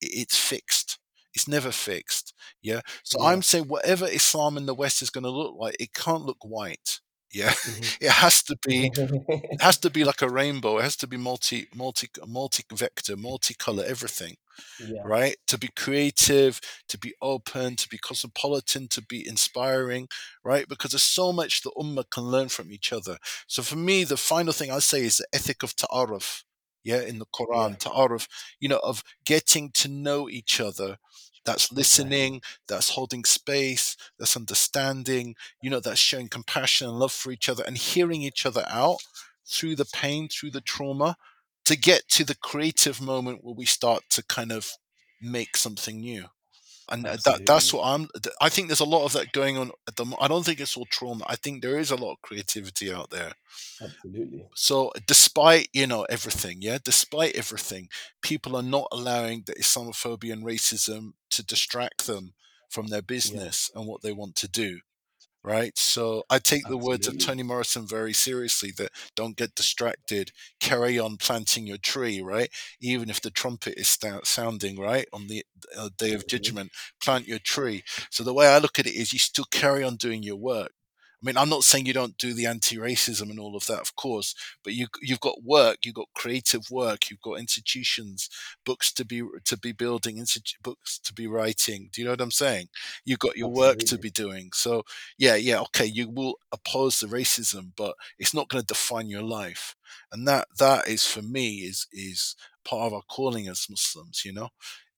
it's 0.01 0.37
fixed. 0.39 0.99
It's 1.35 1.49
never 1.49 1.71
fixed. 1.73 2.35
Yeah. 2.63 2.81
So 3.05 3.19
Yeah. 3.23 3.29
I'm 3.29 3.43
saying 3.43 3.67
whatever 3.69 4.07
Islam 4.07 4.57
in 4.57 4.67
the 4.67 4.75
West 4.75 5.03
is 5.03 5.11
going 5.11 5.25
to 5.25 5.31
look 5.31 5.55
like, 5.59 5.77
it 5.81 5.93
can't 5.95 6.25
look 6.25 6.39
white. 6.45 7.01
Yeah. 7.33 7.55
Mhm. 7.67 7.97
It 8.01 8.11
has 8.11 8.43
to 8.45 8.57
be 8.67 8.93
it 9.51 9.63
has 9.63 9.79
to 9.79 9.91
be 9.91 10.05
like 10.11 10.23
a 10.23 10.29
rainbow. 10.31 10.79
It 10.79 10.83
has 10.83 10.97
to 10.97 11.07
be 11.07 11.17
multi 11.17 11.69
multi 11.75 12.09
multi 12.27 12.65
vector, 12.73 13.17
multicolor, 13.17 13.85
everything, 13.85 14.37
yeah. 14.79 15.03
right? 15.05 15.37
To 15.49 15.59
be 15.59 15.69
creative, 15.69 16.61
to 16.89 16.99
be 16.99 17.15
open, 17.23 17.77
to 17.77 17.89
be 17.89 17.99
cosmopolitan, 17.99 18.89
to 18.89 19.03
be 19.03 19.27
inspiring, 19.27 20.09
right? 20.45 20.69
Because 20.69 20.93
there's 20.93 21.03
so 21.03 21.33
much 21.33 21.63
the 21.63 21.73
ummah 21.79 22.09
can 22.11 22.25
learn 22.25 22.49
from 22.49 22.73
each 22.73 22.93
other. 22.93 23.19
So 23.47 23.63
for 23.63 23.77
me, 23.77 24.05
the 24.05 24.17
final 24.17 24.53
thing 24.53 24.71
I 24.71 24.79
say 24.81 25.03
is 25.05 25.19
the 25.19 25.27
ethic 25.33 25.63
of 25.63 25.75
ta'aruf. 25.77 26.43
Yeah, 26.85 27.01
in 27.03 27.19
the 27.19 27.27
Quran, 27.27 27.77
Yeah. 27.77 27.77
ta'aruf, 27.79 28.29
you 28.61 28.69
know, 28.69 28.79
of 28.79 29.03
getting 29.25 29.71
to 29.73 29.89
know 29.89 30.29
each 30.29 30.61
other. 30.61 30.99
That's 31.47 31.73
listening, 31.73 32.43
that's 32.69 32.91
holding 32.91 33.25
space, 33.25 33.97
that's 34.19 34.37
understanding, 34.37 35.37
you 35.63 35.71
know, 35.71 35.81
that's 35.81 36.01
showing 36.01 36.29
compassion 36.29 36.89
and 36.89 36.99
love 36.99 37.13
for 37.13 37.33
each 37.33 37.49
other 37.49 37.65
and 37.67 37.79
hearing 37.79 38.23
each 38.23 38.45
other 38.45 38.67
out 38.69 38.99
through 39.47 39.77
the 39.77 39.87
pain, 39.87 40.29
through 40.29 40.51
the 40.51 40.61
trauma, 40.61 41.17
to 41.65 41.77
get 41.77 42.09
to 42.09 42.25
the 42.25 42.35
creative 42.37 43.01
moment 43.01 43.45
where 43.45 43.55
we 43.55 43.65
start 43.65 44.03
to 44.11 44.25
kind 44.25 44.53
of 44.53 44.73
make 45.23 45.57
something 45.57 46.01
new. 46.01 46.27
And 46.89 47.07
Absolutely. 47.07 47.45
that 47.45 47.53
that's 47.53 47.73
what 47.73 47.85
I'm. 47.85 48.09
I 48.41 48.49
think 48.49 48.69
there's 48.69 48.81
a 48.81 48.85
lot 48.85 49.05
of 49.05 49.13
that 49.15 49.33
going 49.33 49.57
on 49.57 49.73
at 49.89 49.97
the. 49.97 50.07
I 50.21 50.29
don't 50.29 50.45
think 50.45 50.61
it's 50.61 50.77
all 50.77 50.87
trauma. 50.87 51.25
I 51.27 51.37
think 51.37 51.63
there 51.63 51.79
is 51.79 51.91
a 51.91 51.97
lot 51.97 52.13
of 52.13 52.23
creativity 52.23 52.93
out 52.93 53.11
there. 53.11 53.33
Absolutely. 53.81 54.45
So, 54.55 54.93
despite 55.07 55.69
you 55.73 55.87
know 55.87 56.07
everything, 56.09 56.59
yeah, 56.61 56.79
despite 56.83 57.35
everything, 57.35 57.89
people 58.23 58.57
are 58.57 58.63
not 58.63 58.89
allowing 58.93 59.43
the 59.47 59.55
Islamophobia 59.55 60.33
and 60.33 60.45
racism 60.45 61.13
to 61.31 61.45
distract 61.45 62.07
them 62.07 62.35
from 62.69 62.89
their 62.89 63.03
business 63.03 63.71
yeah. 63.73 63.81
and 63.81 63.89
what 63.89 64.03
they 64.03 64.13
want 64.13 64.37
to 64.37 64.49
do 64.49 64.81
right? 65.47 65.79
So 65.79 66.25
I 66.31 66.41
take 66.41 66.65
Absolutely. 66.65 66.71
the 66.71 66.85
words 66.85 67.09
of 67.09 67.19
Toni 67.19 67.45
Morrison 67.45 67.87
very 67.87 68.13
seriously 68.13 68.73
that 68.79 68.93
don't 69.17 69.37
get 69.37 69.55
distracted, 69.55 70.33
carry 70.61 70.99
on 70.99 71.17
planting 71.19 71.67
your 71.67 71.79
tree, 71.79 72.21
right? 72.21 72.51
Even 72.81 73.11
if 73.11 73.23
the 73.23 73.31
trumpet 73.31 73.75
is 73.79 73.89
st- 73.89 74.27
sounding, 74.27 74.79
right? 74.79 75.07
On 75.13 75.29
the 75.29 75.45
uh, 75.79 75.91
day 75.97 76.13
of 76.15 76.27
judgment, 76.27 76.73
plant 77.03 77.29
your 77.29 77.39
tree. 77.41 77.85
So 78.11 78.25
the 78.25 78.35
way 78.35 78.49
I 78.49 78.59
look 78.59 78.79
at 78.79 78.87
it 78.87 78.95
is 78.95 79.13
you 79.15 79.21
still 79.21 79.47
carry 79.51 79.85
on 79.85 79.97
doing 79.97 80.23
your 80.23 80.37
work. 80.37 80.73
I 81.23 81.27
mean, 81.27 81.37
I'm 81.39 81.49
not 81.49 81.65
saying 81.65 81.87
you 81.87 81.95
don't 81.95 82.19
do 82.19 82.35
the 82.35 82.45
anti-racism 82.45 83.31
and 83.31 83.41
all 83.41 83.57
of 83.57 83.67
that, 83.67 83.81
of 83.81 83.97
course, 83.97 84.35
but 84.63 84.75
you 84.75 84.87
you've 85.01 85.21
got 85.21 85.43
work, 85.43 85.79
you've 85.85 85.95
got 85.95 86.09
creative 86.15 86.71
work, 86.71 87.09
you've 87.11 87.23
got 87.23 87.39
institutions, 87.41 88.29
books 88.67 88.93
to 88.93 89.05
be 89.05 89.23
to 89.45 89.57
be 89.57 89.73
building, 89.73 90.19
institu- 90.19 90.61
books 90.63 90.99
to 90.99 91.15
be 91.15 91.27
writing. 91.27 91.89
Do 91.91 92.01
you 92.01 92.05
know 92.05 92.13
what 92.13 92.21
I'm 92.21 92.31
saying? 92.31 92.69
You've 93.05 93.19
got 93.19 93.37
your 93.37 93.49
Absolutely. 93.49 93.69
work 93.69 93.79
to 93.79 93.99
be 93.99 94.11
doing. 94.11 94.51
So 94.53 94.83
yeah, 95.17 95.37
yeah, 95.37 95.61
okay, 95.63 95.87
you 95.87 96.11
will 96.11 96.35
oppose 96.53 97.01
the 97.01 97.07
racism, 97.07 97.73
but 97.77 97.95
it's 98.19 98.35
not 98.35 98.49
going 98.49 98.63
to 98.63 98.67
define 98.67 99.09
your 99.09 99.23
life, 99.23 99.75
and 100.13 100.29
that 100.29 100.49
that 100.59 100.87
is 100.87 101.07
for 101.07 101.23
me 101.23 101.59
is 101.61 101.87
is 101.93 102.37
part 102.65 102.89
of 102.89 102.95
our 102.95 103.03
calling 103.09 103.49
as 103.49 103.69
Muslims. 103.71 104.23
You 104.25 104.35
know, 104.35 104.49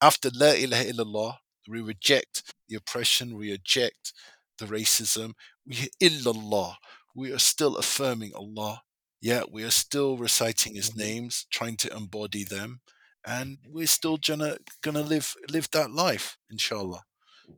after 0.02 0.30
La 0.34 0.50
ilaha 0.52 0.84
illallah, 0.84 1.36
we 1.68 1.80
reject 1.80 2.54
the 2.68 2.76
oppression, 2.76 3.36
we 3.36 3.52
reject 3.52 4.12
the 4.58 4.66
racism, 4.66 5.34
we 5.68 5.90
illallah. 6.02 6.76
We 7.14 7.32
are 7.32 7.38
still 7.38 7.76
affirming 7.76 8.32
Allah. 8.34 8.82
Yeah, 9.20 9.42
we 9.50 9.64
are 9.64 9.70
still 9.70 10.16
reciting 10.16 10.74
His 10.74 10.90
mm-hmm. 10.90 11.00
names, 11.00 11.46
trying 11.50 11.76
to 11.78 11.94
embody 11.96 12.44
them, 12.44 12.80
and 13.26 13.58
we're 13.68 13.86
still 13.86 14.16
gonna 14.16 14.58
gonna 14.82 15.02
live 15.02 15.34
live 15.50 15.70
that 15.72 15.90
life, 15.90 16.38
inshallah. 16.50 17.02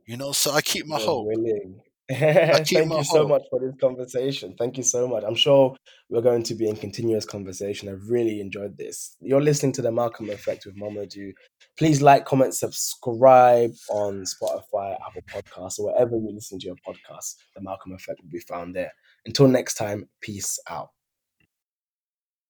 You 0.05 0.17
know, 0.17 0.31
so 0.31 0.51
I 0.51 0.61
keep 0.61 0.85
my 0.87 0.99
hope. 0.99 1.27
willing. 1.27 1.81
Thank 2.19 2.71
you 2.71 3.03
so 3.03 3.25
much 3.25 3.43
for 3.49 3.59
this 3.59 3.73
conversation. 3.79 4.53
Thank 4.57 4.75
you 4.75 4.83
so 4.83 5.07
much. 5.07 5.23
I'm 5.25 5.35
sure 5.35 5.75
we're 6.09 6.21
going 6.21 6.43
to 6.43 6.55
be 6.55 6.67
in 6.67 6.75
continuous 6.75 7.25
conversation. 7.25 7.87
I've 7.87 8.09
really 8.09 8.41
enjoyed 8.41 8.77
this. 8.77 9.15
You're 9.21 9.41
listening 9.41 9.71
to 9.73 9.81
the 9.81 9.91
Malcolm 9.91 10.29
Effect 10.29 10.65
with 10.65 10.75
Momodou. 10.75 11.31
Please 11.77 12.01
like, 12.01 12.25
comment, 12.25 12.53
subscribe 12.53 13.71
on 13.89 14.23
Spotify, 14.23 14.97
Apple 15.07 15.23
Podcasts, 15.29 15.79
or 15.79 15.85
wherever 15.85 16.15
you 16.17 16.31
listen 16.33 16.59
to 16.59 16.65
your 16.65 16.75
podcast. 16.85 17.35
The 17.55 17.61
Malcolm 17.61 17.93
Effect 17.93 18.19
will 18.21 18.29
be 18.29 18.39
found 18.39 18.75
there. 18.75 18.91
Until 19.25 19.47
next 19.47 19.75
time, 19.75 20.09
peace 20.21 20.59
out. 20.69 20.89